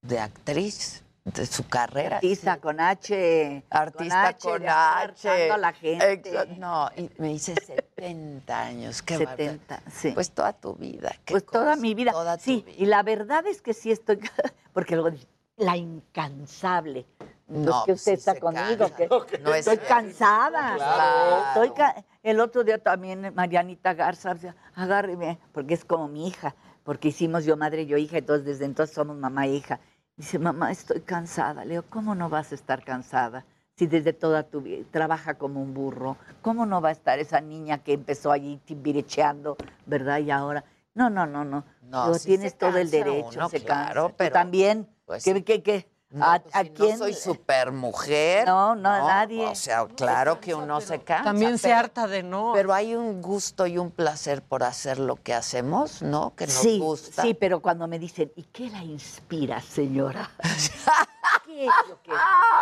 [0.00, 2.16] de actriz, de su carrera.
[2.16, 3.64] Artista con H.
[3.68, 5.50] Artista H, con de estar H.
[5.52, 6.46] a la gente.
[6.56, 9.02] No, y me dice 70 años.
[9.02, 9.90] Qué 70, bárbaro.
[9.94, 10.12] sí.
[10.12, 11.12] Pues toda tu vida.
[11.26, 12.12] Pues toda mi vida.
[12.12, 14.20] toda tu sí, y la verdad es que sí estoy,
[14.72, 15.14] porque luego
[15.58, 17.04] la incansable.
[17.48, 18.96] No, No, que usted está conmigo, cansa.
[18.96, 19.08] que
[19.42, 19.88] No es estoy cierto.
[19.94, 20.74] cansada.
[20.76, 21.44] Claro.
[21.48, 24.34] Estoy ca- el otro día también Marianita Garza,
[24.74, 28.64] agárreme, porque es como mi hija, porque hicimos yo madre y yo hija, entonces desde
[28.64, 29.78] entonces somos mamá e hija.
[30.16, 31.64] Dice, mamá, estoy cansada.
[31.64, 33.44] Le digo, ¿cómo no vas a estar cansada?
[33.76, 37.40] Si desde toda tu vida trabaja como un burro, ¿cómo no va a estar esa
[37.42, 40.18] niña que empezó allí timbirecheando, verdad?
[40.20, 40.64] Y ahora,
[40.94, 41.62] no, no, no, no.
[41.82, 44.08] No, Digo, sí tienes todo el derecho, uno, se claro, cansa.
[44.08, 45.86] Tú pero, también, pues, ¿qué, qué, qué?
[46.08, 46.90] No, ¿A, pues, a si quién?
[46.92, 48.46] No soy super mujer.
[48.46, 49.44] No, no, a nadie.
[49.46, 51.24] O sea, claro que uno se cansa.
[51.24, 52.52] También se pero- harta de no.
[52.54, 56.34] Pero hay un gusto y un placer por hacer lo que hacemos, ¿no?
[56.36, 57.22] Que nos sí, gusta.
[57.22, 60.30] sí, pero cuando me dicen, ¿y qué la inspira, señora?
[61.44, 62.12] ¿Qué es lo que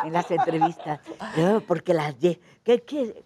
[0.06, 1.00] en las entrevistas?
[1.36, 3.24] No, porque las de, ¿qué, qué?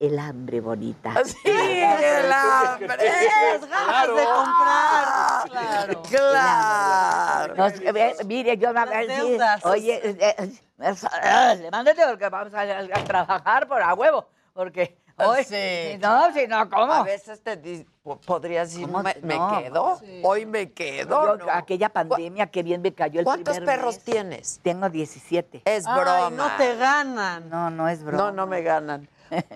[0.00, 1.12] El hambre bonita.
[1.24, 2.86] Sí, el hambre.
[2.96, 5.48] Las ganas de comprar.
[5.50, 6.02] Claro.
[6.08, 7.54] Claro.
[7.56, 9.64] Nos- eh, mire, yo me deudas.
[9.66, 15.44] oye, eh, eh, eh, levántate porque vamos a, a trabajar por a huevo, porque hoy,
[15.44, 15.92] Sí.
[15.92, 16.92] si no, si no, ¿cómo?
[16.92, 17.86] A veces te di-
[18.24, 19.58] podrías decir, me, me No.
[19.58, 21.36] quedo, hoy me quedo.
[21.38, 21.52] Yo, ¿no?
[21.52, 24.04] Aquella pandemia, qué bien me cayó el ¿Cuántos primer perros mes.
[24.04, 24.60] tienes?
[24.62, 25.62] Tengo 17.
[25.64, 26.30] Es Ay, broma.
[26.30, 27.48] no te ganan.
[27.50, 28.24] No, no es broma.
[28.24, 29.08] No, no me ganan.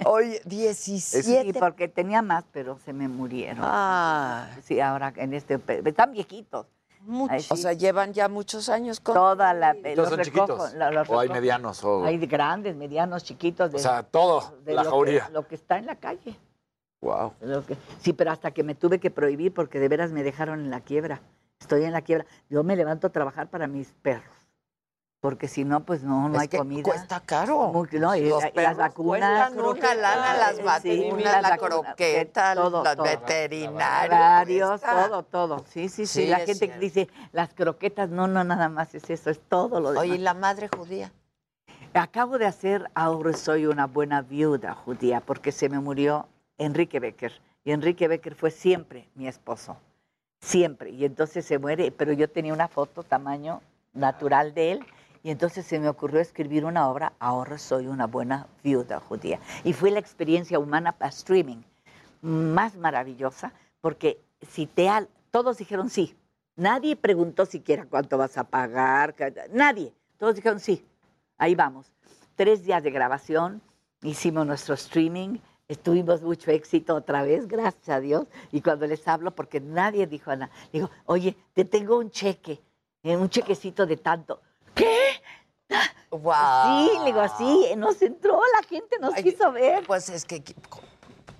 [0.04, 1.22] Oye, 17.
[1.52, 3.60] Sí, porque tenía más, pero se me murieron.
[3.62, 4.48] Ah.
[4.64, 5.58] Sí, ahora en este...
[5.84, 6.66] Están viejitos.
[7.40, 7.48] Sí.
[7.50, 9.14] O sea, llevan ya muchos años con...
[9.14, 9.74] Toda la...
[9.74, 10.74] ¿Todos los son recojo, chiquitos?
[10.74, 11.82] lo- los ¿O hay medianos?
[11.84, 12.04] O...
[12.04, 13.68] Hay de grandes, medianos, chiquitos.
[13.70, 15.28] O de- sea, todo, de la lo que- jauría.
[15.32, 16.36] lo que está en la calle.
[17.00, 17.32] Wow.
[17.40, 20.60] Lo que- sí, pero hasta que me tuve que prohibir porque de veras me dejaron
[20.60, 21.20] en la quiebra.
[21.60, 22.26] Estoy en la quiebra.
[22.48, 24.34] Yo me levanto a trabajar para mis perros.
[25.22, 26.82] Porque si no, pues no, no Es hay que comida.
[26.82, 27.68] cuesta caro.
[27.68, 29.52] Muy- no, y, Los y las vacunas.
[29.52, 33.04] una lana, las Sí, vacunas, las la vacunas, croqueta, todo, los todo.
[33.04, 34.80] veterinarios.
[34.80, 35.64] Todo, todo.
[35.68, 36.22] Sí, sí, sí.
[36.24, 36.80] Sí, la gente cierto.
[36.80, 40.02] dice, las croquetas, no, no, nada más es eso, es todo lo demás.
[40.02, 41.12] Oye, ¿y la madre judía?
[41.94, 46.26] Acabo de hacer Ahora soy una buena viuda judía porque se me murió
[46.58, 47.32] Enrique Becker.
[47.64, 49.76] Y Enrique Becker fue siempre mi esposo.
[50.40, 50.90] Siempre.
[50.90, 53.62] Y entonces se muere, pero yo tenía una foto tamaño
[53.92, 54.86] natural de él.
[55.22, 59.38] Y entonces se me ocurrió escribir una obra, Ahora soy una buena viuda judía.
[59.64, 61.62] Y fue la experiencia humana para streaming
[62.20, 66.16] más maravillosa porque cité al, todos dijeron sí.
[66.56, 69.14] Nadie preguntó siquiera cuánto vas a pagar,
[69.52, 69.92] nadie.
[70.18, 70.84] Todos dijeron sí.
[71.38, 71.92] Ahí vamos.
[72.36, 73.62] Tres días de grabación,
[74.02, 75.38] hicimos nuestro streaming,
[75.82, 78.26] tuvimos mucho éxito otra vez, gracias a Dios.
[78.50, 82.60] Y cuando les hablo, porque nadie dijo nada, digo, oye, te tengo un cheque,
[83.02, 84.40] eh, un chequecito de tanto.
[86.12, 86.34] Wow.
[86.64, 89.84] Sí, le digo, sí, nos entró, la gente nos quiso ver.
[89.86, 90.42] Pues es que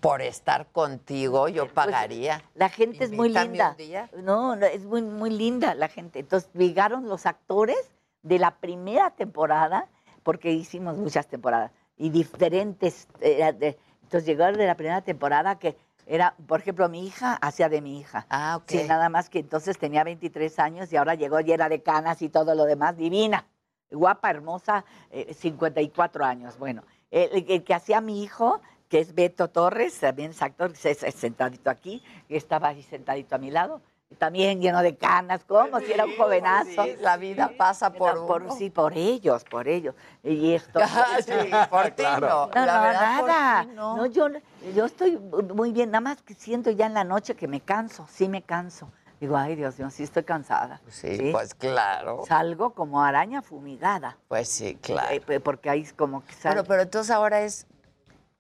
[0.01, 2.43] por estar contigo yo pagaría.
[2.55, 3.77] La gente es muy linda.
[4.17, 6.21] No, no, es muy, muy linda la gente.
[6.21, 7.77] Entonces llegaron los actores
[8.23, 9.89] de la primera temporada,
[10.23, 13.09] porque hicimos muchas temporadas, y diferentes.
[13.21, 15.77] eh, de- entonces llegaron de la primera temporada que
[16.07, 18.27] era, por ejemplo, mi hija hacía de mi hija.
[18.29, 18.71] Ah, ok.
[18.71, 22.29] Sí, nada más que entonces tenía 23 años y ahora llegó llena de canas y
[22.29, 23.47] todo lo demás, divina,
[23.93, 26.59] guapa, hermosa, eh, 54 años.
[26.59, 31.03] Bueno, el, el que hacía mi hijo, que es Beto Torres, también es actor, es,
[31.03, 33.81] es sentadito aquí, estaba ahí sentadito a mi lado,
[34.19, 36.85] también lleno de canas, como si era un jovenazo.
[36.85, 38.55] Sí, la vida pasa por No, por uno.
[38.55, 39.95] Sí, por ellos, por ellos.
[40.23, 40.81] Y esto.
[41.25, 41.33] Sí,
[41.71, 42.47] por ti no.
[42.47, 43.65] No, La no, verdad, por nada.
[43.65, 44.29] No, yo,
[44.75, 48.07] yo estoy muy bien, nada más que siento ya en la noche que me canso,
[48.11, 48.91] sí me canso.
[49.23, 50.81] Digo, ay Dios mío, sí estoy cansada.
[50.89, 52.25] Sí, pues claro.
[52.27, 54.19] Salgo como araña fumigada.
[54.27, 55.15] Pues sí, claro.
[55.29, 57.69] Eh, porque ahí es como que Pero, sal- pero entonces ahora es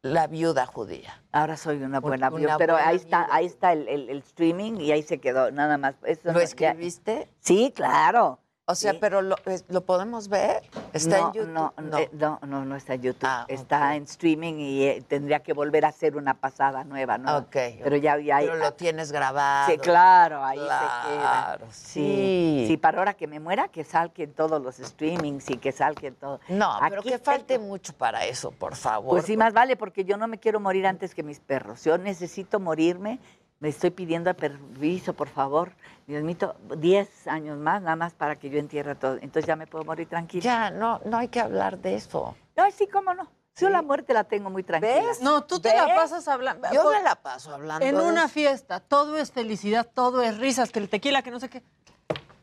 [0.02, 1.22] La viuda judía.
[1.30, 4.18] Ahora soy una buena Una viuda, pero buena ahí está, ahí está el, el- el
[4.18, 5.94] streaming y ahí se quedó, nada más.
[6.02, 7.30] Eso ¿Lo no- ya- escribiste?
[7.38, 8.40] Sí, claro.
[8.72, 8.98] O sea, Sí.
[9.02, 10.62] pero lo, es- ¿lo podemos ver?
[10.94, 11.52] ¿Está no, en YouTube?
[11.52, 11.98] No, No.
[11.98, 13.28] eh, no, no, no está en YouTube.
[13.28, 17.36] Ah, está en streaming y eh, tendría que volver a hacer una pasada nueva, ¿no?
[17.36, 19.70] Ok, Pero ya, ya Pero lo tienes grabado.
[19.70, 21.72] Sí, claro, ahí se Claro, queda.
[21.72, 22.64] sí.
[22.66, 26.40] Sí, para ahora que me muera, que salquen todos los streamings y que salquen todo.
[26.48, 29.10] No, pero Aquí que falte mucho para eso, por favor.
[29.10, 31.84] Pues sí, más vale, porque yo no me quiero morir antes que mis perros.
[31.84, 33.18] Yo necesito morirme.
[33.62, 35.70] Me estoy pidiendo permiso, por favor.
[36.08, 36.36] Dios mío,
[36.76, 39.14] 10 años más, nada más para que yo entierre todo.
[39.14, 40.42] Entonces ya me puedo morir tranquila.
[40.42, 42.34] Ya, no, no hay que hablar de eso.
[42.56, 43.30] No, sí, cómo no.
[43.54, 45.12] Yo la muerte la tengo muy tranquila.
[45.20, 45.76] No, tú te ¿Ves?
[45.78, 46.66] la pasas hablando.
[46.72, 50.80] Yo me la paso hablando En una fiesta, todo es felicidad, todo es risas, que
[50.80, 51.62] el tequila, que no sé qué.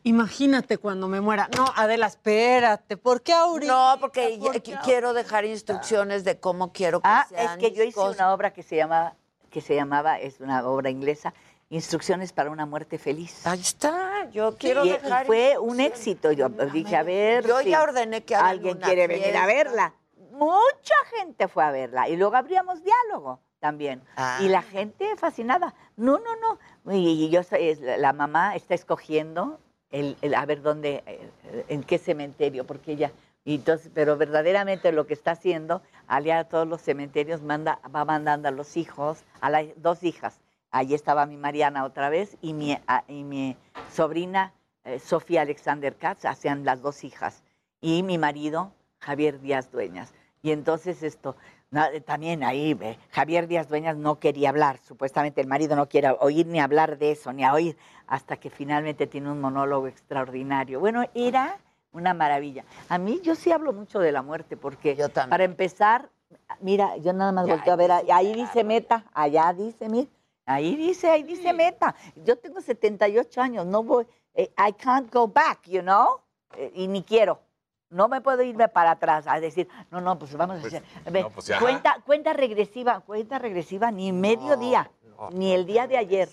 [0.04, 1.50] Imagínate cuando me muera.
[1.58, 2.96] No, Adela, espérate.
[2.96, 3.74] ¿Por qué ahorita?
[3.74, 7.74] No, porque ¿Por ya- qué quiero dejar instrucciones de cómo quiero que Ah, es que
[7.74, 8.16] yo hice cosas.
[8.16, 9.16] una obra que se llama,
[9.50, 11.34] que se llamaba, es una obra inglesa,
[11.72, 13.46] Instrucciones para una muerte feliz.
[13.46, 16.32] Ahí está, yo quiero y, y dejar fue un éxito.
[16.32, 17.46] Yo dije, a ver.
[17.46, 19.94] Yo si ya ordené que alguien una quiere venir a verla.
[20.32, 22.10] Mucha gente fue a verla.
[22.10, 24.02] Y luego abríamos diálogo también.
[24.16, 24.40] Ah.
[24.42, 25.76] Y la gente fascinada.
[25.96, 26.36] No, no,
[26.86, 26.92] no.
[26.92, 27.42] Y, y yo
[28.00, 29.60] la mamá está escogiendo
[29.92, 31.04] el, el- a ver dónde,
[31.68, 33.12] en qué cementerio, porque ella.
[33.94, 38.52] Pero verdaderamente lo que está haciendo, aliar a todos los cementerios, manda, va mandando a
[38.52, 40.40] los hijos, a las dos hijas.
[40.72, 42.78] Allí estaba mi Mariana otra vez y mi,
[43.08, 43.58] y mi
[43.92, 44.54] sobrina
[44.84, 47.44] eh, Sofía Alexander Katz, hacían las dos hijas.
[47.82, 50.14] Y mi marido, Javier Díaz Dueñas.
[50.42, 51.36] Y entonces esto,
[51.72, 56.16] eh, también ahí, ve, Javier Díaz Dueñas no quería hablar, supuestamente el marido no quiere
[56.20, 57.78] oír ni hablar de eso, ni a oír,
[58.08, 60.80] hasta que finalmente tiene un monólogo extraordinario.
[60.80, 61.58] Bueno, era
[61.92, 62.66] una maravilla.
[62.88, 64.96] A mí yo sí hablo mucho de la muerte, porque
[65.30, 66.10] para empezar,
[66.62, 70.10] mira, yo nada más volteo a ver, ahí, ahí dice meta, allá dice, mira,
[70.46, 71.96] ahí dice, ahí dice meta.
[72.24, 76.22] Yo tengo 78 años, no voy, eh, I can't go back, you know,
[76.56, 77.40] Eh, y ni quiero.
[77.90, 80.84] No me puedo irme para atrás a decir, no, no, pues vamos a hacer.
[81.12, 84.92] ve, no, pues cuenta, cuenta regresiva, cuenta regresiva, ni mediodía,
[85.32, 86.30] ni el día de ayer.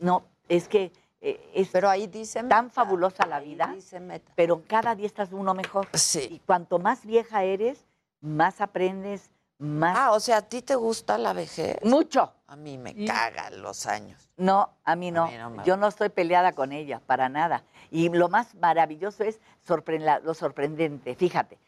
[0.00, 4.32] No, es que es Pero ahí dice tan fabulosa la vida, dice meta.
[4.34, 5.86] pero cada día estás uno mejor.
[5.94, 6.28] Sí.
[6.30, 7.84] Y cuanto más vieja eres,
[8.20, 9.96] más aprendes, más...
[9.98, 11.76] Ah, o sea, ¿a ti te gusta la vejez?
[11.84, 12.32] Mucho.
[12.46, 14.28] A mí me cagan los años.
[14.38, 15.26] No, a mí no.
[15.26, 17.62] mí no me Yo no estoy peleada con ella, para nada.
[17.90, 21.14] Y lo más maravilloso es sorpre- la- lo sorprendente.
[21.14, 21.58] Fíjate,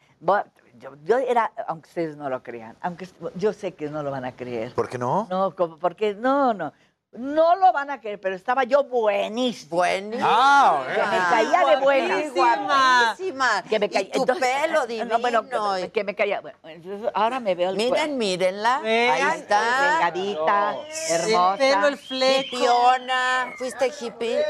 [0.79, 4.25] yo, yo era, aunque ustedes no lo crean, aunque yo sé que no lo van
[4.25, 4.73] a creer.
[4.73, 5.27] ¿Por qué no?
[5.29, 6.73] No, como- porque no, no.
[7.15, 9.69] No lo van a creer, pero estaba yo buenísima.
[9.69, 10.27] Buenísima.
[10.27, 12.21] Ah, Que me caía de buena.
[12.33, 13.63] Guapísima.
[13.69, 15.05] Que me Y caía- tu pelo divino.
[15.13, 15.43] No, bueno,
[15.77, 16.41] que, que me caía.
[16.41, 18.79] bueno, entonces ahora me veo el Miren, mírenla.
[18.79, 19.61] Vean, Ahí está.
[19.91, 20.75] delgadita,
[21.09, 21.53] hermosa.
[21.53, 22.55] El pelo, el fleco.
[22.55, 23.53] Hipiona.
[23.57, 24.43] ¿Fuiste hippie?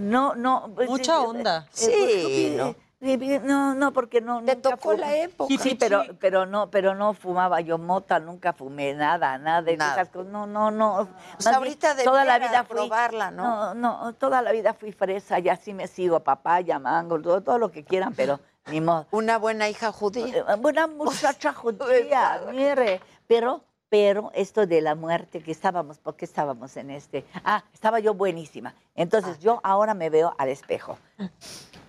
[0.00, 0.70] No, no.
[0.74, 1.66] pues, Mucha eh, onda.
[1.68, 2.74] eh, Sí, ¿no?
[3.00, 4.42] Eh, eh, No, no, porque no.
[4.44, 4.98] Te nunca tocó fumé.
[4.98, 5.54] la época.
[5.58, 9.92] Sí, pero, pero no, pero no fumaba yo mota, nunca fumé nada, nada de Nada.
[9.92, 10.32] esas cosas.
[10.32, 11.08] No, no, no.
[11.34, 13.74] Pues Más ahorita bien, toda la vida fui, probarla, ¿no?
[13.74, 17.58] No, no, toda la vida fui fresa, ya sí me sigo, papaya, mango, todo, todo
[17.58, 19.06] lo que quieran, pero ni modo.
[19.10, 20.38] Una buena hija judía.
[20.38, 23.00] Eh, Buena muchacha judía, mire.
[23.28, 27.24] Pero, pero esto de la muerte que estábamos, ¿por qué estábamos en este?
[27.44, 28.74] Ah, estaba yo buenísima.
[28.94, 30.98] Entonces yo ahora me veo al espejo.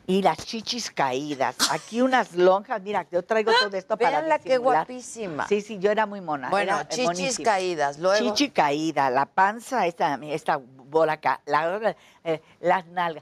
[0.10, 4.58] Y las chichis caídas, aquí unas lonjas, mira, yo traigo todo esto para Veanla qué
[4.58, 5.46] guapísima.
[5.50, 6.50] Sí, sí, yo era muy mona.
[6.50, 7.44] Bueno, era, chichis monísima.
[7.44, 8.00] caídas.
[8.00, 8.26] Luego.
[8.26, 13.22] Chichi caída, la panza, esta, esta bola acá, la- eh, las nalgas,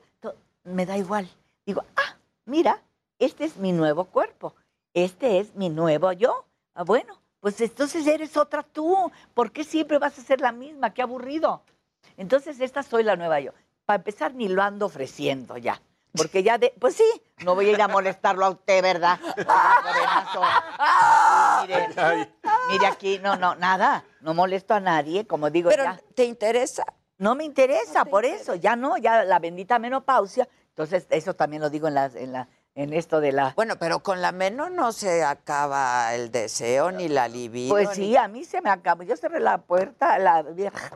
[0.63, 1.27] me da igual.
[1.65, 2.15] Digo, ah,
[2.45, 2.79] mira,
[3.17, 4.53] este es mi nuevo cuerpo,
[4.93, 6.45] este es mi nuevo yo.
[6.75, 9.11] Ah, bueno, pues entonces eres otra tú.
[9.33, 10.93] ¿Por qué siempre vas a ser la misma?
[10.93, 11.63] Qué aburrido.
[12.15, 13.53] Entonces esta soy la nueva yo.
[13.85, 15.81] Para empezar, ni lo ando ofreciendo ya.
[16.15, 19.19] Porque ya de, pues sí, no voy a ir a molestarlo a usted, ¿verdad?
[19.83, 20.41] Morenazo.
[21.61, 22.29] Mire,
[22.71, 25.99] mire aquí, no, no, nada, no molesto a nadie, como digo Pero, ya.
[26.15, 26.85] ¿te interesa?
[27.17, 30.47] No me interesa, por eso, ya no, ya la bendita menopausia.
[30.69, 33.53] Entonces, eso también lo digo en, las, en, la, en esto de la...
[33.55, 37.73] Bueno, pero con la menor no se acaba el deseo ni la libido.
[37.73, 39.03] Pues ni- sí, a mí se me acabó.
[39.03, 40.45] Yo cerré la puerta, la,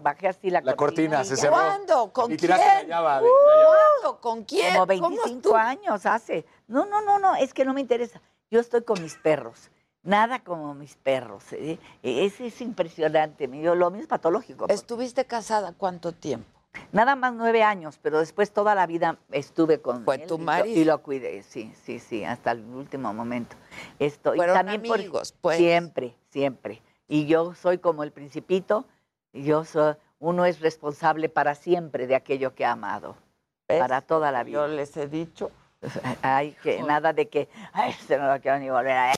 [0.01, 1.53] bajé así la, La cortina se cerró.
[1.53, 2.11] ¿Cuándo?
[2.11, 2.39] ¿Con Y quién?
[2.39, 3.27] tiraste la llave.
[3.65, 4.19] ¿Cuándo?
[4.21, 4.73] ¿Con quién?
[4.73, 5.55] Como ¿Cómo 25 tú?
[5.55, 6.45] años hace.
[6.67, 8.21] No, no, no, no, es que no me interesa.
[8.51, 9.71] Yo estoy con mis perros.
[10.03, 11.43] Nada como mis perros.
[11.53, 11.79] ¿eh?
[12.03, 13.49] Es, es impresionante.
[13.61, 14.65] Yo, lo mío es patológico.
[14.67, 16.58] ¿Estuviste casada cuánto tiempo?
[16.91, 20.83] Nada más nueve años, pero después toda la vida estuve con Fue él tu y
[20.85, 20.95] lo-.
[20.95, 23.55] Y cuidé, sí, sí, sí, hasta el último momento.
[23.99, 25.57] Esto, y Fueron también por- amigos, pues.
[25.57, 26.81] Siempre, siempre.
[27.07, 28.85] Y yo soy como el principito,
[29.33, 33.15] y yo soy, uno es responsable para siempre de aquello que ha amado,
[33.67, 34.59] para toda la vida.
[34.59, 35.51] Yo les he dicho.
[36.21, 39.13] Ay, que nada de que, ay, este no lo quiero ni volver a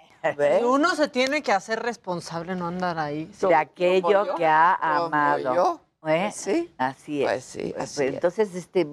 [0.59, 3.31] Y Uno se tiene que hacer responsable, no andar ahí.
[3.41, 5.55] de aquello que ha amado.
[5.55, 5.81] yo.
[6.03, 6.29] ¿Eh?
[6.31, 6.73] Pues sí.
[6.77, 7.29] Así es.
[7.29, 8.13] Pues sí, Pues, así es.
[8.15, 8.87] entonces, este,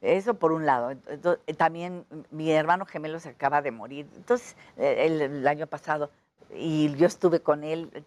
[0.00, 0.90] eso por un lado.
[0.92, 4.06] Entonces, eh, también mi hermano gemelo se acaba de morir.
[4.14, 6.10] Entonces, eh, el, el año pasado,
[6.54, 8.04] y yo estuve con él.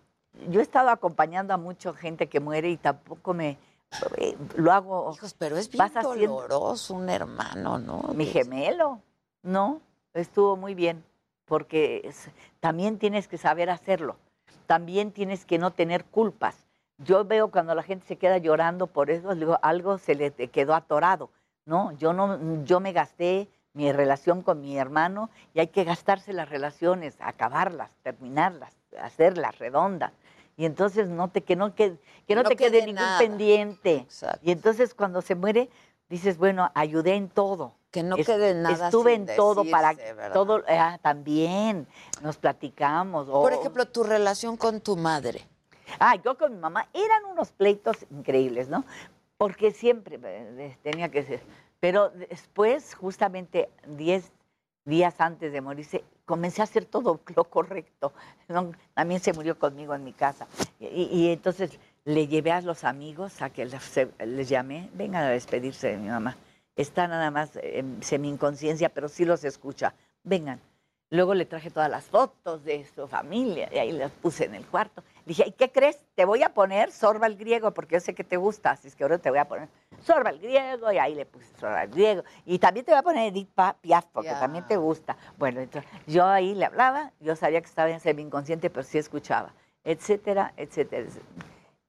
[0.50, 3.58] Yo he estado acompañando a mucha gente que muere y tampoco me
[4.56, 5.12] lo hago.
[5.14, 8.04] Hijos, pero es bien haciendo- doloroso un hermano, ¿no?
[8.14, 9.02] mi gemelo,
[9.44, 9.82] ¿no?
[10.14, 11.04] Estuvo muy bien,
[11.46, 14.16] porque es- también tienes que saber hacerlo,
[14.68, 16.67] también tienes que no tener culpas.
[17.00, 20.74] Yo veo cuando la gente se queda llorando por eso, digo, algo se le quedó
[20.74, 21.30] atorado,
[21.66, 21.92] ¿no?
[21.94, 26.50] Yo no, yo me gasté mi relación con mi hermano y hay que gastarse las
[26.50, 30.12] relaciones, acabarlas, terminarlas, hacerlas redondas.
[30.58, 33.20] Y entonces no te, que no, que, que no no te quede, ningún nada.
[33.20, 34.08] pendiente.
[34.42, 35.70] Y entonces cuando se muere,
[36.10, 37.74] dices, bueno, ayudé en todo.
[37.92, 40.34] Que no quede nada Estuve sin en todo para ¿verdad?
[40.34, 41.88] todo, ah, también
[42.24, 43.28] nos platicamos.
[43.28, 45.48] Por ejemplo, tu relación con tu madre.
[46.00, 48.84] Ah, yo con mi mamá eran unos pleitos increíbles, ¿no?
[49.38, 51.42] Porque siempre eh, tenía que ser.
[51.80, 54.32] Pero después, justamente 10
[54.86, 58.14] días antes de morirse, comencé a hacer todo lo correcto.
[58.94, 60.48] También se murió conmigo en mi casa.
[60.80, 65.30] Y, entonces le llevé a los amigos a que les, se- les llamé, vengan a
[65.30, 66.36] despedirse de mi mamá.
[66.76, 69.94] Está nada más en semi-inconsciencia, pero sí los escucha.
[70.24, 70.60] Vengan.
[71.10, 74.66] Luego le traje todas las fotos de su familia y ahí las puse en el
[74.66, 75.04] cuarto.
[75.26, 75.98] Dije, ¿y qué crees?
[76.16, 78.96] Te voy a poner Sorba el griego porque yo sé que te gusta, así es
[78.96, 79.70] que ahora te voy a poner
[80.02, 82.24] Sorba el griego y ahí le puse Sorba el griego.
[82.46, 83.50] Y también te voy a poner Edith
[83.82, 84.40] Piaf porque Ya.
[84.40, 85.16] también te gusta.
[85.38, 89.54] Bueno, entonces yo ahí le hablaba, yo sabía que estaba en semi-inconsciente, pero sí escuchaba,
[89.86, 90.54] etcétera.
[90.58, 91.08] etcétera.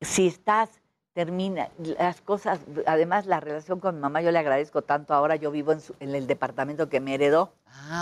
[0.00, 0.80] Si estás,
[1.18, 5.14] termina las cosas, además la relación con mi mamá, yo le agradezco tanto.
[5.14, 7.50] Ahora yo vivo en, su- en el departamento que me heredó.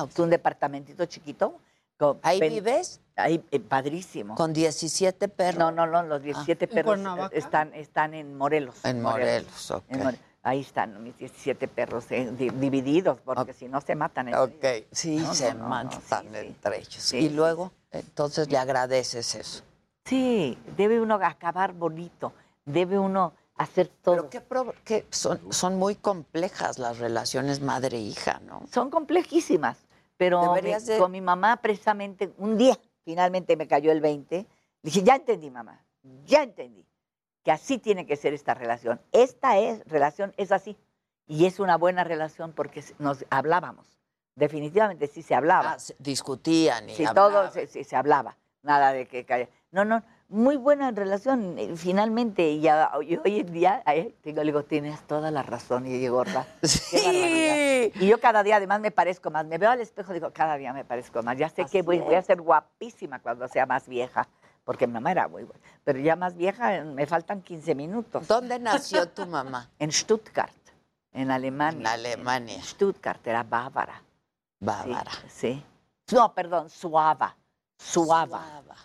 [0.06, 1.58] Es un departamentito chiquito.
[1.96, 3.00] con ¿Ahí pen- vives?
[3.16, 4.34] Ahí, eh, padrísimo.
[4.34, 5.58] Con 17 perros.
[5.58, 6.98] No, no, no, los 17 ¿En perros
[7.32, 8.84] están, están en Morelos.
[8.84, 9.84] En Morelos, ok.
[9.88, 14.28] En More- Ahí están mis 17 perros eh, di- divididos, porque si no se matan.
[14.28, 14.88] entre Ok, ellos.
[14.92, 16.46] sí, No, se no, matan no, sí, sí.
[16.48, 17.02] entre ellos.
[17.02, 19.64] Sí, y luego, entonces le agradeces eso.
[20.04, 22.32] Sí, debe uno acabar bonito,
[22.66, 24.16] debe uno hacer todo.
[24.16, 28.62] Pero qué, pro- qué- son, son muy complejas las relaciones madre-hija, ¿no?
[28.70, 29.86] Son complejísimas,
[30.18, 34.46] pero mi- de- con mi mamá precisamente un día finalmente me cayó el 20.
[34.82, 35.82] Dije, ya entendí, mamá,
[36.26, 36.84] ya entendí
[37.42, 39.00] que así tiene que ser esta relación.
[39.12, 40.76] Esta es, relación es así.
[41.28, 43.86] Y es una buena relación porque se- nos hablábamos.
[44.34, 45.72] Definitivamente sí se hablaba.
[45.72, 47.32] Ah, se- discutían y Sí, hablaban.
[47.32, 48.36] todo se, sí, se hablaba.
[48.62, 49.48] Nada de que calla.
[49.70, 52.48] No, no, muy buena relación, finalmente.
[52.50, 56.06] Y, ya- y hoy en día, ay, tengo, le digo, tienes toda la razón, y
[56.08, 56.46] gorda.
[56.90, 58.02] Qué barbaridad.
[58.02, 59.46] Y yo cada día además me parezco más.
[59.46, 61.38] Me veo al espejo digo, cada día me parezco más.
[61.38, 64.26] Ya sé que voy, voy a ser guapísima cuando sea más vieja,
[64.64, 65.60] porque mi mamá era muy buena.
[65.84, 68.26] Pero ya más vieja, me faltan 15 minutos.
[68.26, 69.70] ¿Dónde nació tu mamá?
[69.78, 70.52] En Stuttgart,
[71.12, 71.80] en Alemania.
[71.80, 72.62] En Alemania.
[72.62, 74.02] Stuttgart, era bávara.
[74.58, 75.12] Bávara.
[75.28, 75.62] Sí.
[76.08, 76.14] sí.
[76.14, 77.36] No, perdón, suava.
[77.78, 78.42] Suava.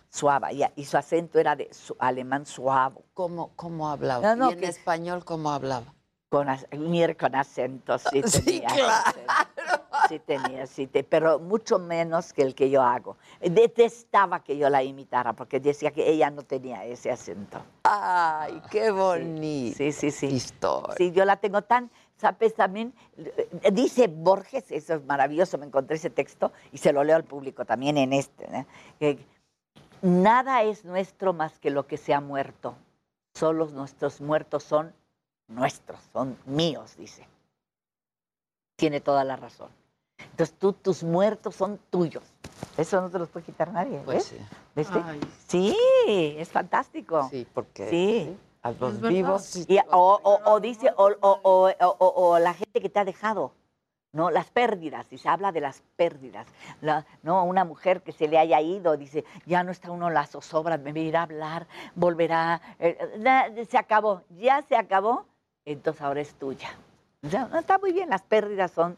[0.10, 0.52] Suava.
[0.52, 3.04] Y, y su acento era de su- alemán suavo.
[3.14, 4.36] ¿Cómo, cómo hablaba?
[4.36, 5.94] No, no, ¿Y en español cómo hablaba?
[6.30, 6.48] Con,
[7.20, 8.68] con acento, sí Sí, tenía.
[8.70, 9.22] claro.
[10.08, 13.18] Sí tenía, sí, te- pero mucho menos que el que yo hago.
[13.40, 17.62] Detestaba que yo la imitara porque decía que ella no tenía ese acento.
[17.84, 19.78] Ay, qué bonito.
[19.78, 20.28] Sí, sí, sí.
[20.28, 20.96] Historia.
[20.98, 22.54] Sí, yo la tengo tan, ¿sabes?
[22.54, 27.16] También eh, dice Borges, eso es maravilloso, me encontré ese texto y se lo leo
[27.16, 28.66] al público también en este, ¿eh?
[29.00, 29.26] que
[30.04, 32.76] nada es nuestro más que lo que se ha muerto.
[33.34, 34.94] Solo nuestros muertos son
[35.48, 37.28] nuestros, son míos, dice.
[38.76, 39.70] Tiene toda la razón.
[40.20, 42.24] Entonces tú, tus muertos son tuyos.
[42.78, 44.00] Eso no te los puede quitar nadie.
[44.06, 44.26] Pues ¿ves?
[44.26, 44.58] sí.
[44.76, 45.02] ¿Viste?
[45.04, 45.20] Ay.
[45.48, 47.28] Sí, es fantástico.
[47.32, 48.38] Sí, porque Sí.
[48.64, 49.10] A los Es verdad.
[49.10, 49.56] vivos.
[49.68, 53.06] Y- o, o- o dice, o, o- o- o- o la gente que te ha
[53.06, 53.54] dejado,
[54.14, 54.30] ¿no?
[54.30, 56.46] Las pérdidas, y se habla de las pérdidas.
[56.82, 57.44] La- ¿no?
[57.46, 60.92] Una mujer que se le haya ido, dice, ya no está uno las zozobras, me
[61.00, 65.26] irá a hablar, volverá, eh, na- se acabó, ya se acabó,
[65.66, 66.70] entonces ahora es tuya.
[67.24, 68.98] O sea, no, está muy bien, las pérdidas son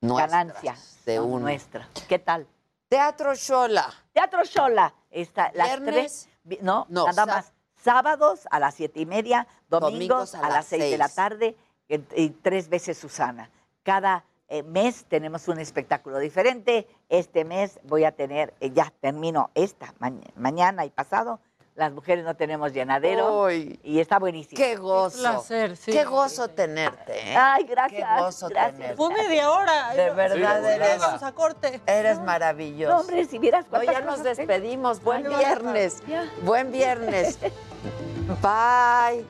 [0.00, 1.40] Nuestras, ganancias de son uno.
[1.40, 1.86] nuestras.
[2.08, 2.46] ¿Qué tal?
[2.88, 3.88] Teatro Shola.
[4.12, 6.28] Teatro Shola, está, las ¿Viernes?
[6.44, 7.52] tres, no, No, nada más.
[7.82, 11.56] Sábados a las siete y media, domingos, Domingos a a, las seis de la tarde
[11.88, 13.50] y, y tres veces Susana.
[13.82, 16.86] Cada eh, mes tenemos un espectáculo diferente.
[17.08, 21.40] Este mes voy a tener, eh, ya termino esta ma- mañana y pasado.
[21.74, 23.80] Las mujeres no tenemos llenadero Uy.
[23.82, 24.56] y está buenísimo.
[24.58, 25.16] Qué gozo.
[25.16, 25.90] Un placer, sí.
[25.90, 27.30] Qué gozo tenerte.
[27.32, 27.34] ¿eh?
[27.34, 28.06] Ay, gracias.
[28.14, 28.74] Qué gozo gracias.
[28.76, 28.96] tenerte.
[28.96, 29.94] Fue media hora.
[29.94, 31.80] De verdad Sí, eres- Vamos a corte.
[31.86, 32.92] Eres maravilloso.
[32.94, 35.02] No, hombre, si vieras No, ya nos despedimos.
[35.02, 36.02] Buen viernes.
[36.06, 36.26] ya.
[36.42, 37.38] Buen viernes.
[38.42, 39.24] Bye.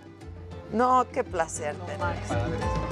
[0.73, 2.92] No, qué placer tenerte.